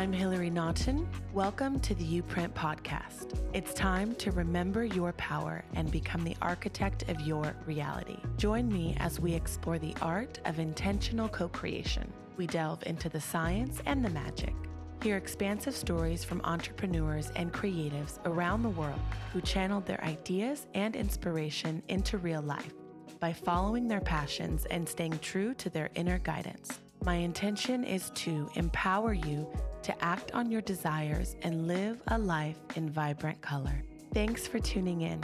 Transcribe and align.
I'm 0.00 0.14
Hillary 0.14 0.48
Naughton. 0.48 1.06
Welcome 1.34 1.78
to 1.80 1.94
the 1.94 2.04
YouPrint 2.04 2.54
Podcast. 2.54 3.38
It's 3.52 3.74
time 3.74 4.14
to 4.14 4.32
remember 4.32 4.82
your 4.82 5.12
power 5.12 5.62
and 5.74 5.90
become 5.90 6.24
the 6.24 6.36
architect 6.40 7.10
of 7.10 7.20
your 7.20 7.54
reality. 7.66 8.16
Join 8.38 8.66
me 8.72 8.96
as 8.98 9.20
we 9.20 9.34
explore 9.34 9.78
the 9.78 9.94
art 10.00 10.40
of 10.46 10.58
intentional 10.58 11.28
co 11.28 11.48
creation. 11.48 12.10
We 12.38 12.46
delve 12.46 12.82
into 12.86 13.10
the 13.10 13.20
science 13.20 13.82
and 13.84 14.02
the 14.02 14.08
magic. 14.08 14.54
Hear 15.02 15.18
expansive 15.18 15.76
stories 15.76 16.24
from 16.24 16.40
entrepreneurs 16.44 17.30
and 17.36 17.52
creatives 17.52 18.18
around 18.24 18.62
the 18.62 18.70
world 18.70 19.00
who 19.34 19.42
channeled 19.42 19.84
their 19.84 20.02
ideas 20.02 20.66
and 20.72 20.96
inspiration 20.96 21.82
into 21.88 22.16
real 22.16 22.40
life 22.40 22.72
by 23.20 23.32
following 23.32 23.86
their 23.86 24.00
passions 24.00 24.64
and 24.66 24.88
staying 24.88 25.18
true 25.18 25.54
to 25.54 25.70
their 25.70 25.90
inner 25.94 26.18
guidance. 26.18 26.80
My 27.04 27.16
intention 27.16 27.84
is 27.84 28.10
to 28.16 28.50
empower 28.54 29.12
you 29.12 29.46
to 29.82 30.04
act 30.04 30.32
on 30.32 30.50
your 30.50 30.62
desires 30.62 31.36
and 31.42 31.68
live 31.68 32.02
a 32.08 32.18
life 32.18 32.58
in 32.76 32.90
vibrant 32.90 33.40
color. 33.40 33.84
Thanks 34.12 34.46
for 34.46 34.58
tuning 34.58 35.02
in. 35.02 35.22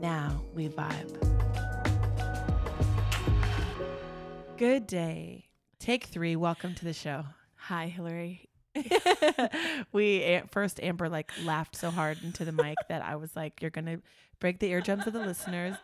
Now 0.00 0.42
we 0.54 0.68
vibe. 0.68 1.16
Good 4.56 4.86
day. 4.86 5.46
Take 5.78 6.04
three. 6.04 6.36
Welcome 6.36 6.74
to 6.74 6.84
the 6.84 6.92
show. 6.92 7.24
Hi, 7.56 7.86
Hillary. 7.86 8.49
we 9.92 10.40
first 10.50 10.80
Amber 10.82 11.08
like 11.08 11.30
laughed 11.44 11.76
so 11.76 11.90
hard 11.90 12.18
into 12.22 12.44
the 12.44 12.52
mic 12.52 12.76
that 12.88 13.02
I 13.02 13.16
was 13.16 13.34
like, 13.34 13.60
"You're 13.60 13.70
gonna 13.70 13.98
break 14.38 14.58
the 14.58 14.68
eardrums 14.70 15.06
of 15.06 15.12
the 15.12 15.18
listeners," 15.20 15.76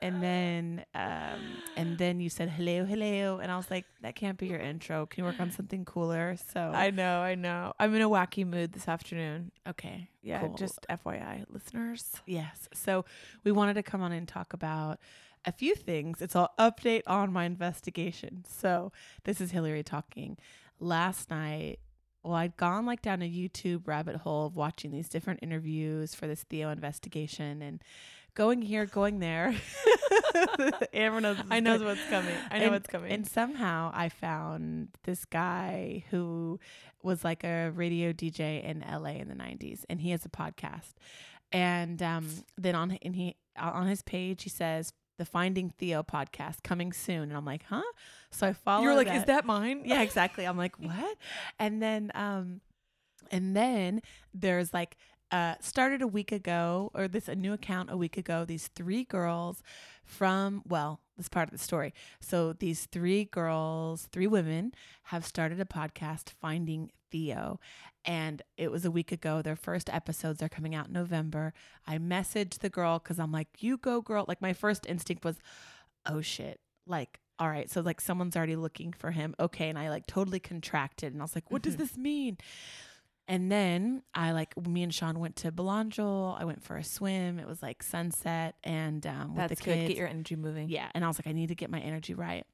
and 0.00 0.22
then 0.22 0.84
um, 0.94 1.40
and 1.76 1.98
then 1.98 2.20
you 2.20 2.28
said 2.30 2.48
hello, 2.50 2.84
hello, 2.84 3.38
and 3.38 3.50
I 3.50 3.56
was 3.56 3.70
like, 3.70 3.84
"That 4.02 4.14
can't 4.16 4.38
be 4.38 4.46
your 4.48 4.58
intro. 4.58 5.06
Can 5.06 5.22
you 5.24 5.30
work 5.30 5.40
on 5.40 5.50
something 5.50 5.84
cooler?" 5.84 6.36
So 6.52 6.60
I 6.60 6.90
know, 6.90 7.20
I 7.20 7.34
know. 7.34 7.72
I'm 7.78 7.94
in 7.94 8.02
a 8.02 8.08
wacky 8.08 8.46
mood 8.46 8.72
this 8.72 8.88
afternoon. 8.88 9.52
okay, 9.68 10.10
Yeah, 10.22 10.40
cool. 10.40 10.54
just 10.54 10.84
FYI, 10.90 11.44
listeners. 11.48 12.12
yes. 12.26 12.68
So 12.74 13.04
we 13.44 13.52
wanted 13.52 13.74
to 13.74 13.82
come 13.82 14.02
on 14.02 14.12
and 14.12 14.26
talk 14.26 14.52
about 14.52 14.98
a 15.44 15.52
few 15.52 15.74
things. 15.76 16.20
It's 16.20 16.34
all 16.34 16.52
update 16.58 17.02
on 17.06 17.32
my 17.32 17.44
investigation. 17.44 18.44
So 18.48 18.90
this 19.24 19.40
is 19.40 19.52
Hillary 19.52 19.84
talking. 19.84 20.36
Last 20.80 21.30
night, 21.30 21.78
well, 22.26 22.34
I'd 22.34 22.56
gone 22.56 22.86
like 22.86 23.02
down 23.02 23.22
a 23.22 23.30
YouTube 23.30 23.86
rabbit 23.86 24.16
hole 24.16 24.46
of 24.46 24.56
watching 24.56 24.90
these 24.90 25.08
different 25.08 25.40
interviews 25.42 26.14
for 26.14 26.26
this 26.26 26.42
Theo 26.42 26.70
investigation 26.70 27.62
and 27.62 27.82
going 28.34 28.62
here, 28.62 28.84
going 28.84 29.20
there. 29.20 29.54
Amber 30.92 31.20
knows 31.20 31.38
I 31.50 31.60
know 31.60 31.78
what's 31.78 32.04
coming. 32.10 32.34
I 32.50 32.58
know 32.58 32.64
And- 32.64 32.72
what's 32.72 32.88
coming. 32.88 33.12
And 33.12 33.26
somehow 33.26 33.90
I 33.94 34.08
found 34.08 34.88
this 35.04 35.24
guy 35.24 36.04
who 36.10 36.58
was 37.02 37.24
like 37.24 37.44
a 37.44 37.70
radio 37.70 38.12
DJ 38.12 38.62
in 38.64 38.80
LA 38.80 39.10
in 39.20 39.28
the 39.28 39.34
90s 39.34 39.84
and 39.88 40.00
he 40.00 40.10
has 40.10 40.24
a 40.24 40.28
podcast. 40.28 40.94
And 41.52 42.02
um, 42.02 42.28
then 42.58 42.74
on 42.74 42.98
and 43.02 43.14
he 43.14 43.36
on 43.58 43.86
his 43.86 44.02
page 44.02 44.42
he 44.42 44.50
says 44.50 44.92
the 45.18 45.24
Finding 45.24 45.70
Theo 45.70 46.02
podcast 46.02 46.62
coming 46.62 46.92
soon 46.92 47.24
and 47.24 47.36
I'm 47.36 47.44
like, 47.44 47.64
"Huh?" 47.68 47.82
So 48.30 48.46
I 48.46 48.52
follow 48.52 48.82
You're 48.82 48.94
like, 48.94 49.08
is 49.12 49.24
that 49.24 49.44
mine? 49.46 49.82
yeah, 49.84 50.02
exactly. 50.08 50.44
I'm 50.44 50.56
like, 50.56 50.78
what? 50.78 51.16
And 51.58 51.82
then, 51.82 52.10
um, 52.14 52.60
and 53.30 53.56
then 53.56 54.02
there's 54.34 54.74
like, 54.74 54.96
uh, 55.32 55.54
started 55.60 56.02
a 56.02 56.06
week 56.06 56.30
ago, 56.32 56.90
or 56.94 57.08
this 57.08 57.28
a 57.28 57.34
new 57.34 57.52
account 57.52 57.90
a 57.90 57.96
week 57.96 58.16
ago. 58.16 58.44
These 58.44 58.68
three 58.68 59.04
girls 59.04 59.62
from 60.04 60.62
well, 60.68 61.00
this 61.16 61.28
part 61.28 61.48
of 61.48 61.52
the 61.52 61.62
story. 61.62 61.92
So 62.20 62.52
these 62.52 62.86
three 62.86 63.24
girls, 63.24 64.08
three 64.12 64.26
women, 64.26 64.72
have 65.04 65.24
started 65.24 65.60
a 65.60 65.64
podcast, 65.64 66.32
Finding 66.40 66.90
Theo, 67.10 67.60
and 68.04 68.42
it 68.56 68.70
was 68.70 68.84
a 68.84 68.90
week 68.90 69.12
ago. 69.12 69.42
Their 69.42 69.56
first 69.56 69.88
episodes 69.92 70.42
are 70.42 70.48
coming 70.48 70.74
out 70.74 70.86
in 70.88 70.92
November. 70.92 71.52
I 71.86 71.98
messaged 71.98 72.58
the 72.60 72.68
girl 72.70 72.98
because 72.98 73.18
I'm 73.18 73.32
like, 73.32 73.48
you 73.58 73.76
go, 73.76 74.00
girl. 74.00 74.24
Like 74.28 74.40
my 74.42 74.52
first 74.52 74.86
instinct 74.88 75.24
was, 75.24 75.36
oh 76.04 76.20
shit, 76.20 76.60
like 76.86 77.20
all 77.38 77.48
right, 77.50 77.70
so 77.70 77.82
like 77.82 78.00
someone's 78.00 78.34
already 78.34 78.56
looking 78.56 78.92
for 78.94 79.10
him. 79.10 79.34
Okay. 79.38 79.68
And 79.68 79.78
I 79.78 79.90
like 79.90 80.06
totally 80.06 80.40
contracted 80.40 81.12
and 81.12 81.20
I 81.20 81.24
was 81.24 81.34
like, 81.34 81.50
what 81.50 81.60
does 81.60 81.74
Mhm. 81.74 81.78
this 81.78 81.96
mean? 81.98 82.38
And 83.28 83.52
then 83.52 84.02
I 84.14 84.32
like, 84.32 84.56
me 84.66 84.82
and 84.82 84.94
Sean 84.94 85.18
went 85.18 85.36
to 85.36 85.50
Belongil. 85.52 86.36
I 86.40 86.44
went 86.46 86.62
for 86.62 86.76
a 86.76 86.84
swim. 86.84 87.38
It 87.38 87.46
was 87.46 87.60
like 87.60 87.82
sunset 87.82 88.54
and 88.64 89.04
um, 89.06 89.34
with 89.34 89.48
That's 89.48 89.60
the 89.60 89.64
good. 89.66 89.74
kids. 89.74 89.88
Get 89.88 89.96
your 89.98 90.08
energy 90.08 90.36
moving. 90.36 90.68
yeah. 90.70 90.88
And 90.94 91.04
I 91.04 91.08
was 91.08 91.18
like, 91.18 91.26
I 91.26 91.32
need 91.32 91.48
to 91.48 91.54
get 91.54 91.68
my 91.70 91.80
energy 91.80 92.14
right, 92.14 92.46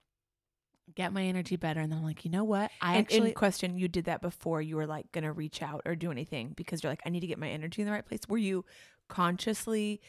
get 0.94 1.12
my 1.12 1.22
energy 1.22 1.56
better. 1.56 1.80
And 1.80 1.90
then 1.90 1.98
I'm 1.98 2.04
like, 2.04 2.24
you 2.24 2.30
know 2.30 2.44
what? 2.44 2.70
I 2.80 2.96
and 2.96 3.06
actually, 3.06 3.28
in 3.28 3.34
question, 3.34 3.76
you 3.76 3.88
did 3.88 4.04
that 4.06 4.20
before 4.20 4.60
you 4.60 4.76
were 4.76 4.86
like 4.86 5.10
gonna 5.12 5.32
reach 5.32 5.62
out 5.62 5.82
or 5.84 5.94
do 5.94 6.10
anything 6.10 6.52
because 6.56 6.82
you're 6.82 6.92
like, 6.92 7.02
I 7.06 7.10
need 7.10 7.20
to 7.20 7.26
get 7.26 7.38
my 7.38 7.48
energy 7.48 7.82
in 7.82 7.86
the 7.86 7.92
right 7.92 8.04
place. 8.04 8.20
Were 8.28 8.38
you 8.38 8.64
consciously 9.08 10.00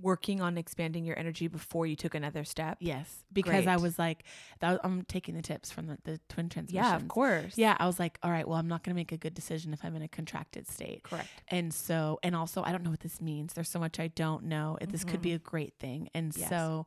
working 0.00 0.40
on 0.40 0.56
expanding 0.56 1.04
your 1.04 1.18
energy 1.18 1.48
before 1.48 1.86
you 1.86 1.96
took 1.96 2.14
another 2.14 2.44
step? 2.44 2.78
yes, 2.80 3.24
because 3.32 3.66
I 3.66 3.76
was 3.76 3.98
like, 3.98 4.24
that 4.60 4.70
was, 4.70 4.80
I'm 4.84 5.02
taking 5.02 5.34
the 5.34 5.42
tips 5.42 5.70
from 5.70 5.86
the, 5.86 5.98
the 6.04 6.20
twin 6.28 6.48
transmissions. 6.48 6.86
Yeah, 6.86 6.96
of 6.96 7.08
course. 7.08 7.56
Yeah. 7.56 7.76
I 7.78 7.86
was 7.86 7.98
like, 7.98 8.18
all 8.22 8.30
right, 8.30 8.46
well, 8.46 8.58
I'm 8.58 8.68
not 8.68 8.82
going 8.82 8.94
to 8.94 8.98
make 8.98 9.12
a 9.12 9.16
good 9.16 9.34
decision 9.34 9.72
if 9.72 9.84
I'm 9.84 9.94
in 9.96 10.02
a 10.02 10.08
contracted 10.08 10.68
state. 10.68 11.02
correct. 11.02 11.28
And 11.48 11.72
so, 11.72 12.18
and 12.22 12.36
also, 12.36 12.62
I 12.62 12.72
don't 12.72 12.84
know 12.84 12.90
what 12.90 13.00
this 13.00 13.20
means. 13.20 13.54
There's 13.54 13.68
so 13.68 13.78
much 13.78 13.98
I 13.98 14.08
don't 14.08 14.44
know. 14.44 14.78
This 14.88 15.04
could 15.04 15.22
be 15.22 15.30
mm-hmm. 15.30 15.36
a 15.36 15.50
great 15.50 15.74
thing. 15.78 16.08
And 16.14 16.34
Yes. 16.36 16.48
so, 16.48 16.86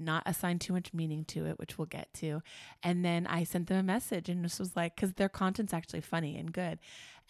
not 0.00 0.22
assign 0.26 0.58
too 0.58 0.72
much 0.72 0.92
meaning 0.92 1.24
to 1.26 1.46
it, 1.46 1.58
which 1.58 1.78
we'll 1.78 1.86
get 1.86 2.12
to. 2.14 2.42
And 2.82 3.04
then 3.04 3.26
I 3.26 3.44
sent 3.44 3.68
them 3.68 3.76
a 3.76 3.82
message 3.82 4.28
and 4.28 4.44
this 4.44 4.58
was 4.58 4.74
like, 4.74 4.96
because 4.96 5.12
their 5.14 5.28
content's 5.28 5.74
actually 5.74 6.00
funny 6.00 6.36
and 6.36 6.52
good. 6.52 6.78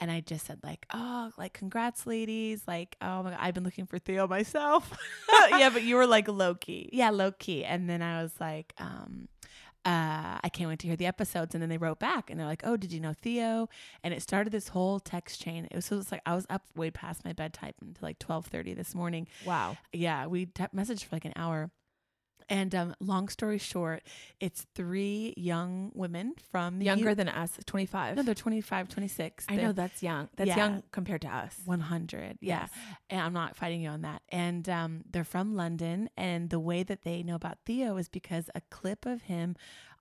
And 0.00 0.10
I 0.10 0.20
just 0.20 0.46
said, 0.46 0.58
like, 0.64 0.86
oh, 0.94 1.30
like, 1.36 1.52
congrats, 1.52 2.06
ladies. 2.06 2.62
Like, 2.66 2.96
oh 3.02 3.22
my 3.22 3.30
God, 3.30 3.38
I've 3.40 3.54
been 3.54 3.64
looking 3.64 3.84
for 3.86 3.98
Theo 3.98 4.26
myself. 4.26 4.96
yeah, 5.50 5.68
but 5.68 5.82
you 5.82 5.96
were 5.96 6.06
like 6.06 6.26
low 6.26 6.54
key. 6.54 6.88
yeah, 6.92 7.10
low 7.10 7.32
key. 7.32 7.64
And 7.64 7.88
then 7.88 8.00
I 8.00 8.22
was 8.22 8.32
like, 8.40 8.72
um, 8.78 9.28
uh, 9.84 10.38
I 10.42 10.48
can't 10.52 10.68
wait 10.68 10.78
to 10.80 10.86
hear 10.86 10.96
the 10.96 11.06
episodes. 11.06 11.54
And 11.54 11.62
then 11.62 11.68
they 11.68 11.78
wrote 11.78 11.98
back 11.98 12.30
and 12.30 12.38
they're 12.38 12.46
like, 12.46 12.62
oh, 12.64 12.76
did 12.76 12.92
you 12.92 13.00
know 13.00 13.12
Theo? 13.12 13.68
And 14.02 14.12
it 14.12 14.22
started 14.22 14.52
this 14.52 14.68
whole 14.68 15.00
text 15.00 15.40
chain. 15.40 15.66
It 15.70 15.74
was, 15.74 15.86
so 15.86 15.96
it 15.96 15.98
was 15.98 16.12
like 16.12 16.22
I 16.26 16.34
was 16.34 16.46
up 16.50 16.62
way 16.74 16.90
past 16.90 17.24
my 17.24 17.32
bedtime 17.32 17.72
until 17.80 18.06
like 18.06 18.18
twelve 18.18 18.46
thirty 18.46 18.74
this 18.74 18.94
morning. 18.94 19.26
Wow. 19.44 19.76
Yeah, 19.92 20.26
we 20.26 20.46
t- 20.46 20.64
messaged 20.74 21.04
for 21.04 21.16
like 21.16 21.24
an 21.24 21.32
hour. 21.36 21.70
And 22.50 22.74
um, 22.74 22.94
long 23.00 23.28
story 23.28 23.58
short, 23.58 24.02
it's 24.40 24.66
three 24.74 25.32
young 25.36 25.92
women 25.94 26.34
from 26.50 26.80
the 26.80 26.84
Younger 26.86 27.10
U- 27.10 27.14
than 27.14 27.28
us, 27.28 27.56
25. 27.64 28.16
no, 28.16 28.22
they're 28.22 28.34
25, 28.34 28.88
26. 28.88 29.46
I 29.48 29.54
know 29.56 29.70
that's 29.72 30.02
young. 30.02 30.28
That's 30.36 30.48
Yeah. 30.48 30.56
young 30.56 30.82
compared 30.90 31.22
to 31.22 31.28
us. 31.28 31.56
100 31.64 32.38
yeah 32.40 32.62
Yes. 32.62 32.70
and 33.08 33.20
i'm 33.20 33.32
not 33.32 33.54
fighting 33.56 33.80
you 33.82 33.88
on 33.90 34.02
that 34.02 34.22
and 34.30 34.68
um, 34.68 35.04
they're 35.10 35.24
from 35.24 35.54
london 35.54 36.10
and 36.16 36.50
the 36.50 36.58
way 36.58 36.82
that 36.82 37.02
they 37.02 37.22
know 37.22 37.34
about 37.36 37.58
theo 37.66 37.96
is 37.96 38.08
because 38.08 38.50
a 38.54 38.60
clip 38.70 39.06
of 39.06 39.22
him 39.22 39.54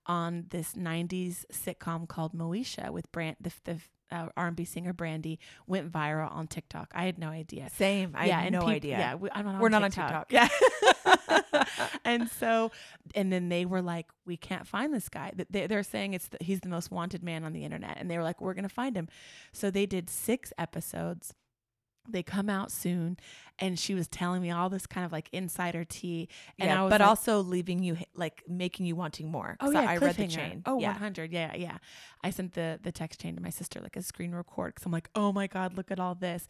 on 0.06 0.46
this 0.50 0.74
90s 0.74 1.44
sitcom 1.52 2.08
called 2.08 2.32
moesha 2.32 2.90
with 2.90 3.10
brand 3.12 3.36
the, 3.40 3.52
the 3.64 3.76
uh, 4.12 4.26
r&b 4.36 4.64
singer 4.64 4.92
brandy 4.92 5.38
went 5.66 5.90
viral 5.90 6.30
on 6.32 6.46
tiktok 6.46 6.90
i 6.94 7.04
had 7.04 7.18
no 7.18 7.28
idea 7.28 7.68
Same. 7.76 8.12
I 8.14 8.28
have 8.28 8.44
and 8.46 8.52
no 8.52 8.60
peop- 8.60 8.68
idea. 8.68 8.98
Yeah, 8.98 9.14
we, 9.14 9.28
I'm 9.32 9.44
not 9.44 9.60
We're 9.60 9.66
on 9.66 9.72
not 9.72 9.84
on 9.84 9.90
TikTok. 9.90 10.28
TikTok. 10.28 10.32
Yeah. 10.32 10.48
and 12.04 12.28
so, 12.30 12.70
and 13.14 13.32
then 13.32 13.48
they 13.48 13.64
were 13.64 13.82
like, 13.82 14.06
"We 14.26 14.36
can't 14.36 14.66
find 14.66 14.92
this 14.92 15.08
guy." 15.08 15.32
They, 15.50 15.66
they're 15.66 15.82
saying 15.82 16.14
it's 16.14 16.28
the, 16.28 16.38
he's 16.40 16.60
the 16.60 16.68
most 16.68 16.90
wanted 16.90 17.22
man 17.22 17.44
on 17.44 17.52
the 17.52 17.64
internet, 17.64 17.96
and 17.98 18.10
they 18.10 18.16
were 18.18 18.24
like, 18.24 18.40
"We're 18.40 18.54
gonna 18.54 18.68
find 18.68 18.96
him." 18.96 19.08
So 19.52 19.70
they 19.70 19.86
did 19.86 20.10
six 20.10 20.52
episodes. 20.58 21.34
They 22.08 22.22
come 22.22 22.48
out 22.50 22.72
soon, 22.72 23.18
and 23.58 23.78
she 23.78 23.94
was 23.94 24.08
telling 24.08 24.42
me 24.42 24.50
all 24.50 24.68
this 24.70 24.86
kind 24.86 25.04
of 25.04 25.12
like 25.12 25.28
insider 25.32 25.84
tea, 25.84 26.28
and 26.58 26.68
yeah, 26.68 26.80
I 26.80 26.84
was 26.84 26.90
but 26.90 27.00
like, 27.00 27.08
also 27.08 27.40
leaving 27.40 27.82
you 27.82 27.98
like 28.14 28.42
making 28.48 28.86
you 28.86 28.96
wanting 28.96 29.30
more. 29.30 29.56
Oh 29.60 29.70
yeah, 29.70 29.80
I 29.88 29.96
read 29.98 30.16
the 30.16 30.26
chain. 30.26 30.62
Oh, 30.66 30.80
yeah. 30.80 30.88
100. 30.92 31.32
Yeah, 31.32 31.54
yeah. 31.54 31.78
I 32.24 32.30
sent 32.30 32.54
the 32.54 32.80
the 32.82 32.90
text 32.90 33.20
chain 33.20 33.36
to 33.36 33.42
my 33.42 33.50
sister 33.50 33.80
like 33.80 33.96
a 33.96 34.02
screen 34.02 34.32
record 34.32 34.74
because 34.74 34.86
I'm 34.86 34.92
like, 34.92 35.10
oh 35.14 35.32
my 35.32 35.46
god, 35.46 35.76
look 35.76 35.90
at 35.90 36.00
all 36.00 36.14
this, 36.14 36.48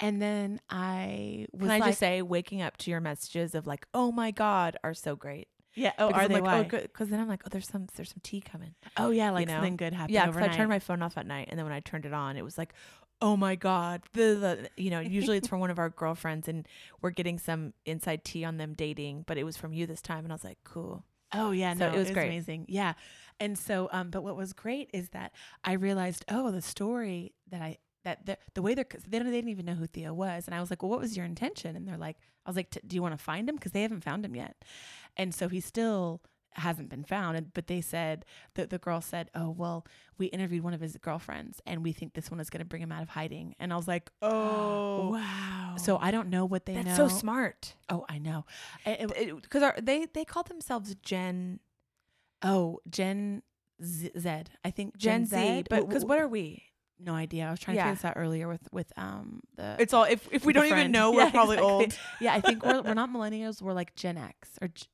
and 0.00 0.22
then 0.22 0.60
I 0.70 1.46
was 1.52 1.62
Can 1.62 1.70
I 1.70 1.78
like, 1.78 1.90
just 1.90 1.98
say, 2.00 2.22
waking 2.22 2.62
up 2.62 2.76
to 2.78 2.90
your 2.90 3.00
messages 3.00 3.54
of 3.54 3.66
like, 3.66 3.86
"Oh 3.92 4.12
my 4.12 4.30
God," 4.30 4.76
are 4.84 4.94
so 4.94 5.16
great. 5.16 5.48
yeah. 5.74 5.92
Oh, 5.98 6.08
Because 6.08 6.20
are 6.20 6.24
I'm 6.24 6.28
they? 6.28 6.34
like, 6.34 6.42
oh, 6.42 6.46
why? 6.46 6.58
Oh, 6.60 6.64
good. 6.64 6.82
Because 6.82 7.08
then 7.08 7.18
I'm 7.18 7.28
like, 7.28 7.42
oh, 7.46 7.48
there's 7.50 7.66
some, 7.68 7.86
there's 7.96 8.10
some 8.10 8.20
tea 8.22 8.40
coming. 8.40 8.74
Oh 8.96 9.10
yeah, 9.10 9.30
like 9.30 9.48
know? 9.48 9.54
something 9.54 9.76
good 9.76 9.92
happened 9.94 10.14
Yeah, 10.14 10.26
because. 10.26 10.42
I 10.42 10.48
turned 10.48 10.68
my 10.68 10.78
phone 10.78 11.02
off 11.02 11.16
at 11.16 11.26
night, 11.26 11.48
and 11.50 11.58
then 11.58 11.64
when 11.64 11.72
I 11.74 11.80
turned 11.80 12.04
it 12.06 12.12
on, 12.12 12.36
it 12.36 12.44
was 12.44 12.56
like, 12.58 12.74
oh 13.22 13.36
my 13.36 13.54
god, 13.54 14.02
the, 14.12 14.34
the 14.34 14.70
you 14.76 14.90
know, 14.90 15.00
usually 15.00 15.38
it's 15.38 15.48
from 15.52 15.60
one 15.60 15.70
of 15.70 15.78
our 15.78 15.88
girlfriends, 15.88 16.48
and 16.48 16.68
we're 17.00 17.10
getting 17.10 17.38
some 17.38 17.72
inside 17.86 18.24
tea 18.24 18.44
on 18.44 18.58
them 18.58 18.74
dating, 18.74 19.24
but 19.26 19.38
it 19.38 19.44
was 19.44 19.56
from 19.56 19.72
you 19.72 19.86
this 19.86 20.02
time, 20.02 20.24
and 20.24 20.32
I 20.32 20.34
was 20.34 20.44
like, 20.44 20.58
cool. 20.64 21.04
oh 21.32 21.52
yeah, 21.52 21.72
So 21.72 21.88
no, 21.88 21.94
it 21.94 21.98
was 21.98 22.10
great. 22.10 22.26
amazing. 22.26 22.66
Yeah, 22.68 22.92
and 23.40 23.56
so 23.58 23.88
um, 23.92 24.10
but 24.10 24.22
what 24.22 24.36
was 24.36 24.52
great 24.52 24.90
is 24.92 25.08
that 25.10 25.32
I 25.64 25.72
realized, 25.72 26.24
oh, 26.28 26.50
the 26.50 26.60
story 26.60 27.32
that 27.50 27.62
I 27.62 27.78
that 28.04 28.26
the, 28.26 28.36
the 28.54 28.62
way 28.62 28.74
they're 28.74 28.84
cause 28.84 29.02
they 29.08 29.18
don't 29.18 29.30
they 29.30 29.36
didn't 29.36 29.50
even 29.50 29.64
know 29.64 29.74
who 29.74 29.86
Theo 29.86 30.12
was, 30.12 30.46
and 30.46 30.54
I 30.54 30.60
was 30.60 30.68
like, 30.70 30.82
well, 30.82 30.90
what 30.90 31.00
was 31.00 31.16
your 31.16 31.24
intention? 31.24 31.76
And 31.76 31.86
they're 31.86 31.96
like, 31.96 32.16
I 32.44 32.50
was 32.50 32.56
like, 32.56 32.70
"T- 32.70 32.80
do 32.84 32.96
you 32.96 33.02
want 33.02 33.16
to 33.16 33.24
find 33.24 33.48
him? 33.48 33.54
Because 33.54 33.72
they 33.72 33.82
haven't 33.82 34.02
found 34.04 34.24
him 34.24 34.34
yet, 34.34 34.56
and 35.16 35.32
so 35.32 35.48
he's 35.48 35.64
still 35.64 36.20
hasn't 36.54 36.88
been 36.88 37.04
found. 37.04 37.52
But 37.54 37.66
they 37.66 37.80
said 37.80 38.24
that 38.54 38.70
the 38.70 38.78
girl 38.78 39.00
said, 39.00 39.30
"Oh 39.34 39.50
well, 39.50 39.86
we 40.18 40.26
interviewed 40.26 40.62
one 40.64 40.74
of 40.74 40.80
his 40.80 40.96
girlfriends, 40.96 41.60
and 41.66 41.82
we 41.82 41.92
think 41.92 42.14
this 42.14 42.30
one 42.30 42.40
is 42.40 42.50
going 42.50 42.60
to 42.60 42.64
bring 42.64 42.82
him 42.82 42.92
out 42.92 43.02
of 43.02 43.08
hiding." 43.10 43.54
And 43.58 43.72
I 43.72 43.76
was 43.76 43.88
like, 43.88 44.10
"Oh, 44.22 45.10
wow. 45.12 45.74
So 45.78 45.98
I 45.98 46.10
don't 46.10 46.28
know 46.28 46.44
what 46.44 46.66
they 46.66 46.74
That's 46.74 46.96
know. 46.98 47.08
so 47.08 47.08
smart. 47.08 47.74
Oh, 47.88 48.04
I 48.08 48.18
know. 48.18 48.44
Because 48.84 49.72
they 49.82 50.06
they 50.12 50.24
call 50.24 50.42
themselves 50.42 50.94
Gen 50.96 51.60
oh, 52.42 52.80
Gen 52.88 53.42
Z, 53.82 54.10
Z. 54.18 54.28
I 54.64 54.70
think 54.70 54.96
Gen, 54.96 55.26
Z, 55.26 55.64
but 55.70 55.86
because 55.86 56.04
what 56.04 56.18
are 56.18 56.28
we? 56.28 56.62
No 57.04 57.14
idea. 57.14 57.46
I 57.46 57.50
was 57.50 57.58
trying 57.58 57.76
to 57.76 57.78
Yeah. 57.80 57.84
figure 57.86 57.94
this 57.96 58.04
out 58.04 58.12
earlier 58.16 58.46
with 58.48 58.68
with 58.70 58.92
um 58.96 59.40
the. 59.56 59.76
It's 59.80 59.92
all 59.92 60.04
if 60.04 60.28
if 60.30 60.44
we 60.44 60.52
don't 60.52 60.66
even 60.66 60.92
know, 60.92 61.10
we're 61.12 61.22
Yeah, 61.24 61.30
probably 61.30 61.56
exactly. 61.56 61.84
old. 61.86 61.98
yeah, 62.20 62.34
I 62.34 62.40
think 62.40 62.64
we're 62.64 62.80
we're 62.82 62.94
not 63.02 63.10
millennials. 63.10 63.60
We're 63.60 63.72
like 63.72 63.94
Gen 63.96 64.18
X 64.18 64.50
or. 64.60 64.68
G- 64.68 64.86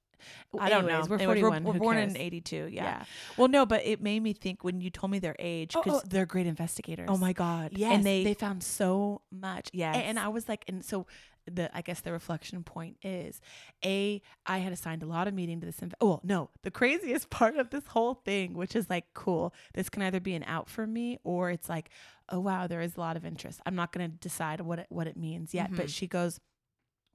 I 0.59 0.69
don't 0.69 0.87
know. 0.87 1.05
We're 1.09 1.17
Anyways, 1.17 1.41
41. 1.41 1.65
We're, 1.65 1.73
who 1.75 1.79
born 1.79 1.97
cares? 1.97 2.15
in 2.15 2.21
'82. 2.21 2.57
Yeah. 2.57 2.85
Yeah. 2.85 3.05
Well, 3.37 3.49
no, 3.49 3.67
but 3.67 3.85
it 3.85 4.03
made 4.03 4.23
me 4.23 4.33
think 4.33 4.65
when 4.65 4.81
you 4.81 4.91
told 4.91 5.11
me 5.11 5.19
their 5.19 5.37
age. 5.39 5.73
because 5.75 6.03
oh, 6.05 6.07
they're 6.09 6.27
great 6.27 6.47
investigators. 6.47 7.09
oh 7.11 7.17
my 7.17 7.33
god. 7.33 7.73
Yes, 7.75 7.95
And 7.95 8.05
they, 8.05 8.25
they 8.25 8.35
found 8.35 8.63
so 8.63 9.23
much. 9.31 9.71
Yes. 9.73 9.97
A- 9.97 9.99
and 10.01 10.19
I 10.19 10.29
was 10.29 10.49
like, 10.49 10.65
and 10.69 10.85
so 10.85 11.07
the 11.51 11.75
I 11.75 11.81
guess 11.81 12.01
the 12.01 12.13
reflection 12.13 12.63
point 12.63 12.99
is, 13.03 13.41
a 13.85 14.21
I 14.45 14.59
had 14.59 14.73
assigned 14.73 15.03
a 15.03 15.07
lot 15.07 15.27
of 15.29 15.33
meaning 15.35 15.61
to 15.61 15.67
this. 15.67 15.81
Inv- 15.81 15.95
oh 16.01 16.07
well, 16.07 16.21
no, 16.23 16.51
the 16.63 16.71
craziest 16.71 17.31
part 17.39 17.57
of 17.57 17.71
this 17.71 17.87
whole 17.87 18.15
thing, 18.15 18.53
which 18.55 18.77
is 18.77 18.91
like 18.91 19.07
cool. 19.15 19.55
This 19.75 19.89
can 19.89 20.03
either 20.03 20.21
be 20.21 20.35
an 20.35 20.45
out 20.45 20.69
for 20.69 20.87
me 20.87 21.19
or 21.25 21.51
it's 21.51 21.69
like, 21.69 21.89
oh 22.29 22.41
wow, 22.41 22.67
there 22.67 22.83
is 22.83 22.97
a 22.97 23.01
lot 23.01 23.17
of 23.17 23.25
interest. 23.25 23.61
I'm 23.65 23.75
not 23.75 23.93
going 23.93 24.11
to 24.11 24.15
decide 24.19 24.61
what 24.61 24.81
it, 24.81 24.87
what 24.91 25.07
it 25.07 25.17
means 25.17 25.55
yet. 25.55 25.71
But 25.75 25.87
Mhm. 25.87 25.95
she 25.95 26.07
goes, 26.07 26.39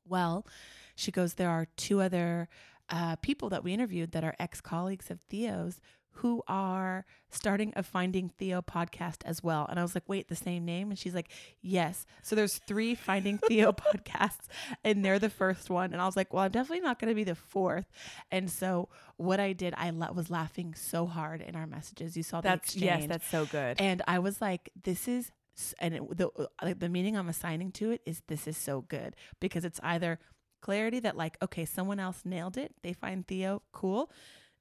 well, 0.07 0.47
she 0.95 1.11
goes, 1.11 1.35
there 1.35 1.49
are 1.49 1.67
two 1.77 2.01
other 2.01 2.49
uh, 2.89 3.15
people 3.17 3.49
that 3.49 3.63
we 3.63 3.73
interviewed 3.73 4.11
that 4.11 4.23
are 4.23 4.35
ex 4.39 4.61
colleagues 4.61 5.09
of 5.09 5.19
Theo's 5.21 5.79
who 6.17 6.43
are 6.47 7.05
starting 7.31 7.73
a 7.75 7.81
Finding 7.81 8.29
Theo 8.29 8.61
podcast 8.61 9.23
as 9.25 9.41
well. 9.41 9.65
And 9.67 9.79
I 9.79 9.81
was 9.81 9.95
like, 9.95 10.03
wait, 10.07 10.27
the 10.27 10.35
same 10.35 10.63
name? 10.63 10.89
And 10.89 10.99
she's 10.99 11.15
like, 11.15 11.29
yes. 11.61 12.05
So 12.21 12.35
there's 12.35 12.59
three 12.67 12.93
Finding 12.93 13.39
Theo 13.39 13.71
podcasts, 13.71 14.45
and 14.83 15.03
they're 15.03 15.19
the 15.19 15.29
first 15.29 15.69
one. 15.69 15.91
And 15.91 16.01
I 16.01 16.05
was 16.05 16.15
like, 16.15 16.31
well, 16.31 16.43
I'm 16.43 16.51
definitely 16.51 16.81
not 16.81 16.99
going 16.99 17.09
to 17.09 17.15
be 17.15 17.23
the 17.23 17.35
fourth. 17.35 17.85
And 18.31 18.49
so 18.51 18.89
what 19.17 19.39
I 19.39 19.53
did, 19.53 19.73
I 19.75 19.89
la- 19.89 20.11
was 20.11 20.29
laughing 20.29 20.75
so 20.75 21.07
hard 21.07 21.41
in 21.41 21.55
our 21.55 21.65
messages. 21.65 22.15
You 22.15 22.23
saw 22.23 22.41
the 22.41 22.49
that's 22.49 22.75
exchange. 22.75 23.01
yes, 23.01 23.07
that's 23.07 23.27
so 23.27 23.45
good. 23.45 23.81
And 23.81 24.03
I 24.07 24.19
was 24.19 24.39
like, 24.39 24.69
this 24.83 25.07
is, 25.07 25.31
and 25.79 25.95
it, 25.95 26.17
the 26.17 26.29
uh, 26.59 26.73
the 26.77 26.89
meaning 26.89 27.15
I'm 27.15 27.29
assigning 27.29 27.71
to 27.73 27.91
it 27.91 28.01
is 28.05 28.21
this 28.27 28.47
is 28.47 28.57
so 28.57 28.81
good 28.81 29.15
because 29.39 29.65
it's 29.65 29.79
either 29.83 30.19
clarity 30.63 31.01
that 31.01 31.17
like, 31.17 31.37
okay, 31.41 31.65
someone 31.65 31.99
else 31.99 32.21
nailed 32.23 32.57
it. 32.57 32.73
They 32.83 32.93
find 32.93 33.27
Theo 33.27 33.61
cool. 33.73 34.09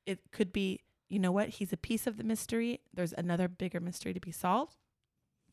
It 0.04 0.18
could 0.32 0.52
be, 0.52 0.80
you 1.08 1.20
know 1.20 1.30
what? 1.30 1.48
He's 1.48 1.72
a 1.72 1.76
piece 1.76 2.08
of 2.08 2.16
the 2.16 2.24
mystery. 2.24 2.80
There's 2.92 3.14
another 3.16 3.46
bigger 3.46 3.78
mystery 3.78 4.12
to 4.12 4.18
be 4.20 4.32
solved. 4.32 4.76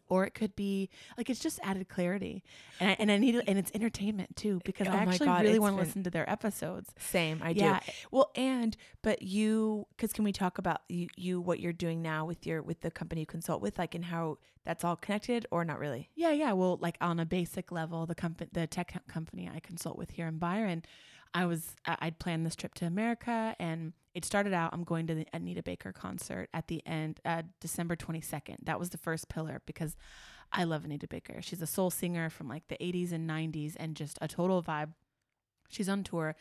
Or 0.09 0.25
it 0.25 0.33
could 0.33 0.55
be 0.55 0.89
like 1.17 1.29
it's 1.29 1.39
just 1.39 1.59
added 1.63 1.87
clarity, 1.87 2.43
and 2.79 2.89
I, 2.89 2.95
and 2.99 3.11
I 3.11 3.17
need 3.17 3.35
it, 3.35 3.43
and 3.47 3.57
it's 3.59 3.71
entertainment 3.73 4.35
too 4.35 4.57
eh, 4.57 4.61
because 4.65 4.87
Oh 4.87 4.91
I 4.91 4.97
actually 4.97 5.27
God, 5.27 5.43
really 5.43 5.59
want 5.59 5.75
to 5.75 5.79
listen 5.81 6.03
to 6.03 6.09
their 6.09 6.29
episodes. 6.29 6.89
Same, 6.97 7.41
I 7.43 7.51
yeah, 7.51 7.79
do. 7.79 7.91
Well, 8.11 8.31
and 8.35 8.75
but 9.01 9.21
you, 9.21 9.85
because 9.95 10.11
can 10.11 10.23
we 10.23 10.31
talk 10.31 10.57
about 10.57 10.81
you, 10.89 11.07
you, 11.15 11.39
what 11.39 11.59
you're 11.59 11.73
doing 11.73 12.01
now 12.01 12.25
with 12.25 12.45
your 12.45 12.61
with 12.61 12.81
the 12.81 12.91
company 12.91 13.21
you 13.21 13.27
consult 13.27 13.61
with, 13.61 13.77
like, 13.77 13.95
and 13.95 14.05
how 14.05 14.37
that's 14.65 14.83
all 14.83 14.95
connected, 14.95 15.45
or 15.51 15.63
not 15.63 15.79
really? 15.79 16.09
Yeah, 16.15 16.31
yeah. 16.31 16.53
Well, 16.53 16.77
like 16.81 16.97
on 17.01 17.19
a 17.19 17.25
basic 17.25 17.71
level, 17.71 18.05
the 18.05 18.15
company, 18.15 18.49
the 18.51 18.67
tech 18.67 18.93
co- 18.93 19.11
company 19.11 19.49
I 19.53 19.59
consult 19.59 19.97
with 19.97 20.11
here 20.11 20.27
in 20.27 20.37
Byron, 20.37 20.83
I 21.33 21.45
was 21.45 21.75
I'd 21.85 22.19
planned 22.19 22.45
this 22.45 22.55
trip 22.55 22.73
to 22.75 22.85
America, 22.85 23.55
and 23.59 23.93
it 24.13 24.25
started 24.25 24.53
out 24.53 24.73
I'm 24.73 24.83
going 24.83 25.07
to 25.07 25.15
the 25.15 25.27
Anita 25.33 25.63
Baker 25.63 25.91
concert 25.91 26.49
at 26.53 26.67
the 26.67 26.85
end, 26.85 27.19
uh, 27.25 27.43
December 27.59 27.95
22nd. 27.95 28.57
That 28.63 28.79
was 28.79 28.89
the 28.89 28.97
first 28.97 29.29
pillar 29.29 29.61
because 29.65 29.95
I 30.51 30.63
love 30.63 30.85
Anita 30.85 31.07
Baker. 31.07 31.41
She's 31.41 31.61
a 31.61 31.67
soul 31.67 31.89
singer 31.89 32.29
from 32.29 32.47
like 32.47 32.67
the 32.67 32.77
80s 32.77 33.11
and 33.11 33.29
90s, 33.29 33.75
and 33.77 33.95
just 33.95 34.17
a 34.21 34.27
total 34.27 34.63
vibe. 34.63 34.93
She's 35.69 35.87
on 35.87 36.03
tour, 36.03 36.35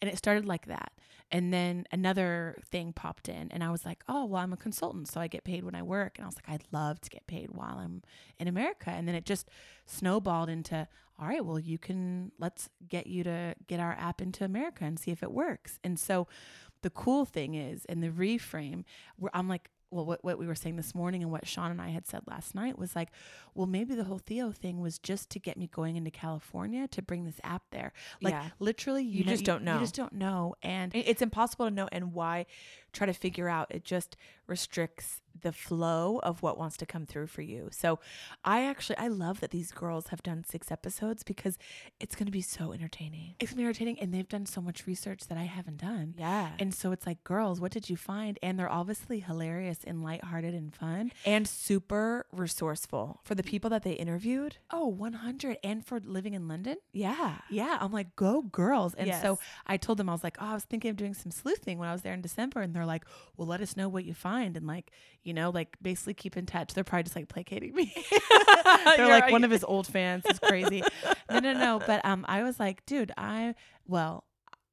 and 0.00 0.10
it 0.10 0.16
started 0.16 0.46
like 0.46 0.66
that. 0.66 0.92
And 1.30 1.52
then 1.52 1.84
another 1.92 2.56
thing 2.70 2.92
popped 2.92 3.28
in, 3.28 3.50
and 3.50 3.62
I 3.62 3.70
was 3.70 3.84
like, 3.84 4.02
oh, 4.08 4.24
well, 4.24 4.42
I'm 4.42 4.54
a 4.54 4.56
consultant, 4.56 5.08
so 5.08 5.20
I 5.20 5.26
get 5.28 5.44
paid 5.44 5.64
when 5.64 5.74
I 5.74 5.82
work. 5.82 6.16
And 6.16 6.24
I 6.24 6.26
was 6.26 6.36
like, 6.36 6.48
I'd 6.48 6.64
love 6.72 7.00
to 7.02 7.10
get 7.10 7.26
paid 7.26 7.50
while 7.50 7.78
I'm 7.78 8.02
in 8.38 8.48
America. 8.48 8.90
And 8.90 9.06
then 9.06 9.14
it 9.14 9.26
just 9.26 9.48
snowballed 9.84 10.48
into, 10.48 10.88
all 11.20 11.28
right, 11.28 11.44
well, 11.44 11.58
you 11.58 11.76
can, 11.78 12.32
let's 12.38 12.70
get 12.88 13.06
you 13.06 13.22
to 13.24 13.54
get 13.66 13.78
our 13.78 13.92
app 13.92 14.22
into 14.22 14.44
America 14.44 14.84
and 14.84 14.98
see 14.98 15.10
if 15.10 15.22
it 15.22 15.30
works. 15.30 15.78
And 15.84 16.00
so 16.00 16.26
the 16.82 16.90
cool 16.90 17.24
thing 17.24 17.54
is, 17.54 17.84
in 17.86 18.00
the 18.00 18.08
reframe, 18.08 18.84
where 19.16 19.30
I'm 19.34 19.48
like, 19.48 19.70
well, 19.92 20.04
what, 20.06 20.22
what 20.22 20.38
we 20.38 20.46
were 20.46 20.54
saying 20.54 20.76
this 20.76 20.94
morning 20.94 21.20
and 21.20 21.32
what 21.32 21.48
Sean 21.48 21.72
and 21.72 21.82
I 21.82 21.88
had 21.88 22.06
said 22.06 22.20
last 22.28 22.54
night 22.54 22.78
was 22.78 22.94
like, 22.94 23.08
well, 23.56 23.66
maybe 23.66 23.96
the 23.96 24.04
whole 24.04 24.18
Theo 24.18 24.52
thing 24.52 24.80
was 24.80 25.00
just 25.00 25.30
to 25.30 25.40
get 25.40 25.56
me 25.56 25.66
going 25.66 25.96
into 25.96 26.12
California 26.12 26.86
to 26.88 27.02
bring 27.02 27.24
this 27.24 27.40
app 27.42 27.62
there. 27.72 27.92
Like 28.22 28.34
Yeah. 28.34 28.50
literally, 28.60 29.02
you, 29.02 29.18
You 29.18 29.24
just 29.24 29.44
don't 29.44 29.64
know. 29.64 29.74
You 29.74 29.80
just 29.80 29.96
don't 29.96 30.12
know. 30.12 30.54
And 30.62 30.94
It's 30.94 31.22
impossible 31.22 31.66
to 31.66 31.72
know, 31.72 31.88
and 31.90 32.12
why 32.12 32.46
try 32.92 33.06
to 33.06 33.12
figure 33.12 33.48
out. 33.48 33.66
It 33.70 33.84
just 33.84 34.16
restricts 34.50 35.20
the 35.42 35.52
flow 35.52 36.18
of 36.22 36.42
what 36.42 36.58
wants 36.58 36.76
to 36.76 36.84
come 36.84 37.06
through 37.06 37.28
for 37.28 37.40
you. 37.40 37.68
So, 37.70 37.98
I 38.44 38.64
actually 38.66 38.98
I 38.98 39.08
love 39.08 39.40
that 39.40 39.52
these 39.52 39.70
girls 39.72 40.08
have 40.08 40.22
done 40.22 40.44
six 40.44 40.70
episodes 40.70 41.22
because 41.22 41.56
it's 41.98 42.14
going 42.16 42.26
to 42.26 42.32
be 42.32 42.42
so 42.42 42.72
entertaining. 42.72 43.36
it's 43.40 43.54
been 43.54 43.64
irritating. 43.64 43.98
And 44.00 44.12
they've 44.12 44.28
done 44.28 44.44
so 44.44 44.60
much 44.60 44.86
research 44.86 45.28
that 45.28 45.38
I 45.38 45.44
haven't 45.44 45.78
done. 45.78 46.14
Yeah, 46.18 46.50
and 46.58 46.74
so 46.74 46.92
it's 46.92 47.06
like, 47.06 47.24
girls, 47.24 47.58
what 47.60 47.70
did 47.72 47.88
you 47.88 47.96
find? 47.96 48.38
And 48.42 48.58
they're 48.58 48.70
obviously 48.80 49.20
hilarious 49.20 49.78
and 49.86 50.02
lighthearted 50.02 50.52
and 50.52 50.74
fun. 50.74 51.12
and 51.24 51.46
super 51.48 52.26
resourceful 52.32 53.20
for 53.24 53.34
the 53.34 53.42
people 53.52 53.70
that 53.70 53.82
they 53.82 53.92
interviewed. 53.92 54.56
Oh, 54.70 54.88
100. 54.88 55.56
And 55.64 55.86
for 55.86 56.00
living 56.00 56.34
in 56.34 56.48
London? 56.48 56.76
Yeah, 56.92 57.36
Yeah. 57.48 57.78
I'm 57.80 57.92
like, 57.92 58.14
go 58.16 58.42
girls. 58.42 58.92
And 58.94 59.08
so 59.22 59.38
I 59.66 59.76
told 59.78 59.96
them, 59.98 60.08
I 60.08 60.12
was 60.12 60.24
like, 60.24 60.36
oh, 60.40 60.46
I 60.50 60.54
was 60.54 60.64
thinking 60.64 60.90
of 60.90 60.96
doing 60.96 61.14
some 61.14 61.30
sleuthing 61.30 61.78
when 61.78 61.88
I 61.88 61.92
was 61.92 62.02
there 62.02 62.12
in 62.14 62.20
December. 62.20 62.60
And 62.60 62.74
they're 62.74 62.84
like, 62.94 63.04
well, 63.36 63.46
let 63.48 63.60
us 63.60 63.76
know 63.76 63.88
what 63.88 64.04
you 64.04 64.12
find. 64.12 64.39
And 64.40 64.66
like, 64.66 64.90
you 65.22 65.34
know, 65.34 65.50
like 65.50 65.76
basically 65.82 66.14
keep 66.14 66.36
in 66.36 66.46
touch. 66.46 66.74
They're 66.74 66.84
probably 66.84 67.04
just 67.04 67.16
like 67.16 67.28
placating 67.28 67.74
me. 67.74 67.92
they're 68.66 68.98
You're 68.98 69.08
like 69.08 69.24
right. 69.24 69.32
one 69.32 69.44
of 69.44 69.50
his 69.50 69.64
old 69.64 69.86
fans. 69.86 70.24
He's 70.26 70.38
crazy. 70.38 70.82
no, 71.30 71.40
no, 71.40 71.52
no. 71.52 71.82
But 71.86 72.04
um, 72.04 72.24
I 72.28 72.42
was 72.42 72.58
like, 72.60 72.84
dude, 72.86 73.12
I, 73.16 73.54
well, 73.86 74.24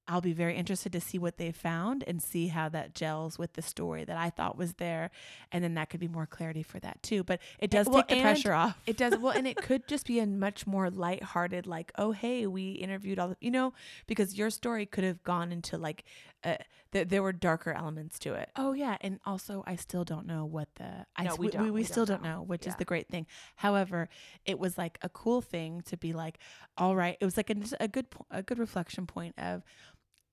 I'll 0.10 0.22
be 0.22 0.34
very 0.34 0.56
interested 0.56 0.94
to 0.94 1.02
see 1.02 1.20
what 1.20 1.38
they 1.38 1.52
found 1.52 2.04
and 2.08 2.22
see 2.22 2.48
how 2.48 2.70
that 2.70 2.96
gels 2.96 3.38
with 3.38 3.54
the 3.54 3.62
story 3.62 4.06
that 4.06 4.18
I 4.18 4.30
thought 4.30 4.58
was 4.58 4.74
there. 4.76 5.12
And 5.52 5.64
then 5.64 5.74
that 5.74 5.90
could 5.90 6.00
be 6.00 6.08
more 6.08 6.26
clarity 6.26 6.64
for 6.64 6.80
that 6.80 7.04
too. 7.04 7.24
But 7.24 7.42
it 7.60 7.70
does 7.70 7.88
well, 7.88 8.04
take 8.04 8.18
the 8.18 8.22
pressure 8.22 8.54
off. 8.54 8.78
It 8.86 8.96
does 8.96 9.18
well, 9.18 9.34
and 9.34 9.46
it 9.46 9.58
could 9.58 9.88
just 9.88 10.08
be 10.08 10.20
a 10.20 10.26
much 10.26 10.66
more 10.66 10.90
lighthearted, 10.90 11.68
like, 11.68 11.92
oh 11.98 12.14
hey, 12.14 12.48
we 12.48 12.72
interviewed 12.72 13.20
all 13.20 13.30
the, 13.30 13.38
you 13.42 13.52
know, 13.52 13.74
because 14.08 14.38
your 14.38 14.50
story 14.50 14.86
could 14.86 15.04
have 15.04 15.24
gone 15.24 15.52
into 15.52 15.78
like, 15.78 16.06
uh, 16.48 16.56
th- 16.92 17.08
there 17.10 17.22
were 17.22 17.34
darker 17.34 17.72
elements 17.72 18.18
to 18.20 18.34
it. 18.34 18.50
Oh 18.56 18.74
yeah, 18.74 18.98
and 19.02 19.20
also 19.26 19.64
I 19.68 19.76
still 19.76 20.04
don't 20.04 20.26
know 20.26 20.46
what 20.46 20.70
the 20.76 21.06
I 21.16 21.24
No, 21.24 21.36
we 21.36 21.48
we, 21.48 21.52
don't. 21.52 21.64
we, 21.64 21.72
We 21.72 21.84
still 21.84 22.06
don't 22.06 22.24
know. 22.24 22.38
know, 22.38 22.42
which 22.44 22.66
is 22.66 22.76
the 22.76 22.86
great 22.86 23.08
thing. 23.10 23.28
However, 23.58 24.10
it 24.46 24.58
was 24.58 24.78
like 24.78 24.98
a 25.02 25.10
cool 25.10 25.42
thing 25.42 25.82
to 25.88 25.98
be 25.98 26.14
like, 26.14 26.40
all 26.78 26.96
right, 26.96 27.18
it 27.20 27.26
was 27.26 27.38
like 27.38 27.50
a, 27.50 27.56
a 27.80 27.88
good 27.88 28.08
a 28.32 28.42
good 28.42 28.60
reflection 28.60 29.06
point 29.06 29.36
of 29.38 29.64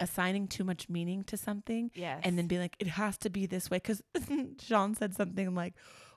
assigning 0.01 0.49
too 0.49 0.65
much 0.65 0.89
meaning 0.89 1.23
to 1.23 1.37
something 1.37 1.91
Yes, 1.95 2.21
and 2.25 2.37
then 2.37 2.49
being 2.49 2.61
like 2.61 2.75
it 2.81 2.89
has 2.89 3.17
to 3.19 3.31
be 3.31 3.47
this 3.47 3.71
way 3.71 3.79
cuz 3.79 4.03
Sean 4.61 4.95
said 4.95 5.15
something 5.15 5.55
like 5.55 5.75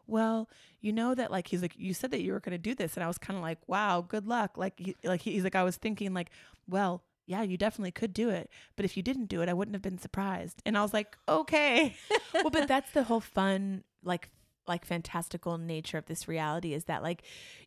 well, 0.10 0.50
you 0.80 0.94
know 0.94 1.14
that 1.14 1.32
like 1.32 1.48
he's 1.50 1.62
like 1.62 1.74
you 1.78 1.94
said 1.94 2.12
that 2.12 2.22
you 2.22 2.32
were 2.32 2.40
going 2.40 2.54
to 2.54 2.58
do 2.58 2.74
this 2.74 2.96
and 2.96 3.04
I 3.04 3.08
was 3.08 3.18
kind 3.18 3.36
of 3.38 3.44
like, 3.44 3.60
wow, 3.68 4.02
good 4.02 4.26
luck. 4.26 4.58
Like 4.58 4.80
he, 4.80 4.96
like 5.04 5.22
he's 5.22 5.44
like 5.44 5.54
I 5.56 5.64
was 5.64 5.76
thinking 5.76 6.14
like, 6.14 6.30
well, 6.68 7.04
yeah, 7.28 7.44
you 7.44 7.58
definitely 7.58 7.92
could 7.92 8.14
do 8.14 8.30
it, 8.30 8.50
but 8.76 8.86
if 8.86 8.98
you 8.98 9.04
didn't 9.04 9.26
do 9.28 9.42
it, 9.42 9.50
I 9.50 9.54
wouldn't 9.54 9.76
have 9.76 9.82
been 9.84 10.00
surprised. 10.00 10.62
And 10.66 10.76
I 10.78 10.82
was 10.82 10.94
like, 10.94 11.16
okay. 11.30 11.96
well, 12.34 12.50
but 12.50 12.68
that's 12.68 12.92
the 12.92 13.04
whole 13.04 13.20
fun, 13.22 13.84
like 14.04 14.30
like 14.68 14.84
fantastical 14.86 15.58
nature 15.58 15.98
of 15.98 16.06
this 16.08 16.28
reality 16.28 16.74
is 16.74 16.86
that 16.86 17.02
like 17.02 17.22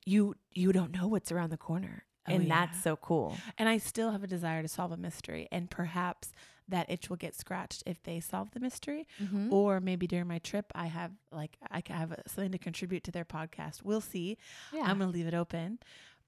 you 0.04 0.34
you 0.52 0.70
don't 0.72 0.92
know 0.92 1.06
what's 1.08 1.30
around 1.32 1.50
the 1.50 1.56
corner, 1.56 2.04
Oh, 2.28 2.34
and 2.34 2.44
yeah. 2.44 2.66
that's 2.66 2.82
so 2.82 2.96
cool. 2.96 3.36
And 3.56 3.68
I 3.68 3.78
still 3.78 4.10
have 4.10 4.22
a 4.22 4.26
desire 4.26 4.60
to 4.62 4.68
solve 4.68 4.92
a 4.92 4.96
mystery, 4.96 5.48
and 5.52 5.70
perhaps 5.70 6.32
that 6.68 6.88
itch 6.90 7.08
will 7.10 7.16
get 7.16 7.34
scratched 7.34 7.82
if 7.84 8.00
they 8.04 8.20
solve 8.20 8.50
the 8.52 8.60
mystery, 8.60 9.08
Mm-hmm. 9.20 9.52
or 9.52 9.80
maybe 9.80 10.06
during 10.06 10.28
my 10.28 10.38
trip, 10.38 10.66
I 10.74 10.86
have 10.86 11.10
like 11.32 11.56
I 11.70 11.82
have 11.88 12.14
something 12.26 12.52
to 12.52 12.58
contribute 12.58 13.02
to 13.04 13.10
their 13.10 13.24
podcast. 13.24 13.82
We'll 13.82 14.00
see. 14.02 14.36
Yeah, 14.72 14.82
I'm 14.82 14.98
gonna 14.98 15.10
leave 15.10 15.26
it 15.26 15.34
open, 15.34 15.78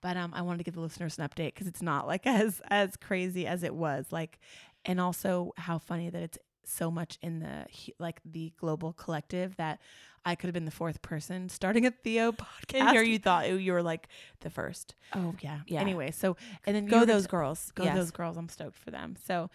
but 0.02 0.16
um, 0.18 0.32
I 0.34 0.42
wanted 0.42 0.58
to 0.58 0.64
give 0.64 0.74
the 0.74 0.80
listeners 0.80 1.18
an 1.18 1.26
update 1.26 1.54
because 1.54 1.66
it's 1.66 1.80
not 1.82 2.06
like 2.06 2.26
as 2.26 2.60
as 2.68 2.96
crazy 2.96 3.46
as 3.46 3.62
it 3.62 3.74
was. 3.74 4.06
Like, 4.10 4.38
and 4.84 5.00
also 5.00 5.52
how 5.56 5.78
funny 5.78 6.10
that 6.10 6.22
it's 6.22 6.38
so 6.64 6.90
much 6.90 7.18
in 7.22 7.40
the 7.40 7.66
like 7.98 8.20
the 8.24 8.52
global 8.60 8.92
collective 8.92 9.56
that 9.56 9.80
I 10.24 10.36
could 10.36 10.46
have 10.46 10.54
been 10.54 10.64
the 10.64 10.70
fourth 10.70 11.02
person 11.02 11.48
starting 11.48 11.84
a 11.86 11.90
Theo 11.90 12.30
podcast. 12.32 12.80
And 12.80 12.90
here 12.90 13.02
you 13.02 13.18
thought 13.18 13.50
you 13.60 13.72
were 13.72 13.82
like 13.82 14.06
the 14.40 14.50
first. 14.50 14.94
oh 15.14 15.34
yeah, 15.40 15.60
Yeah. 15.66 15.80
Anyway, 15.80 16.12
so 16.12 16.36
And 16.64 16.76
then 16.76 16.86
go 16.86 17.04
those 17.04 17.26
girls, 17.26 17.72
go 17.74 17.82
Yes. 17.82 17.96
those 17.96 18.10
girls. 18.12 18.36
I'm 18.36 18.48
stoked 18.48 18.78
for 18.78 18.92
them. 18.92 19.16
So, 19.26 19.50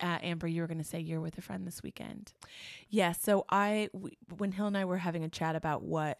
uh, 0.00 0.18
Amber, 0.22 0.46
you 0.46 0.60
were 0.60 0.66
going 0.68 0.76
to 0.76 0.84
say 0.84 1.00
you're 1.00 1.22
with 1.22 1.38
a 1.38 1.40
friend 1.40 1.66
this 1.66 1.82
weekend. 1.82 2.34
Yeah. 2.90 3.12
So 3.12 3.46
I, 3.48 3.88
w- 3.94 4.14
when 4.36 4.52
Hill 4.52 4.66
and 4.66 4.76
I 4.76 4.84
were 4.84 4.98
having 4.98 5.24
a 5.24 5.30
chat 5.30 5.56
about 5.56 5.82
what 5.82 6.18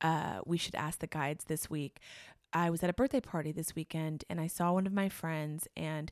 uh, 0.00 0.42
we 0.46 0.56
should 0.56 0.76
ask 0.76 1.00
the 1.00 1.08
guides 1.08 1.44
this 1.46 1.68
week, 1.68 1.98
I 2.52 2.70
was 2.70 2.82
at 2.82 2.90
a 2.90 2.94
birthday 2.94 3.20
party 3.20 3.52
this 3.52 3.74
weekend 3.74 4.24
and 4.28 4.40
I 4.40 4.46
saw 4.46 4.72
one 4.72 4.86
of 4.86 4.92
my 4.92 5.08
friends 5.08 5.68
and 5.76 6.10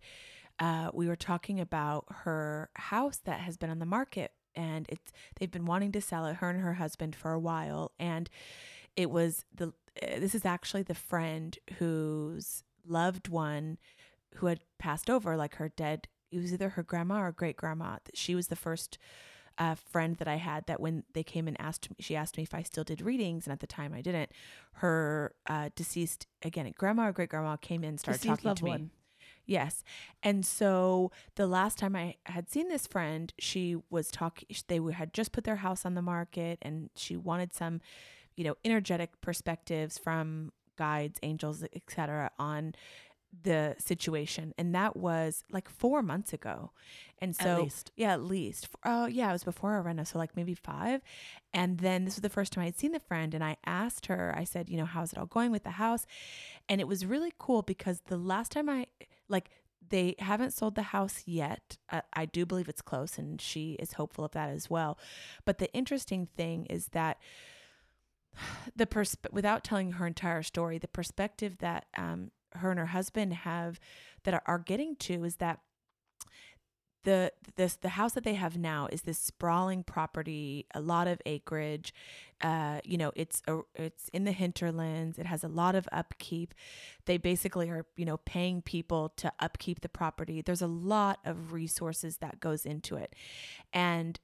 uh, 0.58 0.90
we 0.92 1.06
were 1.06 1.16
talking 1.16 1.60
about 1.60 2.04
her 2.08 2.70
house 2.74 3.18
that 3.24 3.40
has 3.40 3.56
been 3.56 3.70
on 3.70 3.78
the 3.78 3.86
market 3.86 4.32
and 4.54 4.86
it's 4.88 5.12
they've 5.36 5.50
been 5.50 5.66
wanting 5.66 5.92
to 5.92 6.00
sell 6.00 6.26
it 6.26 6.36
her 6.36 6.50
and 6.50 6.60
her 6.60 6.74
husband 6.74 7.14
for 7.14 7.32
a 7.32 7.38
while 7.38 7.92
and 7.98 8.28
it 8.96 9.10
was 9.10 9.44
the 9.54 9.68
uh, 10.02 10.18
this 10.18 10.34
is 10.34 10.44
actually 10.44 10.82
the 10.82 10.94
friend 10.94 11.58
whose 11.78 12.64
loved 12.86 13.28
one 13.28 13.78
who 14.36 14.46
had 14.46 14.60
passed 14.78 15.08
over 15.08 15.36
like 15.36 15.56
her 15.56 15.68
dead 15.68 16.08
it 16.30 16.40
was 16.40 16.52
either 16.52 16.70
her 16.70 16.82
grandma 16.82 17.20
or 17.20 17.32
great 17.32 17.56
grandma 17.56 17.96
she 18.14 18.34
was 18.34 18.48
the 18.48 18.56
first 18.56 18.98
uh, 19.58 19.74
friend 19.74 20.16
that 20.16 20.28
I 20.28 20.36
had 20.36 20.66
that 20.66 20.80
when 20.80 21.04
they 21.12 21.22
came 21.22 21.48
and 21.48 21.60
asked 21.60 21.90
me, 21.90 21.96
she 21.98 22.14
asked 22.16 22.36
me 22.36 22.44
if 22.44 22.54
I 22.54 22.62
still 22.62 22.84
did 22.84 23.00
readings, 23.02 23.46
and 23.46 23.52
at 23.52 23.60
the 23.60 23.66
time 23.66 23.92
I 23.92 24.00
didn't. 24.00 24.30
Her 24.74 25.34
uh, 25.48 25.70
deceased 25.74 26.26
again, 26.42 26.72
grandma 26.78 27.08
or 27.08 27.12
great 27.12 27.28
grandma 27.28 27.56
came 27.56 27.82
in, 27.82 27.90
and 27.90 28.00
started 28.00 28.22
Deceased 28.22 28.42
talking 28.42 28.54
to 28.56 28.64
me. 28.64 28.70
one. 28.70 28.90
Yes, 29.46 29.82
and 30.22 30.44
so 30.44 31.10
the 31.36 31.46
last 31.46 31.78
time 31.78 31.96
I 31.96 32.16
had 32.26 32.50
seen 32.50 32.68
this 32.68 32.86
friend, 32.86 33.32
she 33.38 33.76
was 33.90 34.10
talking. 34.10 34.46
They 34.68 34.78
had 34.92 35.12
just 35.14 35.32
put 35.32 35.44
their 35.44 35.56
house 35.56 35.84
on 35.84 35.94
the 35.94 36.02
market, 36.02 36.58
and 36.62 36.90
she 36.94 37.16
wanted 37.16 37.54
some, 37.54 37.80
you 38.36 38.44
know, 38.44 38.56
energetic 38.64 39.20
perspectives 39.20 39.96
from 39.98 40.52
guides, 40.76 41.18
angels, 41.22 41.64
etc. 41.74 42.30
on 42.38 42.74
the 43.42 43.76
situation, 43.78 44.54
and 44.56 44.74
that 44.74 44.96
was 44.96 45.44
like 45.50 45.68
four 45.68 46.02
months 46.02 46.32
ago. 46.32 46.72
And 47.20 47.34
so 47.34 47.56
At 47.56 47.62
least. 47.62 47.92
yeah, 47.96 48.12
at 48.12 48.22
least. 48.22 48.68
Oh, 48.84 49.06
yeah, 49.06 49.28
it 49.28 49.32
was 49.32 49.44
before 49.44 49.78
Arena, 49.78 50.04
so 50.04 50.18
like 50.18 50.36
maybe 50.36 50.54
five. 50.54 51.02
And 51.52 51.78
then 51.78 52.04
this 52.04 52.14
was 52.16 52.22
the 52.22 52.28
first 52.28 52.52
time 52.52 52.64
I'd 52.64 52.78
seen 52.78 52.92
the 52.92 53.00
friend, 53.00 53.34
and 53.34 53.42
I 53.44 53.56
asked 53.66 54.06
her, 54.06 54.34
I 54.36 54.44
said, 54.44 54.68
you 54.70 54.76
know, 54.76 54.84
how's 54.84 55.12
it 55.12 55.18
all 55.18 55.26
going 55.26 55.50
with 55.50 55.64
the 55.64 55.70
house? 55.72 56.06
And 56.68 56.80
it 56.80 56.88
was 56.88 57.04
really 57.04 57.32
cool 57.38 57.62
because 57.62 58.00
the 58.06 58.16
last 58.16 58.52
time 58.52 58.68
I, 58.68 58.86
like, 59.28 59.50
they 59.90 60.14
haven't 60.18 60.52
sold 60.52 60.74
the 60.74 60.82
house 60.82 61.22
yet. 61.26 61.76
I, 61.90 62.02
I 62.12 62.24
do 62.26 62.46
believe 62.46 62.68
it's 62.68 62.82
close, 62.82 63.18
and 63.18 63.40
she 63.40 63.72
is 63.74 63.94
hopeful 63.94 64.24
of 64.24 64.32
that 64.32 64.50
as 64.50 64.70
well. 64.70 64.98
But 65.44 65.58
the 65.58 65.72
interesting 65.72 66.28
thing 66.36 66.66
is 66.66 66.88
that 66.88 67.18
the 68.76 68.86
pers- 68.86 69.16
without 69.32 69.64
telling 69.64 69.92
her 69.92 70.06
entire 70.06 70.42
story, 70.42 70.78
the 70.78 70.88
perspective 70.88 71.58
that 71.58 71.86
um, 71.96 72.30
her 72.52 72.70
and 72.70 72.78
her 72.78 72.86
husband 72.86 73.32
have 73.34 73.80
that 74.24 74.34
are, 74.34 74.42
are 74.46 74.58
getting 74.58 74.96
to 74.96 75.24
is 75.24 75.36
that 75.36 75.60
the 77.04 77.32
this 77.56 77.76
the 77.76 77.90
house 77.90 78.12
that 78.12 78.24
they 78.24 78.34
have 78.34 78.58
now 78.58 78.88
is 78.90 79.02
this 79.02 79.18
sprawling 79.18 79.82
property, 79.82 80.66
a 80.74 80.80
lot 80.80 81.06
of 81.06 81.22
acreage. 81.24 81.94
Uh, 82.40 82.80
you 82.84 82.98
know, 82.98 83.12
it's 83.16 83.42
a, 83.48 83.60
it's 83.74 84.08
in 84.12 84.24
the 84.24 84.32
hinterlands. 84.32 85.18
It 85.18 85.26
has 85.26 85.42
a 85.42 85.48
lot 85.48 85.74
of 85.74 85.88
upkeep. 85.90 86.54
They 87.06 87.16
basically 87.16 87.70
are, 87.70 87.86
you 87.96 88.04
know, 88.04 88.18
paying 88.18 88.62
people 88.62 89.10
to 89.16 89.32
upkeep 89.40 89.80
the 89.80 89.88
property. 89.88 90.42
There's 90.42 90.62
a 90.62 90.66
lot 90.66 91.18
of 91.24 91.52
resources 91.52 92.18
that 92.18 92.40
goes 92.40 92.66
into 92.66 92.96
it, 92.96 93.14
and 93.72 94.18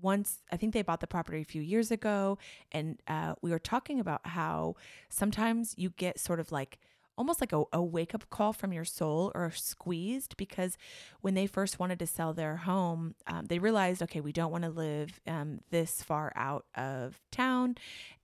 once 0.00 0.38
I 0.52 0.56
think 0.56 0.72
they 0.72 0.82
bought 0.82 1.00
the 1.00 1.06
property 1.06 1.40
a 1.40 1.44
few 1.44 1.62
years 1.62 1.90
ago, 1.90 2.38
and 2.70 3.00
uh, 3.08 3.34
we 3.42 3.50
were 3.50 3.58
talking 3.58 3.98
about 3.98 4.26
how 4.26 4.76
sometimes 5.08 5.74
you 5.76 5.90
get 5.90 6.20
sort 6.20 6.40
of 6.40 6.52
like 6.52 6.78
almost 7.16 7.40
like 7.40 7.52
a, 7.52 7.62
a 7.72 7.82
wake 7.82 8.14
up 8.14 8.28
call 8.30 8.52
from 8.52 8.72
your 8.72 8.84
soul 8.84 9.30
or 9.34 9.50
squeezed 9.50 10.36
because 10.36 10.76
when 11.20 11.34
they 11.34 11.46
first 11.46 11.78
wanted 11.78 11.98
to 11.98 12.06
sell 12.06 12.32
their 12.32 12.56
home, 12.56 13.14
um, 13.26 13.46
they 13.46 13.58
realized, 13.58 14.02
okay, 14.02 14.20
we 14.20 14.32
don't 14.32 14.52
want 14.52 14.64
to 14.64 14.70
live 14.70 15.20
um, 15.26 15.60
this 15.70 16.02
far 16.02 16.32
out 16.34 16.64
of 16.74 17.20
town. 17.30 17.76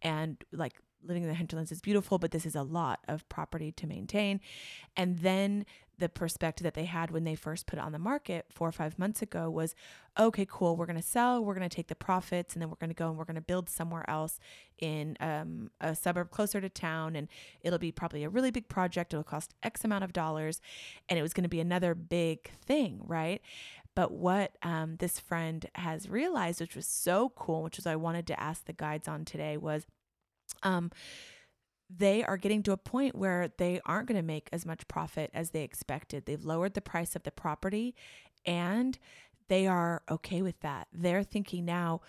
And 0.02 0.42
like 0.52 0.80
living 1.04 1.22
in 1.22 1.28
the 1.28 1.34
hinterlands 1.34 1.72
is 1.72 1.80
beautiful, 1.80 2.18
but 2.18 2.30
this 2.30 2.46
is 2.46 2.54
a 2.54 2.62
lot 2.62 3.00
of 3.08 3.28
property 3.28 3.72
to 3.72 3.86
maintain. 3.86 4.40
And 4.96 5.18
then 5.18 5.66
the 5.98 6.08
perspective 6.08 6.64
that 6.64 6.74
they 6.74 6.84
had 6.84 7.10
when 7.10 7.24
they 7.24 7.34
first 7.34 7.66
put 7.66 7.78
it 7.78 7.82
on 7.82 7.92
the 7.92 7.98
market 7.98 8.46
four 8.50 8.68
or 8.68 8.72
five 8.72 8.98
months 8.98 9.22
ago 9.22 9.48
was 9.48 9.74
okay, 10.18 10.46
cool, 10.48 10.76
we're 10.76 10.86
going 10.86 10.96
to 10.96 11.02
sell, 11.02 11.44
we're 11.44 11.54
going 11.54 11.68
to 11.68 11.74
take 11.74 11.88
the 11.88 11.94
profits, 11.94 12.54
and 12.54 12.62
then 12.62 12.70
we're 12.70 12.76
going 12.76 12.90
to 12.90 12.94
go 12.94 13.08
and 13.08 13.18
we're 13.18 13.24
going 13.24 13.34
to 13.34 13.40
build 13.40 13.68
somewhere 13.68 14.08
else 14.08 14.38
in 14.78 15.16
um, 15.20 15.70
a 15.80 15.94
suburb 15.94 16.30
closer 16.30 16.60
to 16.60 16.68
town. 16.68 17.16
And 17.16 17.28
it'll 17.60 17.78
be 17.78 17.92
probably 17.92 18.24
a 18.24 18.28
really 18.28 18.50
big 18.50 18.68
project. 18.68 19.12
It'll 19.12 19.24
cost 19.24 19.54
X 19.62 19.84
amount 19.84 20.04
of 20.04 20.12
dollars. 20.12 20.60
And 21.08 21.18
it 21.18 21.22
was 21.22 21.34
going 21.34 21.44
to 21.44 21.48
be 21.48 21.60
another 21.60 21.94
big 21.94 22.50
thing, 22.64 23.02
right? 23.06 23.42
But 23.94 24.12
what 24.12 24.56
um, 24.62 24.96
this 24.96 25.18
friend 25.18 25.66
has 25.74 26.08
realized, 26.08 26.60
which 26.60 26.76
was 26.76 26.86
so 26.86 27.30
cool, 27.34 27.62
which 27.62 27.78
is 27.78 27.86
I 27.86 27.96
wanted 27.96 28.26
to 28.28 28.40
ask 28.40 28.64
the 28.66 28.74
guides 28.74 29.08
on 29.08 29.24
today, 29.24 29.56
was 29.56 29.86
um, 30.62 30.90
they 31.88 32.24
are 32.24 32.36
getting 32.36 32.62
to 32.64 32.72
a 32.72 32.76
point 32.76 33.14
where 33.14 33.48
they 33.58 33.80
aren't 33.84 34.08
going 34.08 34.20
to 34.20 34.26
make 34.26 34.48
as 34.52 34.66
much 34.66 34.88
profit 34.88 35.30
as 35.32 35.50
they 35.50 35.62
expected. 35.62 36.26
They've 36.26 36.44
lowered 36.44 36.74
the 36.74 36.80
price 36.80 37.14
of 37.14 37.22
the 37.22 37.30
property 37.30 37.94
and 38.44 38.98
they 39.48 39.66
are 39.66 40.02
okay 40.10 40.42
with 40.42 40.60
that. 40.60 40.88
They're 40.92 41.22
thinking 41.22 41.64
now, 41.64 42.00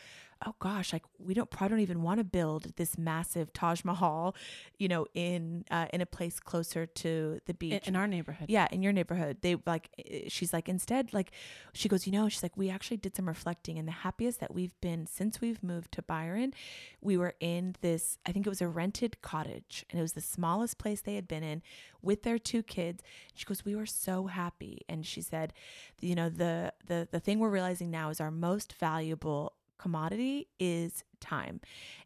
oh 0.46 0.56
gosh, 0.60 0.94
like 0.94 1.04
we 1.18 1.34
don't 1.34 1.50
probably 1.50 1.78
don't 1.78 1.82
even 1.82 2.02
want 2.02 2.20
to 2.20 2.24
build 2.24 2.76
this 2.76 2.98
massive 2.98 3.54
Taj 3.54 3.84
Mahal, 3.84 4.36
you 4.78 4.88
know, 4.88 5.06
in 5.14 5.66
uh, 5.72 5.88
in 5.94 6.02
a 6.02 6.06
place 6.06 6.40
closer 6.40 6.86
to 6.86 7.40
the 7.46 7.54
beach. 7.54 7.88
In, 7.88 7.94
in 7.94 7.96
our 7.96 8.08
neighborhood. 8.08 8.50
Yeah, 8.50 8.68
in 8.72 8.82
your 8.82 8.94
neighborhood. 8.94 9.38
They 9.42 9.58
like 9.66 9.90
she's 10.28 10.54
like 10.54 10.70
instead 10.70 11.14
like 11.14 11.32
she 11.74 11.90
goes, 11.90 12.06
you 12.06 12.14
know, 12.14 12.30
she's 12.30 12.44
like 12.44 12.58
we 12.58 12.70
actually 12.70 12.98
did 12.98 13.16
some 13.16 13.28
reflecting 13.28 13.78
and 13.78 13.88
the 13.88 13.92
happiest 13.92 14.40
that 14.40 14.54
we've 14.54 14.80
been 14.82 15.08
since 15.08 15.42
we've 15.42 15.64
moved 15.64 15.92
to 15.94 16.02
Byron, 16.02 16.54
we 17.02 17.18
were 17.18 17.34
in 17.40 17.76
this 17.82 18.18
I 18.26 18.32
think 18.32 18.46
it 18.46 18.50
was 18.50 18.62
a 18.62 18.68
rented 18.68 19.22
cottage 19.22 19.86
and 19.90 20.00
it 20.00 20.02
was 20.02 20.14
the 20.14 20.22
smallest 20.22 20.78
place 20.78 21.02
they 21.02 21.16
had 21.16 21.28
been 21.28 21.44
in 21.44 21.62
with 22.02 22.24
their 22.24 22.40
two 22.40 22.64
kids. 22.64 23.04
She 23.34 23.46
goes, 23.46 23.66
"We 23.66 23.76
were 23.76 23.86
so 23.86 24.28
happy." 24.28 24.82
And 24.88 25.06
she 25.06 25.22
said, 25.22 25.54
you 26.00 26.16
know, 26.16 26.30
the 26.30 26.74
the 26.86 27.08
the 27.12 27.20
thing 27.20 27.40
we're 27.40 27.50
realizing 27.50 27.92
now 27.92 28.10
is 28.10 28.22
our 28.22 28.32
most 28.32 28.74
valuable 28.74 29.54
commodity 29.78 30.48
is 30.60 31.04
time. 31.20 31.62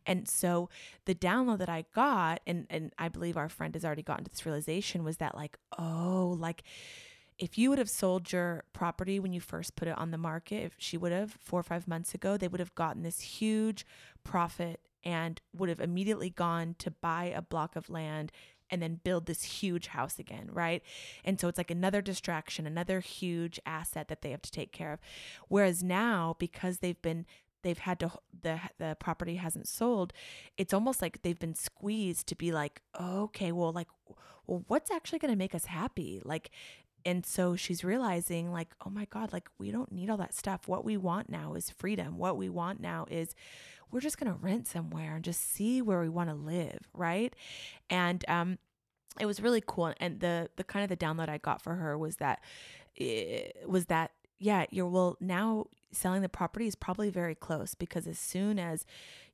And 0.05 0.27
so 0.27 0.69
the 1.05 1.15
download 1.15 1.59
that 1.59 1.69
I 1.69 1.85
got, 1.93 2.41
and 2.47 2.67
and 2.69 2.93
I 2.97 3.09
believe 3.09 3.37
our 3.37 3.49
friend 3.49 3.73
has 3.75 3.85
already 3.85 4.03
gotten 4.03 4.25
to 4.25 4.31
this 4.31 4.45
realization, 4.45 5.03
was 5.03 5.17
that 5.17 5.35
like, 5.35 5.57
oh, 5.77 6.35
like 6.39 6.63
if 7.37 7.57
you 7.57 7.69
would 7.69 7.79
have 7.79 7.89
sold 7.89 8.31
your 8.31 8.63
property 8.71 9.19
when 9.19 9.33
you 9.33 9.41
first 9.41 9.75
put 9.75 9.87
it 9.87 9.97
on 9.97 10.11
the 10.11 10.17
market, 10.17 10.63
if 10.63 10.73
she 10.77 10.95
would 10.95 11.11
have 11.11 11.31
four 11.39 11.59
or 11.59 11.63
five 11.63 11.87
months 11.87 12.13
ago, 12.13 12.37
they 12.37 12.47
would 12.47 12.59
have 12.59 12.75
gotten 12.75 13.01
this 13.01 13.19
huge 13.19 13.85
profit 14.23 14.79
and 15.03 15.41
would 15.51 15.67
have 15.67 15.79
immediately 15.79 16.29
gone 16.29 16.75
to 16.77 16.91
buy 16.91 17.25
a 17.25 17.41
block 17.41 17.75
of 17.75 17.89
land 17.89 18.31
and 18.69 18.81
then 18.81 19.01
build 19.03 19.25
this 19.25 19.43
huge 19.43 19.87
house 19.87 20.17
again, 20.17 20.49
right? 20.51 20.81
And 21.25 21.39
so 21.39 21.47
it's 21.47 21.57
like 21.57 21.71
another 21.71 22.01
distraction, 22.01 22.65
another 22.65 23.01
huge 23.01 23.59
asset 23.65 24.07
that 24.07 24.21
they 24.21 24.31
have 24.31 24.41
to 24.43 24.51
take 24.51 24.71
care 24.71 24.93
of. 24.93 24.99
Whereas 25.49 25.83
now, 25.83 26.35
because 26.39 26.77
they've 26.77 27.01
been 27.01 27.25
they've 27.63 27.79
had 27.79 27.99
to 27.99 28.11
the 28.41 28.59
the 28.77 28.95
property 28.99 29.35
hasn't 29.35 29.67
sold 29.67 30.13
it's 30.57 30.73
almost 30.73 31.01
like 31.01 31.21
they've 31.21 31.39
been 31.39 31.55
squeezed 31.55 32.27
to 32.27 32.35
be 32.35 32.51
like 32.51 32.81
okay 32.99 33.51
well 33.51 33.71
like 33.71 33.87
well 34.47 34.63
what's 34.67 34.91
actually 34.91 35.19
going 35.19 35.31
to 35.31 35.37
make 35.37 35.55
us 35.55 35.65
happy? 35.65 36.21
Like 36.23 36.51
and 37.03 37.25
so 37.25 37.55
she's 37.55 37.83
realizing 37.83 38.51
like 38.51 38.69
oh 38.85 38.89
my 38.89 39.05
god 39.05 39.33
like 39.33 39.49
we 39.57 39.71
don't 39.71 39.91
need 39.91 40.09
all 40.09 40.17
that 40.17 40.35
stuff. 40.35 40.67
What 40.67 40.85
we 40.85 40.97
want 40.97 41.29
now 41.29 41.53
is 41.53 41.69
freedom. 41.69 42.17
What 42.17 42.37
we 42.37 42.49
want 42.49 42.79
now 42.79 43.05
is 43.09 43.33
we're 43.91 44.01
just 44.01 44.17
going 44.17 44.31
to 44.31 44.37
rent 44.37 44.67
somewhere 44.67 45.15
and 45.15 45.23
just 45.23 45.53
see 45.53 45.81
where 45.81 45.99
we 46.01 46.09
want 46.09 46.29
to 46.29 46.35
live 46.35 46.89
right? 46.93 47.35
And 47.89 48.23
um 48.27 48.57
it 49.19 49.25
was 49.25 49.41
really 49.41 49.63
cool 49.65 49.93
and 49.99 50.21
the 50.21 50.49
the 50.55 50.63
kind 50.63 50.83
of 50.83 50.89
the 50.89 51.05
download 51.05 51.27
i 51.27 51.37
got 51.37 51.61
for 51.61 51.75
her 51.75 51.97
was 51.97 52.15
that 52.15 52.41
it 52.95 53.53
was 53.67 53.87
that 53.87 54.11
yeah 54.39 54.65
you're 54.69 54.87
well 54.87 55.17
now 55.19 55.65
selling 55.91 56.21
the 56.21 56.29
property 56.29 56.67
is 56.67 56.75
probably 56.75 57.09
very 57.09 57.35
close 57.35 57.75
because 57.75 58.07
as 58.07 58.17
soon 58.19 58.59
as 58.59 58.85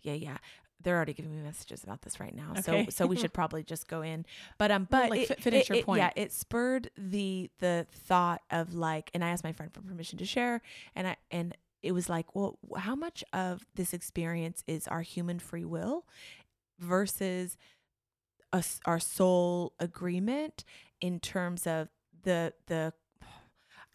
yeah 0.01 0.13
yeah 0.13 0.37
they're 0.83 0.95
already 0.95 1.13
giving 1.13 1.35
me 1.35 1.41
messages 1.41 1.83
about 1.83 2.03
this 2.03 2.19
right 2.19 2.35
now 2.35 2.51
Okay. 2.57 2.85
so 2.85 2.89
so 2.91 3.07
we 3.07 3.15
should 3.17 3.33
probably 3.41 3.63
just 3.63 3.87
go 3.87 4.01
in 4.01 4.25
but 4.57 4.69
um 4.71 4.87
but 4.91 5.09
like, 5.09 5.21
it, 5.21 5.27
fi- 5.27 5.35
finish 5.41 5.61
it- 5.63 5.69
your 5.69 5.77
it- 5.79 5.85
point. 5.85 5.99
yeah 5.99 6.11
it 6.15 6.31
spurred 6.31 6.89
the 6.97 7.49
the 7.59 7.85
thought 7.91 8.41
of 8.51 8.73
like 8.73 9.09
and 9.13 9.23
i 9.23 9.29
asked 9.29 9.43
my 9.43 9.51
friend 9.53 9.73
for 9.73 9.81
permission 9.81 10.17
to 10.19 10.25
share 10.25 10.61
and 10.95 11.07
i 11.07 11.15
and 11.31 11.55
it 11.81 11.91
was 11.93 12.09
like 12.09 12.35
well 12.35 12.57
how 12.77 12.95
much 12.95 13.23
of 13.33 13.65
this 13.75 13.93
experience 13.93 14.63
is 14.67 14.87
our 14.87 15.01
human 15.01 15.39
free 15.39 15.65
will 15.65 16.05
versus 16.79 17.57
us 18.53 18.79
our 18.85 18.99
soul 18.99 19.73
agreement 19.79 20.63
in 21.01 21.19
terms 21.19 21.67
of 21.67 21.89
the 22.23 22.53
the 22.67 22.93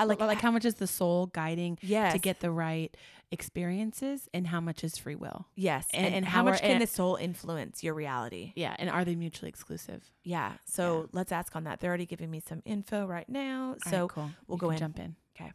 I 0.03 0.05
like 0.05 0.21
like 0.21 0.29
like 0.29 0.41
how 0.41 0.51
much 0.51 0.65
is 0.65 0.75
the 0.75 0.87
soul 0.87 1.27
guiding 1.27 1.79
yes 1.83 2.13
to 2.13 2.19
get 2.19 2.41
the 2.41 2.51
right 2.51 2.95
experiences 3.31 4.29
and 4.35 4.47
how 4.47 4.61
much 4.61 4.85
is 4.85 4.99
free 4.99 5.15
will 5.15 5.47
yes 5.57 5.87
and- 5.95 6.07
and, 6.07 6.15
and 6.17 6.27
how 6.27 6.39
how 6.39 6.45
much 6.51 6.61
can 6.61 6.79
the 6.79 6.87
soul 6.87 7.17
influence 7.17 7.83
your 7.83 7.95
reality 7.95 8.53
yeah 8.57 8.77
and 8.79 8.91
are 8.91 9.05
they 9.05 9.15
mutually 9.17 9.49
exclusive 9.49 10.11
yeah 10.23 10.53
so 10.67 11.09
let's 11.13 11.33
ask 11.33 11.57
on 11.57 11.65
that 11.65 11.81
they're 11.81 11.89
already 11.91 12.07
giving 12.07 12.31
me 12.31 12.41
some 12.41 12.61
info 12.65 13.07
right 13.07 13.29
now 13.29 13.69
All 13.69 13.73
right, 13.73 13.85
so 13.85 14.09
cool 14.09 14.31
we'll 14.47 14.57
You 14.57 14.61
go 14.61 14.71
in. 14.71 14.79
jump 14.79 14.99
in 14.99 15.17
Okay. 15.35 15.51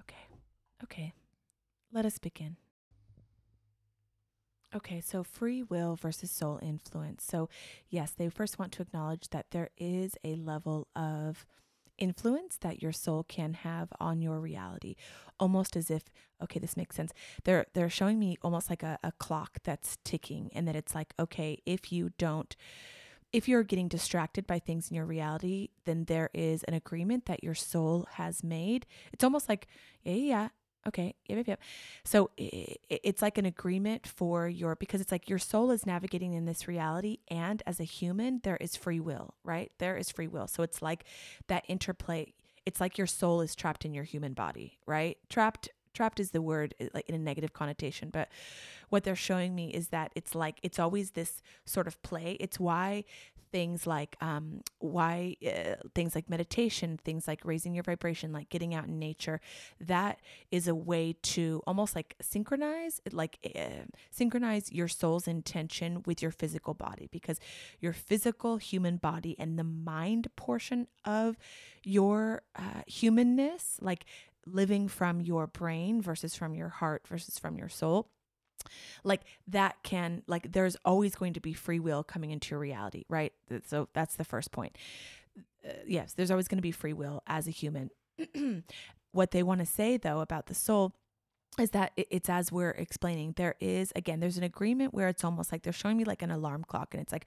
Okay. 0.00 0.26
Okay. 0.82 1.12
Let 1.92 2.04
us 2.04 2.18
begin. 2.18 2.56
Okay, 4.74 5.00
so 5.00 5.22
free 5.22 5.62
will 5.62 5.94
versus 5.94 6.30
soul 6.32 6.58
influence. 6.60 7.24
So, 7.24 7.48
yes, 7.88 8.10
they 8.10 8.28
first 8.28 8.58
want 8.58 8.72
to 8.72 8.82
acknowledge 8.82 9.28
that 9.30 9.46
there 9.52 9.70
is 9.78 10.16
a 10.24 10.34
level 10.34 10.88
of 10.96 11.46
influence 11.98 12.56
that 12.58 12.82
your 12.82 12.92
soul 12.92 13.24
can 13.24 13.54
have 13.54 13.88
on 14.00 14.20
your 14.20 14.40
reality 14.40 14.96
almost 15.38 15.76
as 15.76 15.90
if 15.90 16.04
okay 16.42 16.58
this 16.58 16.76
makes 16.76 16.96
sense. 16.96 17.12
They're 17.44 17.66
they're 17.74 17.90
showing 17.90 18.18
me 18.18 18.36
almost 18.42 18.70
like 18.70 18.82
a, 18.82 18.98
a 19.02 19.12
clock 19.12 19.58
that's 19.64 19.98
ticking 20.04 20.50
and 20.54 20.66
that 20.68 20.76
it's 20.76 20.94
like 20.94 21.14
okay 21.18 21.58
if 21.66 21.92
you 21.92 22.10
don't 22.18 22.54
if 23.32 23.48
you're 23.48 23.64
getting 23.64 23.88
distracted 23.88 24.46
by 24.46 24.60
things 24.60 24.90
in 24.90 24.96
your 24.96 25.06
reality 25.06 25.68
then 25.84 26.04
there 26.04 26.30
is 26.32 26.62
an 26.64 26.74
agreement 26.74 27.26
that 27.26 27.42
your 27.44 27.54
soul 27.54 28.06
has 28.12 28.44
made. 28.44 28.86
It's 29.12 29.24
almost 29.24 29.48
like 29.48 29.66
yeah 30.02 30.12
yeah, 30.14 30.48
okay 30.86 31.14
yep 31.26 31.38
yep 31.38 31.48
yep. 31.48 31.60
So 32.04 32.30
it's 32.36 33.22
like 33.22 33.38
an 33.38 33.46
agreement 33.46 34.06
for 34.06 34.48
your 34.48 34.74
because 34.76 35.00
it's 35.00 35.12
like 35.12 35.28
your 35.28 35.38
soul 35.38 35.70
is 35.70 35.86
navigating 35.86 36.32
in 36.34 36.44
this 36.44 36.68
reality 36.68 37.18
and 37.28 37.62
as 37.66 37.80
a 37.80 37.84
human 37.84 38.40
there 38.44 38.56
is 38.56 38.76
free 38.76 39.00
will 39.00 39.34
right? 39.44 39.72
There 39.78 39.96
is 39.96 40.10
free 40.10 40.28
will. 40.28 40.46
So 40.46 40.62
it's 40.62 40.82
like 40.82 41.04
that 41.48 41.64
interplay 41.68 42.32
it's 42.66 42.80
like 42.80 42.96
your 42.96 43.06
soul 43.06 43.40
is 43.42 43.54
trapped 43.54 43.84
in 43.84 43.94
your 43.94 44.04
human 44.04 44.32
body 44.32 44.78
right? 44.86 45.18
Trapped 45.28 45.68
trapped 45.94 46.18
is 46.18 46.32
the 46.32 46.42
word 46.42 46.74
like 46.92 47.08
in 47.08 47.14
a 47.14 47.18
negative 47.18 47.52
connotation 47.52 48.10
but 48.10 48.28
what 48.88 49.04
they're 49.04 49.16
showing 49.16 49.54
me 49.54 49.70
is 49.70 49.88
that 49.88 50.12
it's 50.14 50.34
like 50.34 50.58
it's 50.62 50.78
always 50.78 51.12
this 51.12 51.42
sort 51.64 51.86
of 51.86 52.00
play. 52.02 52.36
It's 52.40 52.60
why 52.60 53.04
things 53.54 53.86
like 53.86 54.16
um 54.20 54.62
why 54.80 55.36
uh, 55.46 55.76
things 55.94 56.16
like 56.16 56.28
meditation 56.28 56.98
things 57.04 57.28
like 57.28 57.40
raising 57.44 57.72
your 57.72 57.84
vibration 57.84 58.32
like 58.32 58.48
getting 58.48 58.74
out 58.74 58.86
in 58.88 58.98
nature 58.98 59.40
that 59.78 60.18
is 60.50 60.66
a 60.66 60.74
way 60.74 61.14
to 61.22 61.62
almost 61.64 61.94
like 61.94 62.16
synchronize 62.20 63.00
like 63.12 63.38
uh, 63.54 63.84
synchronize 64.10 64.72
your 64.72 64.88
soul's 64.88 65.28
intention 65.28 66.02
with 66.04 66.20
your 66.20 66.32
physical 66.32 66.74
body 66.74 67.08
because 67.12 67.38
your 67.78 67.92
physical 67.92 68.56
human 68.56 68.96
body 68.96 69.36
and 69.38 69.56
the 69.56 69.62
mind 69.62 70.26
portion 70.34 70.88
of 71.04 71.36
your 71.84 72.42
uh, 72.56 72.82
humanness 72.88 73.78
like 73.80 74.04
living 74.46 74.88
from 74.88 75.20
your 75.20 75.46
brain 75.46 76.02
versus 76.02 76.34
from 76.34 76.56
your 76.56 76.70
heart 76.70 77.06
versus 77.06 77.38
from 77.38 77.56
your 77.56 77.68
soul 77.68 78.08
like 79.02 79.22
that 79.48 79.76
can 79.82 80.22
like 80.26 80.52
there's 80.52 80.76
always 80.84 81.14
going 81.14 81.32
to 81.34 81.40
be 81.40 81.52
free 81.52 81.80
will 81.80 82.02
coming 82.02 82.30
into 82.30 82.50
your 82.50 82.60
reality 82.60 83.04
right? 83.08 83.32
So 83.66 83.88
that's 83.92 84.16
the 84.16 84.24
first 84.24 84.52
point. 84.52 84.76
Uh, 85.66 85.72
yes 85.86 86.12
there's 86.12 86.30
always 86.30 86.48
going 86.48 86.58
to 86.58 86.62
be 86.62 86.72
free 86.72 86.92
will 86.92 87.22
as 87.26 87.46
a 87.46 87.50
human. 87.50 87.90
What 89.12 89.30
they 89.30 89.44
want 89.44 89.60
to 89.60 89.66
say 89.66 89.96
though 89.96 90.18
about 90.20 90.46
the 90.46 90.54
soul 90.54 90.92
is 91.58 91.70
that 91.70 91.92
it's 91.96 92.28
as 92.28 92.50
we're 92.50 92.70
explaining 92.70 93.32
there 93.36 93.54
is 93.60 93.92
again 93.94 94.20
there's 94.20 94.36
an 94.36 94.44
agreement 94.44 94.92
where 94.92 95.08
it's 95.08 95.24
almost 95.24 95.52
like 95.52 95.62
they're 95.62 95.72
showing 95.72 95.96
me 95.96 96.04
like 96.04 96.22
an 96.22 96.30
alarm 96.30 96.64
clock 96.64 96.94
and 96.94 97.02
it's 97.02 97.12
like 97.12 97.26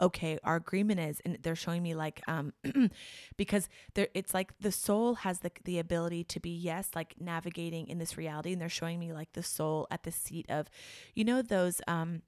okay 0.00 0.38
our 0.44 0.56
agreement 0.56 0.98
is 0.98 1.20
and 1.24 1.38
they're 1.42 1.54
showing 1.54 1.82
me 1.82 1.94
like 1.94 2.20
um 2.26 2.52
because 3.36 3.68
there 3.94 4.08
it's 4.14 4.34
like 4.34 4.52
the 4.60 4.72
soul 4.72 5.14
has 5.16 5.40
the 5.40 5.52
the 5.64 5.78
ability 5.78 6.24
to 6.24 6.40
be 6.40 6.50
yes 6.50 6.90
like 6.94 7.14
navigating 7.20 7.88
in 7.88 7.98
this 7.98 8.16
reality 8.16 8.52
and 8.52 8.60
they're 8.60 8.68
showing 8.68 8.98
me 8.98 9.12
like 9.12 9.32
the 9.32 9.42
soul 9.42 9.86
at 9.90 10.02
the 10.02 10.12
seat 10.12 10.46
of 10.48 10.68
you 11.14 11.24
know 11.24 11.42
those 11.42 11.80
um 11.86 12.22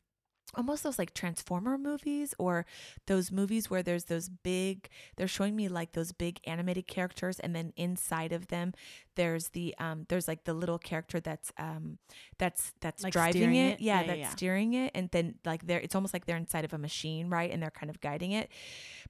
almost 0.54 0.82
those 0.82 0.98
like 0.98 1.14
transformer 1.14 1.78
movies 1.78 2.34
or 2.38 2.66
those 3.06 3.30
movies 3.30 3.70
where 3.70 3.82
there's 3.82 4.04
those 4.04 4.28
big 4.28 4.88
they're 5.16 5.28
showing 5.28 5.54
me 5.54 5.68
like 5.68 5.92
those 5.92 6.12
big 6.12 6.40
animated 6.44 6.86
characters 6.86 7.38
and 7.40 7.54
then 7.54 7.72
inside 7.76 8.32
of 8.32 8.48
them 8.48 8.72
there's 9.14 9.48
the 9.48 9.74
um 9.78 10.06
there's 10.08 10.26
like 10.26 10.44
the 10.44 10.52
little 10.54 10.78
character 10.78 11.20
that's 11.20 11.52
um 11.58 11.98
that's 12.38 12.72
that's 12.80 13.02
Like 13.04 13.12
driving 13.12 13.54
it, 13.54 13.74
it? 13.74 13.80
Yeah, 13.80 14.00
Yeah, 14.00 14.06
that's 14.08 14.18
yeah. 14.20 14.28
steering 14.30 14.74
it 14.74 14.90
and 14.94 15.08
then 15.10 15.34
like 15.44 15.66
they're 15.66 15.80
it's 15.80 15.94
almost 15.94 16.12
like 16.12 16.26
they're 16.26 16.36
inside 16.36 16.64
of 16.64 16.72
a 16.72 16.78
machine 16.78 17.28
right 17.30 17.50
and 17.50 17.62
they're 17.62 17.70
kind 17.70 17.90
of 17.90 18.00
guiding 18.00 18.32
it 18.32 18.50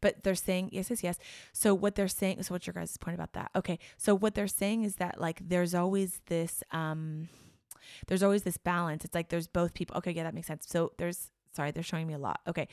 but 0.01 0.23
they're 0.23 0.35
saying 0.35 0.69
yes 0.73 0.91
yes 0.91 1.03
yes 1.03 1.19
so 1.53 1.75
what 1.75 1.95
they're 1.95 2.09
saying 2.09 2.43
so 2.43 2.53
what's 2.55 2.67
your 2.67 2.75
guys' 2.75 2.97
point 2.99 3.15
about 3.15 3.33
that 3.33 3.51
okay 3.57 3.79
so 3.97 4.15
what 4.15 4.35
they're 4.35 4.47
saying 4.47 4.83
is 4.85 4.97
that 4.97 5.21
like 5.21 5.41
there's 5.49 5.75
always 5.75 6.21
this 6.27 6.63
um 6.73 7.29
there's 8.07 8.23
always 8.23 8.43
this 8.43 8.57
balance. 8.57 9.05
It's 9.05 9.15
like 9.15 9.29
there's 9.29 9.49
both 9.49 9.75
people 9.75 9.97
okay 9.99 10.13
yeah 10.13 10.25
that 10.25 10.35
makes 10.35 10.47
sense. 10.47 10.67
So 10.69 10.93
there's 10.99 11.31
sorry 11.55 11.71
they're 11.71 11.83
showing 11.83 12.07
me 12.07 12.15
a 12.15 12.19
lot. 12.19 12.41
Okay. 12.47 12.69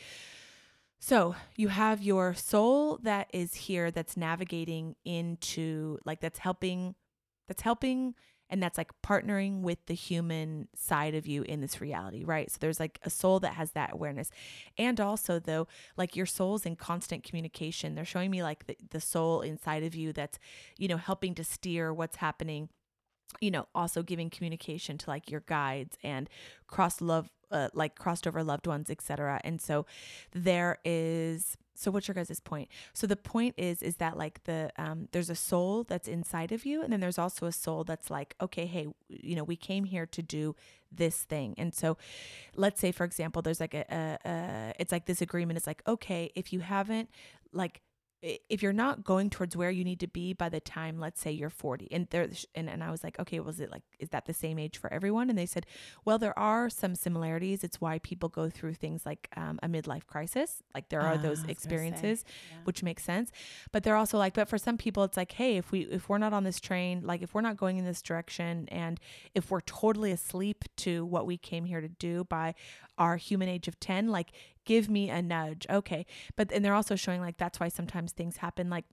So 0.99 1.36
you 1.56 1.67
have 1.67 2.01
your 2.01 2.34
soul 2.34 2.97
that 3.03 3.30
is 3.32 3.53
here 3.53 3.91
that's 3.91 4.17
navigating 4.17 4.95
into 5.06 5.99
like 6.06 6.21
that's 6.21 6.39
helping 6.39 6.95
that's 7.47 7.62
helping 7.62 8.15
and 8.49 8.63
that's 8.63 8.77
like 8.77 8.91
partnering 9.06 9.60
with 9.62 9.77
the 9.88 9.93
human 9.93 10.69
side 10.73 11.13
of 11.15 11.27
you 11.27 11.43
in 11.43 11.62
this 11.62 11.82
reality 11.82 12.23
right? 12.23 12.49
So 12.49 12.58
there's 12.60 12.80
like 12.80 12.99
a 13.03 13.10
soul 13.10 13.39
that 13.41 13.53
has 13.53 13.71
that 13.71 13.93
awareness. 13.93 14.32
And 14.77 14.99
also 14.99 15.38
though 15.38 15.67
like 15.97 16.15
your 16.15 16.25
soul's 16.25 16.65
in 16.65 16.75
constant 16.75 17.23
communication. 17.23 17.93
They're 17.93 18.06
showing 18.06 18.32
me 18.32 18.41
like 18.41 18.65
the, 18.65 18.75
the 18.89 19.01
soul 19.01 19.41
inside 19.41 19.84
of 19.84 19.93
you 19.93 20.13
that's 20.13 20.39
you 20.77 20.88
know 20.88 20.97
helping 20.97 21.36
to 21.36 21.43
steer 21.43 21.93
what's 21.93 22.17
happening 22.17 22.69
you 23.41 23.51
know 23.51 23.67
also 23.75 24.03
giving 24.03 24.29
communication 24.29 24.97
to 24.97 25.09
like 25.09 25.29
your 25.29 25.41
guides 25.41 25.97
and 26.03 26.29
cross 26.67 27.01
love 27.01 27.29
uh, 27.51 27.69
like 27.73 27.95
crossed 27.95 28.27
over 28.27 28.43
loved 28.43 28.67
ones 28.67 28.89
etc 28.89 29.39
and 29.43 29.61
so 29.61 29.85
there 30.33 30.79
is 30.83 31.57
so 31.77 31.91
what's 31.91 32.07
your 32.07 32.15
guys' 32.15 32.39
point? 32.39 32.69
So 32.93 33.05
the 33.05 33.15
point 33.15 33.53
is 33.55 33.83
is 33.83 33.97
that 33.97 34.17
like 34.17 34.43
the 34.45 34.71
um 34.77 35.07
there's 35.11 35.29
a 35.29 35.35
soul 35.35 35.83
that's 35.83 36.07
inside 36.07 36.51
of 36.51 36.65
you 36.65 36.81
and 36.81 36.91
then 36.91 36.99
there's 36.99 37.19
also 37.19 37.45
a 37.45 37.51
soul 37.51 37.83
that's 37.83 38.09
like 38.09 38.35
okay 38.41 38.65
hey 38.65 38.87
you 39.09 39.35
know 39.35 39.43
we 39.43 39.55
came 39.55 39.83
here 39.83 40.07
to 40.07 40.21
do 40.23 40.55
this 40.91 41.23
thing. 41.23 41.53
And 41.57 41.73
so 41.75 41.97
let's 42.55 42.81
say 42.81 42.91
for 42.91 43.03
example 43.03 43.41
there's 43.41 43.59
like 43.59 43.75
a, 43.75 43.85
a, 43.91 44.29
a 44.29 44.73
it's 44.79 44.91
like 44.91 45.05
this 45.05 45.21
agreement. 45.21 45.57
It's 45.57 45.67
like 45.67 45.83
okay 45.87 46.31
if 46.35 46.51
you 46.51 46.61
haven't 46.61 47.09
like 47.53 47.81
if 48.21 48.63
you're 48.63 48.73
not 48.73 49.03
going 49.03 49.30
towards 49.30 49.56
where 49.56 49.69
you 49.69 49.84
need 49.84 49.99
to 49.99 50.08
be 50.08 50.34
by 50.34 50.49
the 50.49 50.60
time 50.60 50.99
let's 50.99 51.21
say 51.21 51.32
you're 51.32 51.49
40 51.49 51.88
and 51.91 52.08
there 52.10 52.27
and, 52.56 52.67
and 52.69 52.84
i 52.84 52.89
was 52.89 53.03
like 53.03 53.19
okay 53.19 53.39
was 53.39 53.60
it 53.60 53.71
like 53.71 53.84
is 53.99 54.10
that 54.10 54.25
the 54.25 54.34
same 54.34 54.60
age 54.60 54.77
for 54.77 54.91
everyone? 54.93 55.30
And 55.30 55.38
they 55.38 55.45
said 55.45 55.65
well 56.06 56.17
there 56.17 56.38
are 56.38 56.69
some 56.69 56.95
similarities. 56.95 57.63
It's 57.63 57.82
why 57.82 57.99
people 57.99 58.30
go 58.30 58.49
through 58.49 58.75
things 58.75 59.06
like 59.06 59.27
um, 59.36 59.60
a 59.63 59.67
midlife 59.67 60.06
crisis. 60.06 60.62
Like 60.73 60.89
there 60.89 61.01
are 61.01 61.13
Ah, 61.13 61.13
I 61.13 61.17
those 61.17 61.41
say, 61.41 61.49
experiences 61.49 62.23
yeah. 62.51 62.58
which 62.63 62.84
makes 62.84 63.03
sense. 63.03 63.32
But 63.71 63.84
they're 63.84 63.95
also 63.95 64.17
like 64.17 64.34
but 64.34 64.47
for 64.49 64.58
some 64.58 64.77
people 64.77 65.03
it's 65.03 65.17
like 65.17 65.32
hey 65.34 65.58
if 65.58 65.71
we 65.71 65.82
if 65.82 66.10
we're 66.10 66.17
not 66.17 66.34
on 66.34 66.43
this 66.43 66.60
train 66.60 67.01
like 67.03 67.21
if 67.21 67.34
we're 67.34 67.41
not 67.41 67.58
going 67.58 67.77
in 67.77 67.86
this 67.86 68.01
direction 68.01 68.67
and 68.69 68.99
if 69.34 69.49
we're 69.51 69.62
totally 69.62 70.12
asleep 70.12 70.63
to 70.77 71.06
what 71.06 71.25
we 71.25 71.38
came 71.38 71.65
here 71.65 71.82
to 71.82 71.89
do 71.89 72.23
by 72.25 72.53
our 72.97 73.17
human 73.17 73.49
age 73.49 73.67
of 73.67 73.79
10 73.79 74.07
like 74.07 74.31
give 74.65 74.89
me 74.89 75.10
a 75.10 75.21
nudge 75.21 75.65
okay. 75.69 76.05
But 76.36 76.51
and 76.51 76.63
they're 76.63 76.75
also 76.75 76.95
showing 76.95 77.21
like 77.21 77.38
that's 77.38 77.60
why 77.60 77.69
sometimes 77.69 78.12
things 78.12 78.38
happen 78.38 78.69
like 78.69 78.86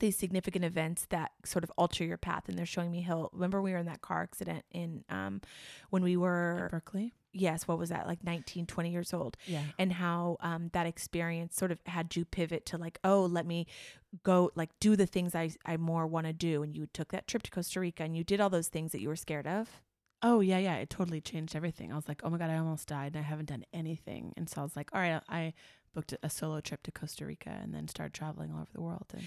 these 0.00 0.16
significant 0.16 0.64
events 0.64 1.06
that 1.10 1.32
sort 1.44 1.64
of 1.64 1.70
alter 1.76 2.02
your 2.04 2.16
path. 2.16 2.48
And 2.48 2.58
they're 2.58 2.66
showing 2.66 2.90
me 2.90 3.02
how 3.02 3.28
remember 3.32 3.60
we 3.60 3.72
were 3.72 3.78
in 3.78 3.86
that 3.86 4.00
car 4.00 4.22
accident 4.22 4.64
in 4.72 5.04
um 5.08 5.40
when 5.90 6.02
we 6.02 6.16
were 6.16 6.68
Berkeley? 6.70 7.14
Yes 7.34 7.68
what 7.68 7.78
was 7.78 7.90
that 7.90 8.06
like 8.06 8.24
19 8.24 8.66
20 8.66 8.90
years 8.90 9.12
old. 9.12 9.36
Yeah. 9.46 9.62
And 9.78 9.92
how 9.92 10.38
um, 10.40 10.70
that 10.72 10.86
experience 10.86 11.56
sort 11.56 11.70
of 11.70 11.78
had 11.86 12.16
you 12.16 12.24
pivot 12.24 12.66
to 12.66 12.78
like 12.78 12.98
oh 13.04 13.24
let 13.24 13.46
me 13.46 13.66
go 14.24 14.50
like 14.54 14.70
do 14.80 14.94
the 14.94 15.06
things 15.06 15.34
i, 15.34 15.50
I 15.64 15.76
more 15.76 16.06
want 16.06 16.26
to 16.26 16.32
do. 16.32 16.62
And 16.62 16.74
you 16.74 16.86
took 16.86 17.12
that 17.12 17.26
trip 17.26 17.42
to 17.42 17.50
costa 17.50 17.80
rica 17.80 18.02
and 18.02 18.16
you 18.16 18.24
did 18.24 18.40
all 18.40 18.50
those 18.50 18.68
things 18.68 18.92
that 18.92 19.00
you 19.00 19.08
were 19.08 19.16
scared 19.16 19.46
of 19.46 19.82
Oh 20.22 20.40
yeah, 20.40 20.58
yeah. 20.58 20.76
It 20.76 20.90
totally 20.90 21.20
changed 21.20 21.56
everything. 21.56 21.92
I 21.92 21.96
was 21.96 22.08
like, 22.08 22.20
oh 22.24 22.30
my 22.30 22.38
god, 22.38 22.50
I 22.50 22.58
almost 22.58 22.88
died 22.88 23.14
and 23.14 23.24
I 23.24 23.28
haven't 23.28 23.48
done 23.48 23.64
anything. 23.72 24.32
And 24.36 24.48
so 24.48 24.60
I 24.60 24.64
was 24.64 24.76
like, 24.76 24.90
all 24.92 25.00
right, 25.00 25.20
I 25.28 25.52
booked 25.94 26.14
a 26.22 26.30
solo 26.30 26.60
trip 26.60 26.82
to 26.84 26.92
Costa 26.92 27.26
Rica 27.26 27.50
and 27.50 27.74
then 27.74 27.88
started 27.88 28.14
traveling 28.14 28.52
all 28.52 28.60
over 28.60 28.70
the 28.72 28.80
world. 28.80 29.06
And 29.12 29.24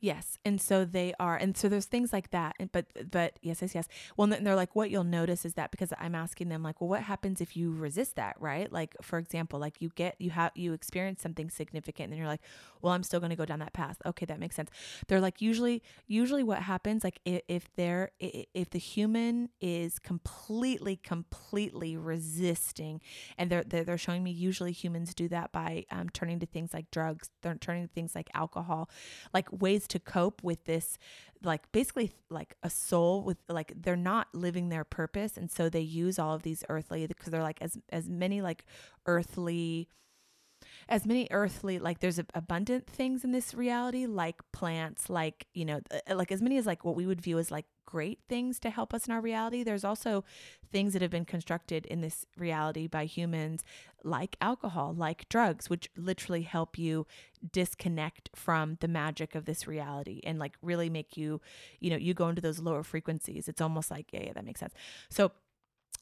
Yes, 0.00 0.38
and 0.44 0.60
so 0.60 0.84
they 0.84 1.12
are, 1.18 1.36
and 1.36 1.56
so 1.56 1.68
there's 1.68 1.86
things 1.86 2.12
like 2.12 2.30
that. 2.30 2.54
And 2.60 2.70
but 2.70 2.86
but 3.10 3.38
yes, 3.42 3.62
yes, 3.62 3.74
yes. 3.74 3.88
Well, 4.16 4.32
and 4.32 4.46
they're 4.46 4.54
like, 4.54 4.76
what 4.76 4.90
you'll 4.90 5.02
notice 5.02 5.44
is 5.44 5.54
that 5.54 5.72
because 5.72 5.92
I'm 5.98 6.14
asking 6.14 6.50
them 6.50 6.62
like, 6.62 6.80
well, 6.80 6.88
what 6.88 7.02
happens 7.02 7.40
if 7.40 7.56
you 7.56 7.72
resist 7.72 8.14
that, 8.14 8.36
right? 8.38 8.72
Like 8.72 8.94
for 9.02 9.18
example, 9.18 9.58
like 9.58 9.82
you 9.82 9.90
get 9.96 10.14
you 10.20 10.30
have 10.30 10.52
you 10.54 10.72
experience 10.72 11.20
something 11.20 11.50
significant, 11.50 12.10
and 12.10 12.18
you're 12.18 12.28
like, 12.28 12.42
well, 12.80 12.92
I'm 12.92 13.02
still 13.02 13.18
going 13.18 13.30
to 13.30 13.36
go 13.36 13.44
down 13.44 13.58
that 13.58 13.72
path. 13.72 13.96
Okay, 14.06 14.24
that 14.26 14.38
makes 14.38 14.54
sense. 14.54 14.70
They're 15.08 15.20
like 15.20 15.40
usually 15.40 15.82
usually 16.06 16.44
what 16.44 16.60
happens 16.62 17.02
like 17.02 17.18
if, 17.24 17.42
if 17.48 17.74
they're 17.74 18.12
if 18.20 18.70
the 18.70 18.78
human 18.78 19.48
is 19.60 19.98
completely 19.98 20.94
completely 20.94 21.96
resisting, 21.96 23.00
and 23.36 23.50
they're 23.50 23.64
they're, 23.64 23.82
they're 23.82 23.98
showing 23.98 24.22
me 24.22 24.30
usually 24.30 24.70
humans 24.70 25.12
do 25.12 25.26
that 25.28 25.50
by 25.50 25.86
um, 25.90 26.08
turning 26.10 26.38
to 26.38 26.46
things 26.46 26.72
like 26.72 26.88
drugs, 26.92 27.30
they're 27.42 27.56
turning 27.56 27.88
to 27.88 27.92
things 27.92 28.14
like 28.14 28.30
alcohol, 28.32 28.88
like 29.34 29.48
ways 29.50 29.87
to 29.88 29.98
cope 29.98 30.42
with 30.42 30.64
this 30.64 30.98
like 31.42 31.70
basically 31.72 32.10
like 32.30 32.56
a 32.62 32.70
soul 32.70 33.22
with 33.22 33.38
like 33.48 33.72
they're 33.76 33.96
not 33.96 34.28
living 34.32 34.68
their 34.68 34.84
purpose 34.84 35.36
and 35.36 35.50
so 35.50 35.68
they 35.68 35.80
use 35.80 36.18
all 36.18 36.34
of 36.34 36.42
these 36.42 36.64
earthly 36.68 37.06
because 37.06 37.30
they're 37.30 37.42
like 37.42 37.60
as 37.60 37.78
as 37.90 38.08
many 38.08 38.42
like 38.42 38.64
earthly 39.06 39.88
as 40.88 41.06
many 41.06 41.28
earthly 41.30 41.78
like 41.78 42.00
there's 42.00 42.18
abundant 42.34 42.86
things 42.86 43.24
in 43.24 43.32
this 43.32 43.54
reality 43.54 44.06
like 44.06 44.40
plants 44.52 45.10
like 45.10 45.46
you 45.54 45.64
know 45.64 45.80
uh, 45.90 46.14
like 46.14 46.32
as 46.32 46.40
many 46.40 46.56
as 46.56 46.66
like 46.66 46.84
what 46.84 46.96
we 46.96 47.06
would 47.06 47.20
view 47.20 47.38
as 47.38 47.50
like 47.50 47.66
great 47.84 48.20
things 48.28 48.58
to 48.58 48.68
help 48.68 48.92
us 48.92 49.06
in 49.06 49.12
our 49.12 49.20
reality 49.20 49.62
there's 49.62 49.84
also 49.84 50.22
things 50.70 50.92
that 50.92 51.00
have 51.00 51.10
been 51.10 51.24
constructed 51.24 51.86
in 51.86 52.02
this 52.02 52.26
reality 52.36 52.86
by 52.86 53.06
humans 53.06 53.64
like 54.04 54.36
alcohol 54.40 54.94
like 54.94 55.28
drugs 55.28 55.70
which 55.70 55.88
literally 55.96 56.42
help 56.42 56.78
you 56.78 57.06
disconnect 57.52 58.30
from 58.34 58.76
the 58.80 58.88
magic 58.88 59.34
of 59.34 59.44
this 59.44 59.66
reality 59.66 60.20
and 60.24 60.38
like 60.38 60.54
really 60.62 60.90
make 60.90 61.16
you 61.16 61.40
you 61.80 61.90
know 61.90 61.96
you 61.96 62.14
go 62.14 62.28
into 62.28 62.40
those 62.42 62.58
lower 62.58 62.82
frequencies. 62.82 63.48
It's 63.48 63.60
almost 63.60 63.90
like 63.90 64.06
yeah 64.12 64.22
yeah 64.24 64.32
that 64.34 64.44
makes 64.44 64.60
sense. 64.60 64.74
So 65.10 65.32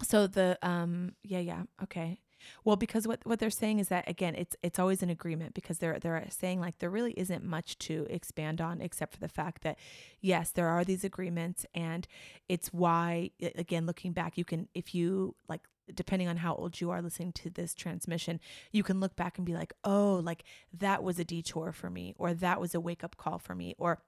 so 0.03 0.27
the 0.27 0.59
um 0.63 1.13
yeah 1.23 1.41
yeah 1.41 1.63
okay 1.83 2.19
well, 2.65 2.77
because 2.77 3.07
what, 3.07 3.21
what 3.25 3.39
they're 3.39 3.51
saying 3.51 3.79
is 3.79 3.89
that 3.89 4.09
again, 4.09 4.35
it's 4.35 4.57
it's 4.63 4.79
always 4.79 5.03
an 5.03 5.11
agreement 5.11 5.55
because 5.55 5.79
they're 5.79 5.99
they're 5.99 6.27
saying 6.31 6.61
like 6.61 6.79
there 6.79 6.91
really 6.91 7.13
isn't 7.13 7.45
much 7.45 7.79
to 7.79 8.07
expand 8.11 8.61
on 8.61 8.81
except 8.81 9.15
for 9.15 9.21
the 9.21 9.29
fact 9.29 9.63
that 9.63 9.79
yes, 10.21 10.51
there 10.51 10.69
are 10.69 10.85
these 10.85 11.05
agreements 11.05 11.67
and 11.75 12.07
it's 12.49 12.73
why 12.73 13.31
again 13.55 13.87
looking 13.87 14.13
back 14.13 14.37
you 14.37 14.45
can 14.45 14.69
if 14.75 14.95
you 14.95 15.35
like 15.49 15.63
depending 15.95 16.27
on 16.29 16.39
how 16.39 16.55
old 16.55 16.81
you 16.81 16.91
are 16.91 17.01
listening 17.01 17.33
to 17.33 17.51
this 17.51 17.75
transmission, 17.75 18.41
you 18.73 18.83
can 18.83 18.99
look 18.99 19.15
back 19.15 19.39
and 19.39 19.47
be 19.47 19.55
like, 19.55 19.73
"Oh, 19.85 20.21
like 20.23 20.45
that 20.73 21.03
was 21.03 21.19
a 21.19 21.25
detour 21.25 21.73
for 21.73 21.91
me 21.91 22.15
or 22.19 22.35
that 22.35 22.61
was 22.61 22.75
a 22.75 22.81
wake-up 22.81 23.17
call 23.17 23.39
for 23.39 23.55
me 23.55 23.75
or 23.79 24.01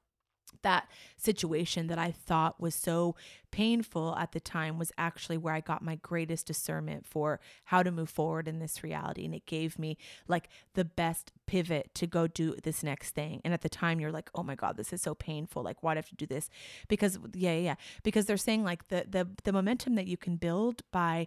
that 0.62 0.88
situation 1.16 1.86
that 1.88 1.98
I 1.98 2.10
thought 2.10 2.60
was 2.60 2.74
so 2.74 3.14
painful 3.50 4.14
at 4.16 4.32
the 4.32 4.40
time 4.40 4.78
was 4.78 4.92
actually 4.98 5.38
where 5.38 5.54
I 5.54 5.60
got 5.60 5.82
my 5.82 5.96
greatest 5.96 6.46
discernment 6.46 7.06
for 7.06 7.40
how 7.64 7.82
to 7.82 7.90
move 7.90 8.10
forward 8.10 8.46
in 8.46 8.58
this 8.58 8.84
reality. 8.84 9.24
And 9.24 9.34
it 9.34 9.46
gave 9.46 9.78
me 9.78 9.96
like 10.26 10.48
the 10.74 10.84
best 10.84 11.32
pivot 11.46 11.94
to 11.94 12.06
go 12.06 12.26
do 12.26 12.54
this 12.62 12.82
next 12.82 13.10
thing. 13.14 13.40
And 13.44 13.54
at 13.54 13.62
the 13.62 13.68
time, 13.68 14.00
you're 14.00 14.12
like, 14.12 14.30
oh 14.34 14.42
my 14.42 14.54
God, 14.54 14.76
this 14.76 14.92
is 14.92 15.00
so 15.00 15.14
painful. 15.14 15.62
Like, 15.62 15.82
why 15.82 15.94
do 15.94 15.98
I 15.98 16.00
have 16.00 16.08
to 16.10 16.14
do 16.14 16.26
this? 16.26 16.50
Because, 16.88 17.18
yeah, 17.34 17.54
yeah, 17.56 17.74
because 18.02 18.26
they're 18.26 18.36
saying 18.36 18.64
like 18.64 18.88
the, 18.88 19.06
the, 19.08 19.28
the 19.44 19.52
momentum 19.52 19.94
that 19.94 20.06
you 20.06 20.16
can 20.16 20.36
build 20.36 20.82
by, 20.92 21.26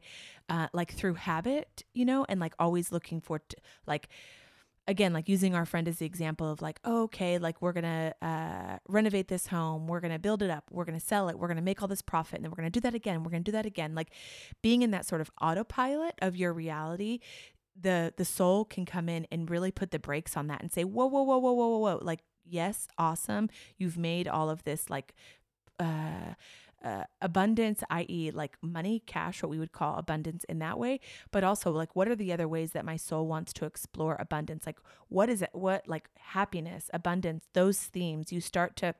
uh, 0.49 0.67
like 0.73 0.93
through 0.93 1.15
habit, 1.15 1.83
you 1.93 2.05
know, 2.05 2.25
and 2.29 2.39
like 2.39 2.53
always 2.59 2.91
looking 2.91 3.19
for, 3.19 3.39
t- 3.39 3.57
like, 3.87 4.09
again 4.87 5.13
like 5.13 5.29
using 5.29 5.55
our 5.55 5.65
friend 5.65 5.87
as 5.87 5.97
the 5.97 6.05
example 6.05 6.51
of 6.51 6.61
like 6.61 6.79
oh, 6.83 7.03
okay 7.03 7.37
like 7.37 7.61
we're 7.61 7.73
gonna 7.73 8.13
uh, 8.21 8.77
renovate 8.87 9.27
this 9.27 9.47
home 9.47 9.87
we're 9.87 9.99
gonna 9.99 10.19
build 10.19 10.41
it 10.41 10.49
up 10.49 10.65
we're 10.71 10.85
gonna 10.85 10.99
sell 10.99 11.29
it 11.29 11.37
we're 11.37 11.47
gonna 11.47 11.61
make 11.61 11.81
all 11.81 11.87
this 11.87 12.01
profit 12.01 12.35
and 12.35 12.45
then 12.45 12.51
we're 12.51 12.57
gonna 12.57 12.69
do 12.69 12.79
that 12.79 12.95
again 12.95 13.23
we're 13.23 13.31
gonna 13.31 13.43
do 13.43 13.51
that 13.51 13.65
again. 13.65 13.95
Like 13.95 14.09
being 14.61 14.81
in 14.81 14.91
that 14.91 15.05
sort 15.05 15.21
of 15.21 15.29
autopilot 15.41 16.15
of 16.21 16.35
your 16.35 16.53
reality 16.53 17.19
the 17.79 18.13
the 18.17 18.25
soul 18.25 18.65
can 18.65 18.85
come 18.85 19.07
in 19.07 19.25
and 19.31 19.49
really 19.49 19.71
put 19.71 19.91
the 19.91 19.99
brakes 19.99 20.35
on 20.35 20.47
that 20.47 20.61
and 20.61 20.71
say 20.71 20.83
whoa 20.83 21.05
whoa 21.05 21.23
whoa 21.23 21.37
whoa 21.37 21.51
whoa 21.53 21.67
whoa 21.67 21.77
whoa 21.77 21.99
like 22.01 22.19
yes 22.45 22.87
awesome 22.97 23.49
you've 23.77 23.97
made 23.97 24.27
all 24.27 24.49
of 24.49 24.63
this 24.63 24.89
like 24.89 25.13
uh 25.79 26.33
uh, 26.83 27.03
abundance, 27.21 27.83
i.e., 27.89 28.31
like 28.31 28.57
money, 28.61 29.03
cash, 29.05 29.43
what 29.43 29.49
we 29.49 29.59
would 29.59 29.71
call 29.71 29.97
abundance 29.97 30.43
in 30.45 30.59
that 30.59 30.79
way, 30.79 30.99
but 31.31 31.43
also 31.43 31.71
like 31.71 31.95
what 31.95 32.07
are 32.07 32.15
the 32.15 32.33
other 32.33 32.47
ways 32.47 32.71
that 32.71 32.85
my 32.85 32.95
soul 32.95 33.27
wants 33.27 33.53
to 33.53 33.65
explore 33.65 34.15
abundance? 34.19 34.65
Like, 34.65 34.79
what 35.09 35.29
is 35.29 35.41
it? 35.41 35.49
What, 35.53 35.87
like 35.87 36.09
happiness, 36.15 36.89
abundance, 36.93 37.45
those 37.53 37.79
themes, 37.79 38.31
you 38.31 38.41
start 38.41 38.75
to 38.77 38.95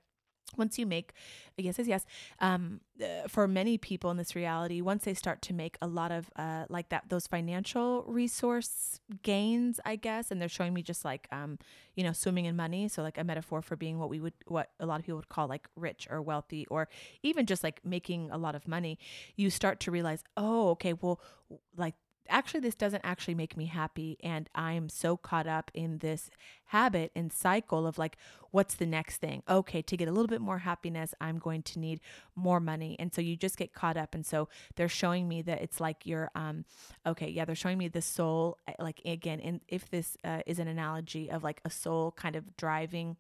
once 0.58 0.78
you 0.78 0.86
make 0.86 1.14
yes 1.58 1.78
yes 1.78 1.88
yes 1.88 2.06
um, 2.40 2.80
uh, 3.02 3.28
for 3.28 3.48
many 3.48 3.78
people 3.78 4.12
in 4.12 4.18
this 4.18 4.36
reality 4.36 4.82
once 4.82 5.04
they 5.04 5.14
start 5.14 5.42
to 5.42 5.54
make 5.54 5.78
a 5.82 5.88
lot 5.88 6.12
of 6.12 6.30
uh, 6.36 6.66
like 6.70 6.90
that 6.90 7.04
those 7.10 7.28
financial 7.28 8.04
resource 8.08 9.00
gains 9.24 9.80
i 9.86 9.96
guess 9.96 10.32
and 10.32 10.42
they're 10.42 10.50
showing 10.50 10.74
me 10.74 10.82
just 10.82 11.06
like 11.06 11.28
um, 11.32 11.58
you 11.96 12.04
know 12.04 12.12
swimming 12.12 12.46
in 12.46 12.56
money 12.56 12.88
so 12.88 13.02
like 13.02 13.18
a 13.18 13.24
metaphor 13.24 13.62
for 13.62 13.76
being 13.76 14.00
what 14.00 14.10
we 14.10 14.20
would 14.20 14.34
what 14.48 14.70
a 14.80 14.86
lot 14.86 15.00
of 15.00 15.06
people 15.06 15.18
would 15.18 15.30
call 15.30 15.48
like 15.48 15.68
rich 15.76 16.08
or 16.10 16.22
wealthy 16.22 16.66
or 16.68 16.88
even 17.24 17.46
just 17.46 17.64
like 17.64 17.80
making 17.86 18.30
a 18.32 18.38
lot 18.38 18.56
of 18.56 18.68
money 18.68 18.98
you 19.36 19.50
start 19.50 19.80
to 19.80 19.92
realize 19.92 20.24
oh 20.38 20.70
okay 20.70 20.94
well 20.94 21.20
like 21.78 21.96
actually 22.32 22.60
this 22.60 22.76
doesn't 22.76 23.02
actually 23.04 23.36
make 23.36 23.56
me 23.56 23.66
happy 23.66 24.18
and 24.24 24.50
i 24.56 24.74
am 24.74 24.90
so 24.90 25.16
caught 25.18 25.48
up 25.48 25.70
in 25.74 26.00
this 26.00 26.30
habit 26.66 27.12
and 27.16 27.32
cycle 27.32 27.86
of 27.86 27.98
like 27.98 28.18
what's 28.52 28.76
the 28.76 28.86
next 28.86 29.18
thing? 29.18 29.44
Okay 29.50 29.82
to 29.82 29.98
get 29.98 30.08
a 30.08 30.12
little 30.12 30.28
bit 30.28 30.42
more 30.42 30.60
happiness 30.60 31.14
i'm 31.20 31.38
going 31.38 31.64
to 31.64 31.80
need 31.80 32.00
more 32.36 32.60
money. 32.60 32.96
And 33.00 33.14
so 33.14 33.22
you 33.22 33.36
just 33.36 33.58
get 33.58 33.74
caught 33.74 33.98
up 33.98 34.16
and 34.16 34.26
so 34.26 34.48
they're 34.76 34.90
showing 34.90 35.28
me 35.28 35.42
that 35.44 35.62
it's 35.62 35.80
like 35.80 36.06
you're 36.06 36.30
um 36.36 36.66
okay 37.06 37.30
yeah 37.30 37.46
they're 37.46 37.56
showing 37.56 37.78
me 37.78 37.88
the 37.88 38.02
soul 38.02 38.58
eh, 38.68 38.74
like 38.80 39.02
again 39.06 39.40
and 39.40 39.62
if 39.68 39.90
this 39.90 40.18
uh, 40.24 40.42
is 40.46 40.60
an 40.60 40.68
analogy 40.68 41.30
of 41.30 41.44
like 41.44 41.62
a 41.66 41.70
soul 41.70 42.12
kind 42.12 42.36
of 42.36 42.56
driving 42.58 43.18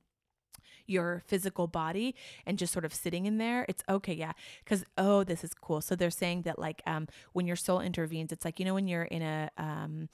your 0.92 1.24
physical 1.26 1.68
body 1.68 2.14
and 2.46 2.58
just 2.58 2.74
sort 2.74 2.86
of 2.86 2.94
sitting 2.94 3.26
in 3.26 3.38
there, 3.38 3.66
it's 3.68 3.84
okay, 3.90 4.14
yeah. 4.14 4.34
Cause 4.66 4.86
oh, 4.98 5.24
this 5.24 5.44
is 5.44 5.54
cool. 5.54 5.82
So 5.82 5.96
they're 5.96 6.12
saying 6.12 6.44
that 6.44 6.60
like 6.60 6.82
um 6.86 7.08
when 7.34 7.48
your 7.48 7.56
soul 7.56 7.80
intervenes, 7.80 8.32
it's 8.32 8.46
like, 8.46 8.60
you 8.60 8.66
know, 8.66 8.74
when 8.74 8.88
you're 8.88 9.04
in 9.04 9.22
a 9.22 9.50
um 9.58 10.10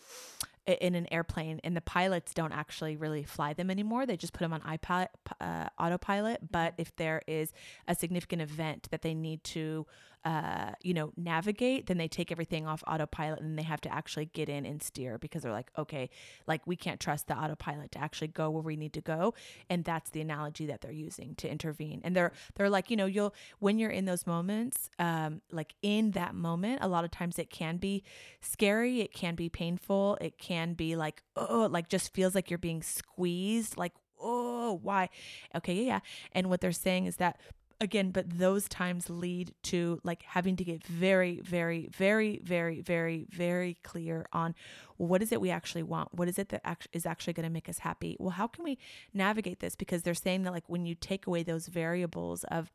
in 0.68 0.96
an 0.96 1.08
airplane 1.12 1.62
and 1.64 1.76
the 1.78 1.82
pilots 1.82 2.34
don't 2.34 2.52
actually 2.52 2.98
really 2.98 3.24
fly 3.24 3.54
them 3.54 3.72
anymore. 3.72 4.06
They 4.06 4.18
just 4.18 4.34
put 4.34 4.42
them 4.42 4.52
on 4.54 4.62
iPod, 4.62 5.08
uh, 5.40 5.68
autopilot. 5.80 6.52
But 6.52 6.74
if 6.78 6.94
there 6.98 7.22
is 7.26 7.54
a 7.88 7.96
significant 7.96 8.42
event 8.42 8.90
that 8.92 9.02
they 9.02 9.14
need 9.14 9.44
to 9.46 9.86
uh, 10.26 10.72
you 10.82 10.94
know, 10.94 11.12
navigate, 11.16 11.88
then 11.88 11.98
they 11.98 12.08
take 12.08 12.32
everything 12.32 12.68
off 12.68 12.84
autopilot 12.88 13.40
and 13.40 13.58
they 13.58 13.64
have 13.64 13.80
to 13.82 13.94
actually 13.94 14.26
get 14.26 14.50
in 14.50 14.66
and 14.66 14.82
steer 14.84 15.18
because 15.18 15.44
they're 15.44 15.52
like, 15.52 15.72
okay, 15.78 16.10
like 16.48 16.66
we 16.66 16.76
can't 16.76 17.00
trust 17.00 17.28
the 17.28 17.34
autopilot 17.38 17.92
to 17.92 18.00
actually 18.00 18.28
go 18.28 18.50
where 18.50 18.64
we 18.64 18.76
need 18.76 18.94
to 18.94 19.02
go. 19.02 19.34
And 19.70 19.84
that's 19.84 20.10
the 20.10 20.22
analogy 20.22 20.66
that 20.66 20.82
they're 20.82 20.92
using 20.92 21.36
to 21.36 21.50
intervene. 21.50 22.02
And 22.04 22.16
they're 22.16 22.34
they're 22.56 22.70
like, 22.70 22.90
you 22.90 22.98
know, 22.98 23.06
you'll 23.06 23.34
when 23.60 23.80
you're 23.80 23.92
in 23.92 24.06
those 24.06 24.28
moments, 24.28 24.90
um, 25.00 25.42
like 25.52 25.76
in 25.82 26.12
that 26.12 26.36
moment, 26.36 26.80
a 26.82 26.88
lot 26.88 27.06
of 27.06 27.12
times 27.12 27.40
it 27.40 27.50
can 27.50 27.78
be 27.78 28.04
scary, 28.42 29.02
it 29.02 29.14
can 29.14 29.36
be 29.36 29.50
painful, 29.50 30.18
it 30.20 30.38
can 30.38 30.74
be 30.74 30.96
like, 30.96 31.24
oh, 31.36 31.68
like 31.72 31.90
just 31.90 32.14
feels 32.14 32.36
like 32.36 32.50
you're 32.50 32.58
being 32.58 32.84
squeezed, 32.84 33.78
like 33.78 33.94
oh 34.20 34.80
why 34.82 35.10
okay 35.56 35.74
yeah, 35.74 35.84
yeah 35.84 36.00
and 36.32 36.50
what 36.50 36.60
they're 36.60 36.72
saying 36.72 37.06
is 37.06 37.18
that 37.18 37.40
again 37.80 38.12
but 38.12 38.38
those 38.38 38.68
times 38.68 39.10
lead 39.10 39.54
to 39.62 40.00
like 40.04 40.24
having 40.24 40.56
to 40.56 40.64
get 40.64 40.84
very 40.86 41.40
very 41.42 41.88
very 41.92 42.40
very 42.44 42.82
very 42.82 43.26
very 43.30 43.78
clear 43.84 44.26
on 44.34 44.56
what 44.98 45.22
is 45.22 45.32
it 45.32 45.40
we 45.40 45.52
actually 45.52 45.84
want? 45.84 46.14
What 46.14 46.28
is 46.28 46.40
it 46.40 46.50
that 46.50 46.88
is 46.92 47.06
actually 47.06 47.34
going 47.34 47.44
to 47.44 47.52
make 47.52 47.70
us 47.70 47.80
happy? 47.80 48.18
Well 48.20 48.32
how 48.32 48.48
can 48.48 48.64
we 48.64 48.78
navigate 49.14 49.60
this? 49.60 49.76
Because 49.76 50.02
they're 50.04 50.14
saying 50.14 50.44
that 50.44 50.54
like 50.54 50.68
when 50.68 50.86
you 50.86 50.96
take 50.96 51.28
away 51.28 51.44
those 51.44 51.68
variables 51.68 52.44
of 52.46 52.72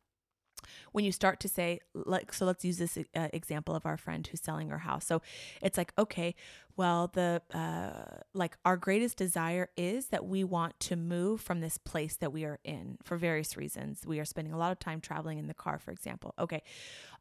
when 0.92 1.04
you 1.04 1.12
start 1.12 1.40
to 1.40 1.48
say 1.48 1.80
like 1.94 2.32
so 2.32 2.44
let's 2.44 2.64
use 2.64 2.78
this 2.78 2.98
uh, 3.14 3.28
example 3.32 3.74
of 3.74 3.86
our 3.86 3.96
friend 3.96 4.26
who's 4.26 4.40
selling 4.40 4.68
her 4.68 4.78
house. 4.78 5.04
So 5.06 5.22
it's 5.60 5.78
like 5.78 5.92
okay 5.98 6.34
well 6.76 7.10
the 7.12 7.42
uh, 7.52 8.20
like 8.34 8.56
our 8.64 8.76
greatest 8.76 9.16
desire 9.16 9.68
is 9.76 10.06
that 10.06 10.26
we 10.26 10.44
want 10.44 10.78
to 10.80 10.96
move 10.96 11.40
from 11.40 11.60
this 11.60 11.78
place 11.78 12.16
that 12.16 12.32
we 12.32 12.44
are 12.44 12.58
in 12.64 12.98
for 13.02 13.16
various 13.16 13.56
reasons. 13.56 14.06
We 14.06 14.20
are 14.20 14.24
spending 14.24 14.52
a 14.52 14.58
lot 14.58 14.72
of 14.72 14.78
time 14.78 15.00
traveling 15.00 15.38
in 15.38 15.46
the 15.46 15.54
car 15.54 15.78
for 15.78 15.90
example. 15.90 16.34
Okay 16.38 16.62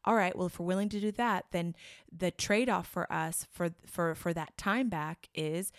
all 0.04 0.14
right 0.14 0.36
well 0.36 0.46
if 0.46 0.58
we're 0.58 0.66
willing 0.66 0.88
to 0.88 1.00
do 1.00 1.12
that 1.12 1.44
then 1.52 1.74
the 2.16 2.30
trade-off 2.30 2.86
for 2.86 3.10
us 3.12 3.46
for 3.50 3.70
for 3.86 4.14
for 4.14 4.32
that 4.32 4.56
time 4.56 4.88
back 4.88 5.28
is 5.34 5.72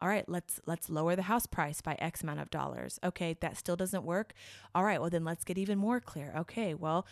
all 0.00 0.08
right 0.08 0.28
let's 0.28 0.60
let's 0.66 0.90
lower 0.90 1.16
the 1.16 1.22
house 1.22 1.46
price 1.46 1.80
by 1.80 1.96
x 1.98 2.22
amount 2.22 2.40
of 2.40 2.50
dollars. 2.50 2.98
Okay 3.02 3.36
that 3.40 3.56
still 3.56 3.76
doesn't 3.76 4.04
work. 4.04 4.34
All 4.74 4.84
right 4.84 5.00
well 5.00 5.10
then 5.10 5.24
let's 5.24 5.44
get 5.44 5.58
even 5.58 5.78
more 5.78 6.00
clear. 6.00 6.34
Okay 6.36 6.74
well 6.74 7.06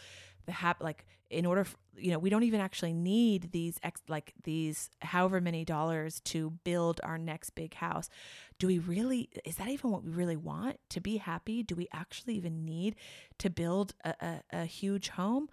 the 0.47 0.53
hap 0.53 0.83
like 0.83 1.07
in 1.31 1.47
order 1.47 1.65
for, 1.65 1.77
you 1.97 2.11
know 2.11 2.19
we 2.19 2.31
don't 2.31 2.43
even 2.43 2.61
actually 2.61 2.93
need 2.93 3.51
these 3.53 3.79
ex 3.83 4.03
like 4.09 4.35
these 4.45 4.91
however 5.01 5.41
many 5.41 5.65
dollars 5.65 6.21
to 6.21 6.51
build 6.65 7.01
our 7.03 7.19
next 7.19 7.51
big 7.51 7.75
house. 7.75 8.11
Do 8.59 8.67
we 8.67 8.79
really 8.79 9.31
is 9.45 9.57
that 9.57 9.69
even 9.69 9.91
what 9.91 10.05
we 10.05 10.11
really 10.11 10.37
want? 10.37 10.79
To 10.91 11.01
be 11.01 11.17
happy? 11.17 11.63
Do 11.63 11.75
we 11.75 11.89
actually 11.93 12.35
even 12.35 12.65
need 12.65 12.97
to 13.39 13.51
build 13.51 13.95
a, 14.05 14.15
a, 14.21 14.43
a 14.53 14.65
huge 14.65 15.09
home 15.11 15.49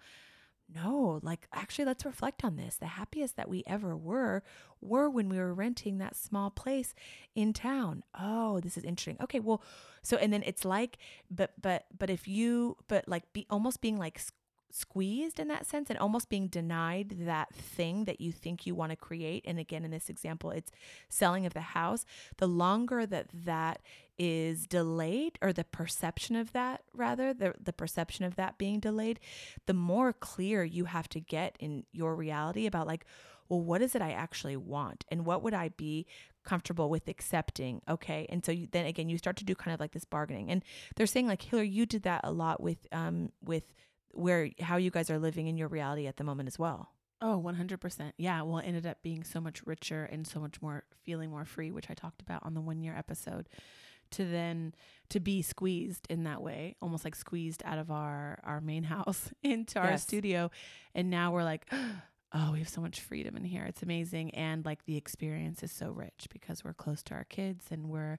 no, 0.74 1.20
like 1.22 1.46
actually, 1.52 1.84
let's 1.84 2.04
reflect 2.04 2.44
on 2.44 2.56
this. 2.56 2.76
The 2.76 2.86
happiest 2.86 3.36
that 3.36 3.48
we 3.48 3.62
ever 3.66 3.96
were 3.96 4.42
were 4.80 5.08
when 5.08 5.28
we 5.28 5.38
were 5.38 5.54
renting 5.54 5.98
that 5.98 6.16
small 6.16 6.50
place 6.50 6.94
in 7.34 7.52
town. 7.52 8.02
Oh, 8.18 8.60
this 8.60 8.76
is 8.76 8.84
interesting. 8.84 9.16
Okay, 9.22 9.40
well, 9.40 9.62
so 10.02 10.16
and 10.16 10.32
then 10.32 10.42
it's 10.44 10.64
like, 10.64 10.98
but 11.30 11.52
but 11.60 11.86
but 11.96 12.10
if 12.10 12.26
you 12.26 12.76
but 12.88 13.08
like 13.08 13.32
be 13.32 13.46
almost 13.50 13.80
being 13.80 13.98
like 13.98 14.20
squeezed 14.74 15.38
in 15.38 15.48
that 15.48 15.66
sense 15.66 15.90
and 15.90 15.98
almost 15.98 16.28
being 16.28 16.48
denied 16.48 17.14
that 17.20 17.54
thing 17.54 18.04
that 18.04 18.20
you 18.20 18.32
think 18.32 18.66
you 18.66 18.74
want 18.74 18.90
to 18.90 18.96
create 18.96 19.44
and 19.46 19.58
again 19.58 19.84
in 19.84 19.90
this 19.90 20.08
example 20.08 20.50
it's 20.50 20.72
selling 21.08 21.46
of 21.46 21.54
the 21.54 21.60
house 21.60 22.04
the 22.38 22.48
longer 22.48 23.04
that 23.06 23.26
that 23.32 23.80
is 24.18 24.66
delayed 24.66 25.38
or 25.42 25.52
the 25.52 25.64
perception 25.64 26.36
of 26.36 26.52
that 26.52 26.82
rather 26.94 27.32
the, 27.34 27.54
the 27.62 27.72
perception 27.72 28.24
of 28.24 28.36
that 28.36 28.58
being 28.58 28.80
delayed 28.80 29.18
the 29.66 29.74
more 29.74 30.12
clear 30.12 30.64
you 30.64 30.84
have 30.86 31.08
to 31.08 31.20
get 31.20 31.56
in 31.58 31.84
your 31.92 32.14
reality 32.14 32.66
about 32.66 32.86
like 32.86 33.04
well 33.48 33.60
what 33.60 33.82
is 33.82 33.94
it 33.94 34.02
i 34.02 34.12
actually 34.12 34.56
want? 34.56 35.04
And 35.10 35.26
what 35.26 35.42
would 35.42 35.54
i 35.54 35.68
be 35.70 36.06
comfortable 36.44 36.88
with 36.88 37.08
accepting? 37.08 37.82
Okay 37.88 38.26
and 38.28 38.44
so 38.44 38.52
you, 38.52 38.68
then 38.70 38.86
again 38.86 39.08
you 39.08 39.18
start 39.18 39.36
to 39.36 39.44
do 39.44 39.54
kind 39.54 39.74
of 39.74 39.80
like 39.80 39.92
this 39.92 40.04
bargaining. 40.04 40.50
And 40.50 40.64
they're 40.96 41.06
saying 41.06 41.26
like 41.26 41.42
hillary 41.42 41.68
you 41.68 41.86
did 41.86 42.02
that 42.04 42.22
a 42.24 42.32
lot 42.32 42.62
with 42.62 42.86
um 42.92 43.30
with 43.44 43.64
where 44.12 44.50
how 44.60 44.76
you 44.76 44.90
guys 44.90 45.10
are 45.10 45.18
living 45.18 45.46
in 45.46 45.56
your 45.56 45.68
reality 45.68 46.06
at 46.06 46.16
the 46.16 46.24
moment 46.24 46.46
as 46.48 46.58
well 46.58 46.90
Oh, 47.24 47.40
100%. 47.40 48.14
Yeah. 48.16 48.42
Well, 48.42 48.58
it 48.58 48.64
ended 48.66 48.84
up 48.84 49.00
being 49.00 49.22
so 49.22 49.40
much 49.40 49.64
richer 49.64 50.02
and 50.06 50.26
so 50.26 50.40
much 50.40 50.60
more 50.60 50.82
feeling 51.04 51.30
more 51.30 51.44
free, 51.44 51.70
which 51.70 51.88
I 51.88 51.94
talked 51.94 52.20
about 52.20 52.44
on 52.44 52.54
the 52.54 52.60
one 52.60 52.80
year 52.80 52.96
episode. 52.98 53.48
To 54.12 54.24
then 54.24 54.74
to 55.10 55.20
be 55.20 55.40
squeezed 55.40 56.08
in 56.10 56.24
that 56.24 56.42
way, 56.42 56.74
almost 56.82 57.04
like 57.04 57.14
squeezed 57.14 57.62
out 57.64 57.78
of 57.78 57.92
our 57.92 58.40
our 58.42 58.60
main 58.60 58.82
house 58.96 59.30
into 59.44 59.78
our 59.78 59.90
Yes. 59.92 60.02
studio, 60.02 60.50
and 60.96 61.10
now 61.10 61.30
we're 61.30 61.44
like, 61.44 61.72
oh, 62.32 62.50
we 62.52 62.58
have 62.58 62.68
so 62.68 62.80
much 62.80 63.00
freedom 63.00 63.36
in 63.36 63.44
here. 63.44 63.64
It's 63.66 63.84
amazing, 63.84 64.34
and 64.34 64.64
like 64.66 64.84
the 64.86 64.96
experience 64.96 65.62
is 65.62 65.70
so 65.70 65.92
rich 65.92 66.26
because 66.32 66.64
we're 66.64 66.74
close 66.74 67.04
to 67.04 67.14
our 67.14 67.24
kids 67.24 67.66
and 67.70 67.88
we're 67.88 68.18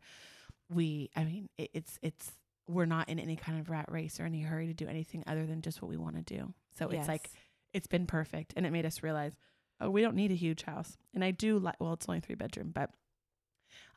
we. 0.70 1.10
I 1.16 1.26
mean, 1.26 1.50
it, 1.58 1.72
it's 1.74 2.00
it's 2.02 2.32
we're 2.68 2.86
not 2.86 3.10
in 3.10 3.20
any 3.20 3.36
kind 3.36 3.60
of 3.60 3.70
rat 3.70 3.92
race 3.92 4.20
or 4.20 4.26
any 4.26 4.42
hurry 4.42 4.68
to 4.68 4.74
do 4.74 4.88
anything 4.88 5.24
other 5.28 5.46
than 5.46 5.62
just 5.62 5.82
what 5.82 5.90
we 5.90 5.98
want 5.98 6.16
to 6.16 6.38
do. 6.38 6.54
So 6.78 6.88
it's 6.90 7.08
like 7.08 7.30
it's 7.74 7.88
been 7.88 8.06
perfect 8.06 8.54
and 8.56 8.66
it 8.66 8.72
made 8.72 8.86
us 8.86 9.04
realize 9.04 9.34
oh 9.82 9.90
we 9.90 10.02
don't 10.02 10.16
need 10.16 10.32
a 10.32 10.36
huge 10.36 10.64
house 10.64 10.98
and 11.14 11.24
i 11.24 11.32
do 11.32 11.60
like 11.60 11.76
well 11.80 11.94
it's 11.94 12.08
only 12.08 12.22
three 12.22 12.36
bedroom 12.36 12.72
but 12.74 12.92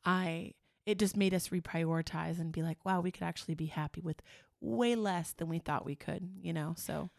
i 0.05 0.53
it 0.87 0.99
just 0.99 1.17
made 1.17 1.35
us 1.35 1.49
reprioritize 1.49 2.41
and 2.41 2.53
be 2.53 2.63
like 2.63 2.85
wow 2.85 3.01
we 3.01 3.11
could 3.11 3.23
actually 3.23 3.55
be 3.55 3.67
happy 3.67 4.01
with 4.01 4.21
way 4.61 4.97
less 4.97 5.33
than 5.35 5.49
we 5.49 5.59
thought 5.59 5.85
we 5.87 5.95
could 5.95 6.29
you 6.41 6.53
know 6.53 6.75
so 6.77 7.11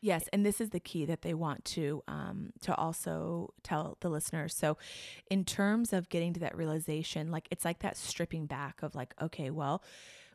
Yes, 0.00 0.24
and 0.32 0.44
this 0.44 0.60
is 0.60 0.70
the 0.70 0.80
key 0.80 1.04
that 1.04 1.22
they 1.22 1.32
want 1.32 1.64
to 1.66 2.02
um, 2.08 2.52
to 2.62 2.74
also 2.74 3.54
tell 3.62 3.98
the 4.00 4.08
listeners. 4.08 4.56
So, 4.56 4.78
in 5.30 5.44
terms 5.44 5.92
of 5.92 6.08
getting 6.08 6.32
to 6.34 6.40
that 6.40 6.56
realization, 6.56 7.30
like 7.30 7.46
it's 7.52 7.64
like 7.64 7.78
that 7.80 7.96
stripping 7.96 8.46
back 8.46 8.82
of 8.82 8.96
like, 8.96 9.14
okay, 9.22 9.50
well, 9.50 9.84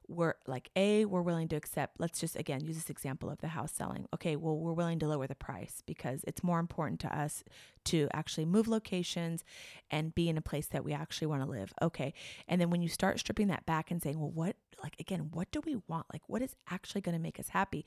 we're 0.07 0.35
like 0.47 0.69
a 0.75 1.05
we're 1.05 1.21
willing 1.21 1.47
to 1.49 1.55
accept. 1.55 1.99
Let's 1.99 2.19
just 2.19 2.35
again 2.35 2.63
use 2.63 2.75
this 2.75 2.89
example 2.89 3.29
of 3.29 3.39
the 3.39 3.49
house 3.49 3.71
selling. 3.71 4.07
Okay, 4.13 4.35
well, 4.35 4.57
we're 4.57 4.73
willing 4.73 4.99
to 4.99 5.07
lower 5.07 5.27
the 5.27 5.35
price 5.35 5.81
because 5.85 6.23
it's 6.25 6.43
more 6.43 6.59
important 6.59 6.99
to 7.01 7.17
us 7.17 7.43
to 7.85 8.07
actually 8.13 8.45
move 8.45 8.67
locations 8.67 9.43
and 9.91 10.15
be 10.15 10.29
in 10.29 10.37
a 10.37 10.41
place 10.41 10.67
that 10.67 10.83
we 10.83 10.93
actually 10.93 11.27
want 11.27 11.43
to 11.43 11.49
live. 11.49 11.73
Okay, 11.81 12.13
and 12.47 12.59
then 12.59 12.69
when 12.69 12.81
you 12.81 12.89
start 12.89 13.19
stripping 13.19 13.47
that 13.47 13.65
back 13.65 13.91
and 13.91 14.01
saying, 14.01 14.19
well, 14.19 14.31
what 14.31 14.55
like 14.85 14.99
again, 14.99 15.29
what 15.33 15.51
do 15.51 15.61
we 15.65 15.77
want? 15.87 16.05
Like, 16.13 16.21
what 16.27 16.43
is 16.43 16.55
actually 16.69 17.01
going 17.01 17.17
to 17.17 17.21
make 17.21 17.39
us 17.39 17.49
happy? 17.49 17.85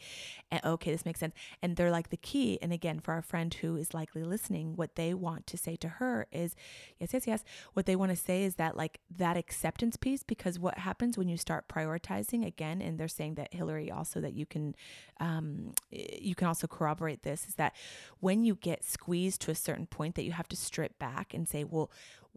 And 0.51 0.61
okay, 0.65 0.91
this 0.91 1.05
makes 1.05 1.21
sense. 1.21 1.35
And 1.63 1.77
they're 1.77 1.93
like 1.93 2.11
the 2.11 2.17
key. 2.17 2.59
And 2.61 2.73
again, 2.73 2.99
for 2.99 3.15
our 3.15 3.23
friend 3.23 3.55
who 3.55 3.77
is 3.77 3.95
likely 3.95 4.25
listening, 4.25 4.75
what 4.75 4.97
they 4.97 5.15
want 5.15 5.47
to 5.47 5.57
say 5.57 5.77
to 5.77 5.89
her 5.89 6.27
is, 6.33 6.57
yes, 6.99 7.11
yes, 7.13 7.27
yes. 7.27 7.45
What 7.75 7.87
they 7.87 7.95
want 7.95 8.11
to 8.11 8.17
say 8.17 8.43
is 8.43 8.57
that 8.57 8.77
like 8.77 8.99
that 9.17 9.37
acceptance 9.37 9.97
piece, 9.97 10.25
because 10.25 10.59
what 10.59 10.79
happens 10.79 11.17
when 11.17 11.29
you 11.29 11.37
start 11.37 11.69
prioritizing 11.69 12.45
again, 12.45 12.83
and 12.83 12.99
they're 12.99 13.07
saying 13.07 13.37
that 13.37 13.55
Hillary 13.55 13.91
also 13.91 14.21
that 14.21 14.35
you 14.35 14.45
can, 14.45 14.75
um, 15.21 15.73
you 15.91 16.35
can 16.35 16.49
also 16.49 16.67
corroborate 16.67 17.23
this 17.23 17.47
is 17.47 17.55
that 17.55 17.75
when 18.19 18.45
you 18.45 18.57
get 18.57 18.85
squeezed 18.85 19.41
to 19.43 19.53
a 19.53 19.55
certain 19.55 19.87
point, 19.87 20.17
that 20.17 20.25
you 20.25 20.33
have 20.33 20.49
to 20.49 20.57
strip 20.57 20.99
back 20.99 21.33
and 21.33 21.49
say, 21.49 21.63
well, 21.63 21.91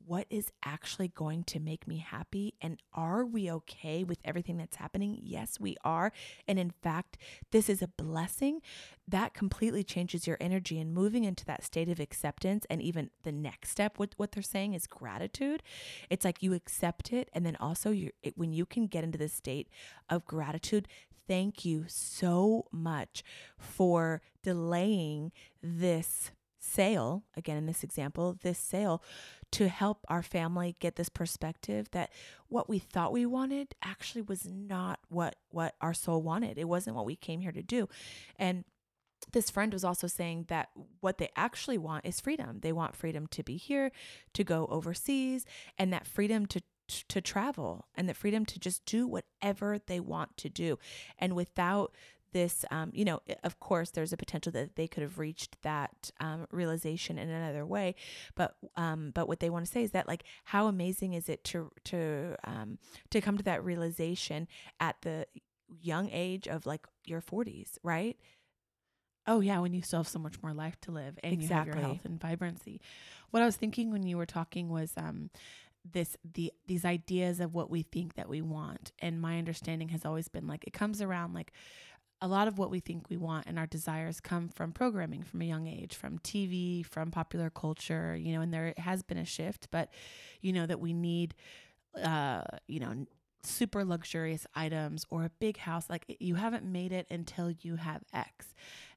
what 0.05 0.27
is 0.29 0.51
actually 0.63 1.09
going 1.09 1.43
to 1.45 1.59
make 1.59 1.87
me 1.87 1.97
happy? 1.97 2.53
And 2.61 2.81
are 2.93 3.25
we 3.25 3.51
okay 3.51 4.03
with 4.03 4.19
everything 4.23 4.57
that's 4.57 4.77
happening? 4.77 5.19
Yes, 5.21 5.59
we 5.59 5.77
are. 5.83 6.11
And 6.47 6.59
in 6.59 6.71
fact, 6.81 7.17
this 7.51 7.69
is 7.69 7.81
a 7.81 7.87
blessing 7.87 8.61
that 9.07 9.33
completely 9.33 9.83
changes 9.83 10.27
your 10.27 10.37
energy 10.39 10.79
and 10.79 10.93
moving 10.93 11.23
into 11.23 11.45
that 11.45 11.63
state 11.63 11.89
of 11.89 11.99
acceptance. 11.99 12.65
And 12.69 12.81
even 12.81 13.09
the 13.23 13.31
next 13.31 13.71
step, 13.71 13.97
what, 13.97 14.13
what 14.17 14.31
they're 14.31 14.43
saying 14.43 14.73
is 14.73 14.87
gratitude. 14.87 15.63
It's 16.09 16.25
like 16.25 16.41
you 16.41 16.53
accept 16.53 17.11
it. 17.11 17.29
And 17.33 17.45
then 17.45 17.57
also, 17.59 17.91
you 17.91 18.11
when 18.35 18.53
you 18.53 18.65
can 18.65 18.87
get 18.87 19.03
into 19.03 19.17
this 19.17 19.33
state 19.33 19.69
of 20.09 20.25
gratitude, 20.25 20.87
thank 21.27 21.65
you 21.65 21.85
so 21.87 22.65
much 22.71 23.23
for 23.57 24.21
delaying 24.43 25.31
this 25.61 26.31
sale 26.61 27.23
again 27.35 27.57
in 27.57 27.65
this 27.65 27.83
example 27.83 28.37
this 28.43 28.59
sale 28.59 29.01
to 29.51 29.67
help 29.67 30.05
our 30.07 30.23
family 30.23 30.75
get 30.79 30.95
this 30.95 31.09
perspective 31.09 31.89
that 31.91 32.11
what 32.47 32.69
we 32.69 32.79
thought 32.79 33.11
we 33.11 33.25
wanted 33.25 33.75
actually 33.83 34.21
was 34.21 34.45
not 34.45 34.99
what 35.09 35.35
what 35.49 35.75
our 35.81 35.93
soul 35.93 36.21
wanted. 36.21 36.57
It 36.57 36.67
wasn't 36.67 36.95
what 36.95 37.05
we 37.05 37.15
came 37.15 37.41
here 37.41 37.51
to 37.51 37.63
do. 37.63 37.89
And 38.37 38.63
this 39.33 39.49
friend 39.49 39.71
was 39.71 39.83
also 39.83 40.07
saying 40.07 40.45
that 40.47 40.69
what 40.99 41.17
they 41.17 41.29
actually 41.35 41.77
want 41.77 42.05
is 42.05 42.19
freedom. 42.19 42.59
They 42.61 42.71
want 42.71 42.95
freedom 42.95 43.27
to 43.27 43.43
be 43.43 43.57
here 43.57 43.91
to 44.33 44.43
go 44.43 44.67
overseas 44.71 45.45
and 45.77 45.93
that 45.93 46.07
freedom 46.07 46.45
to 46.47 46.61
to 47.07 47.21
travel 47.21 47.85
and 47.95 48.09
the 48.09 48.13
freedom 48.13 48.45
to 48.45 48.59
just 48.59 48.85
do 48.85 49.07
whatever 49.07 49.79
they 49.79 49.99
want 49.99 50.35
to 50.35 50.49
do. 50.49 50.77
And 51.17 51.35
without 51.35 51.93
this 52.31 52.65
um, 52.71 52.91
you 52.93 53.05
know 53.05 53.21
of 53.43 53.59
course 53.59 53.91
there's 53.91 54.13
a 54.13 54.17
potential 54.17 54.51
that 54.51 54.75
they 54.75 54.87
could 54.87 55.03
have 55.03 55.19
reached 55.19 55.61
that 55.61 56.11
um, 56.19 56.47
realization 56.51 57.17
in 57.17 57.29
another 57.29 57.65
way. 57.65 57.95
But 58.35 58.55
um, 58.75 59.11
but 59.13 59.27
what 59.27 59.39
they 59.39 59.49
want 59.49 59.65
to 59.65 59.71
say 59.71 59.83
is 59.83 59.91
that 59.91 60.07
like 60.07 60.23
how 60.45 60.67
amazing 60.67 61.13
is 61.13 61.29
it 61.29 61.43
to 61.45 61.71
to 61.85 62.35
um, 62.43 62.77
to 63.09 63.21
come 63.21 63.37
to 63.37 63.43
that 63.43 63.63
realization 63.63 64.47
at 64.79 65.01
the 65.01 65.25
young 65.81 66.09
age 66.11 66.47
of 66.47 66.65
like 66.65 66.85
your 67.05 67.21
40s 67.21 67.77
right? 67.83 68.17
Oh 69.27 69.39
yeah 69.39 69.59
when 69.59 69.73
you 69.73 69.81
still 69.81 69.99
have 69.99 70.07
so 70.07 70.19
much 70.19 70.41
more 70.41 70.53
life 70.53 70.79
to 70.81 70.91
live 70.91 71.17
and 71.23 71.41
you 71.41 71.47
have 71.49 71.67
your 71.67 71.75
health 71.75 72.05
and 72.05 72.19
vibrancy. 72.19 72.81
What 73.29 73.43
i 73.43 73.45
was 73.45 73.55
thinking 73.55 73.91
when 73.91 74.03
you 74.03 74.17
were 74.17 74.25
talking 74.25 74.67
was 74.69 74.91
um 74.97 75.29
this 75.89 76.15
the 76.33 76.51
these 76.67 76.85
ideas 76.85 77.39
of 77.39 77.53
what 77.53 77.69
we 77.69 77.81
think 77.81 78.15
that 78.15 78.29
we 78.29 78.41
want. 78.41 78.91
And 78.99 79.21
my 79.21 79.37
understanding 79.37 79.89
has 79.89 80.05
always 80.05 80.27
been 80.27 80.47
like 80.47 80.63
it 80.65 80.73
comes 80.73 81.01
around 81.01 81.33
like 81.33 81.53
a 82.21 82.27
lot 82.27 82.47
of 82.47 82.57
what 82.57 82.69
we 82.69 82.79
think 82.79 83.09
we 83.09 83.17
want 83.17 83.47
and 83.47 83.57
our 83.57 83.65
desires 83.65 84.19
come 84.19 84.47
from 84.49 84.71
programming 84.71 85.23
from 85.23 85.41
a 85.41 85.45
young 85.45 85.67
age 85.67 85.95
from 85.95 86.19
tv 86.19 86.85
from 86.85 87.09
popular 87.09 87.49
culture 87.49 88.15
you 88.15 88.33
know 88.33 88.41
and 88.41 88.53
there 88.53 88.73
has 88.77 89.01
been 89.01 89.17
a 89.17 89.25
shift 89.25 89.67
but 89.71 89.89
you 90.41 90.53
know 90.53 90.65
that 90.65 90.79
we 90.79 90.93
need 90.93 91.33
uh 92.03 92.41
you 92.67 92.79
know 92.79 93.05
super 93.43 93.83
luxurious 93.83 94.45
items 94.55 95.05
or 95.09 95.23
a 95.23 95.31
big 95.39 95.57
house. 95.57 95.89
Like 95.89 96.17
you 96.19 96.35
haven't 96.35 96.63
made 96.63 96.91
it 96.91 97.07
until 97.09 97.51
you 97.51 97.75
have 97.77 98.03
x. 98.13 98.53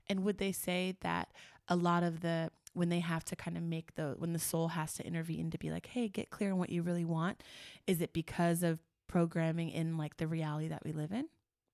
And 0.09 0.25
would 0.25 0.39
they 0.39 0.53
say 0.53 0.97
that 1.01 1.29
a 1.69 1.77
lot 1.77 2.03
of 2.03 2.21
the 2.21 2.51
when 2.75 2.89
they 2.89 3.01
have 3.01 3.25
to 3.25 3.37
kind 3.37 3.57
of 3.57 3.63
make 3.63 3.95
the 3.95 4.15
when 4.19 4.33
the 4.33 4.39
soul 4.39 4.69
has 4.69 4.95
to 4.95 5.07
intervene 5.07 5.51
to 5.51 5.59
be 5.59 5.71
like 5.71 5.87
hey 5.87 6.09
get 6.09 6.29
clear 6.29 6.51
on 6.53 6.59
what 6.59 6.69
you 6.69 6.83
really 6.83 7.05
want 7.05 7.43
is 7.87 8.03
it 8.03 8.13
because 8.13 8.63
of 8.63 8.81
programming 9.07 9.71
in 9.71 9.97
like 9.97 10.17
the 10.19 10.27
reality 10.27 10.69
that 10.69 10.85
we 10.85 10.93
live 10.93 11.13
in 11.13 11.27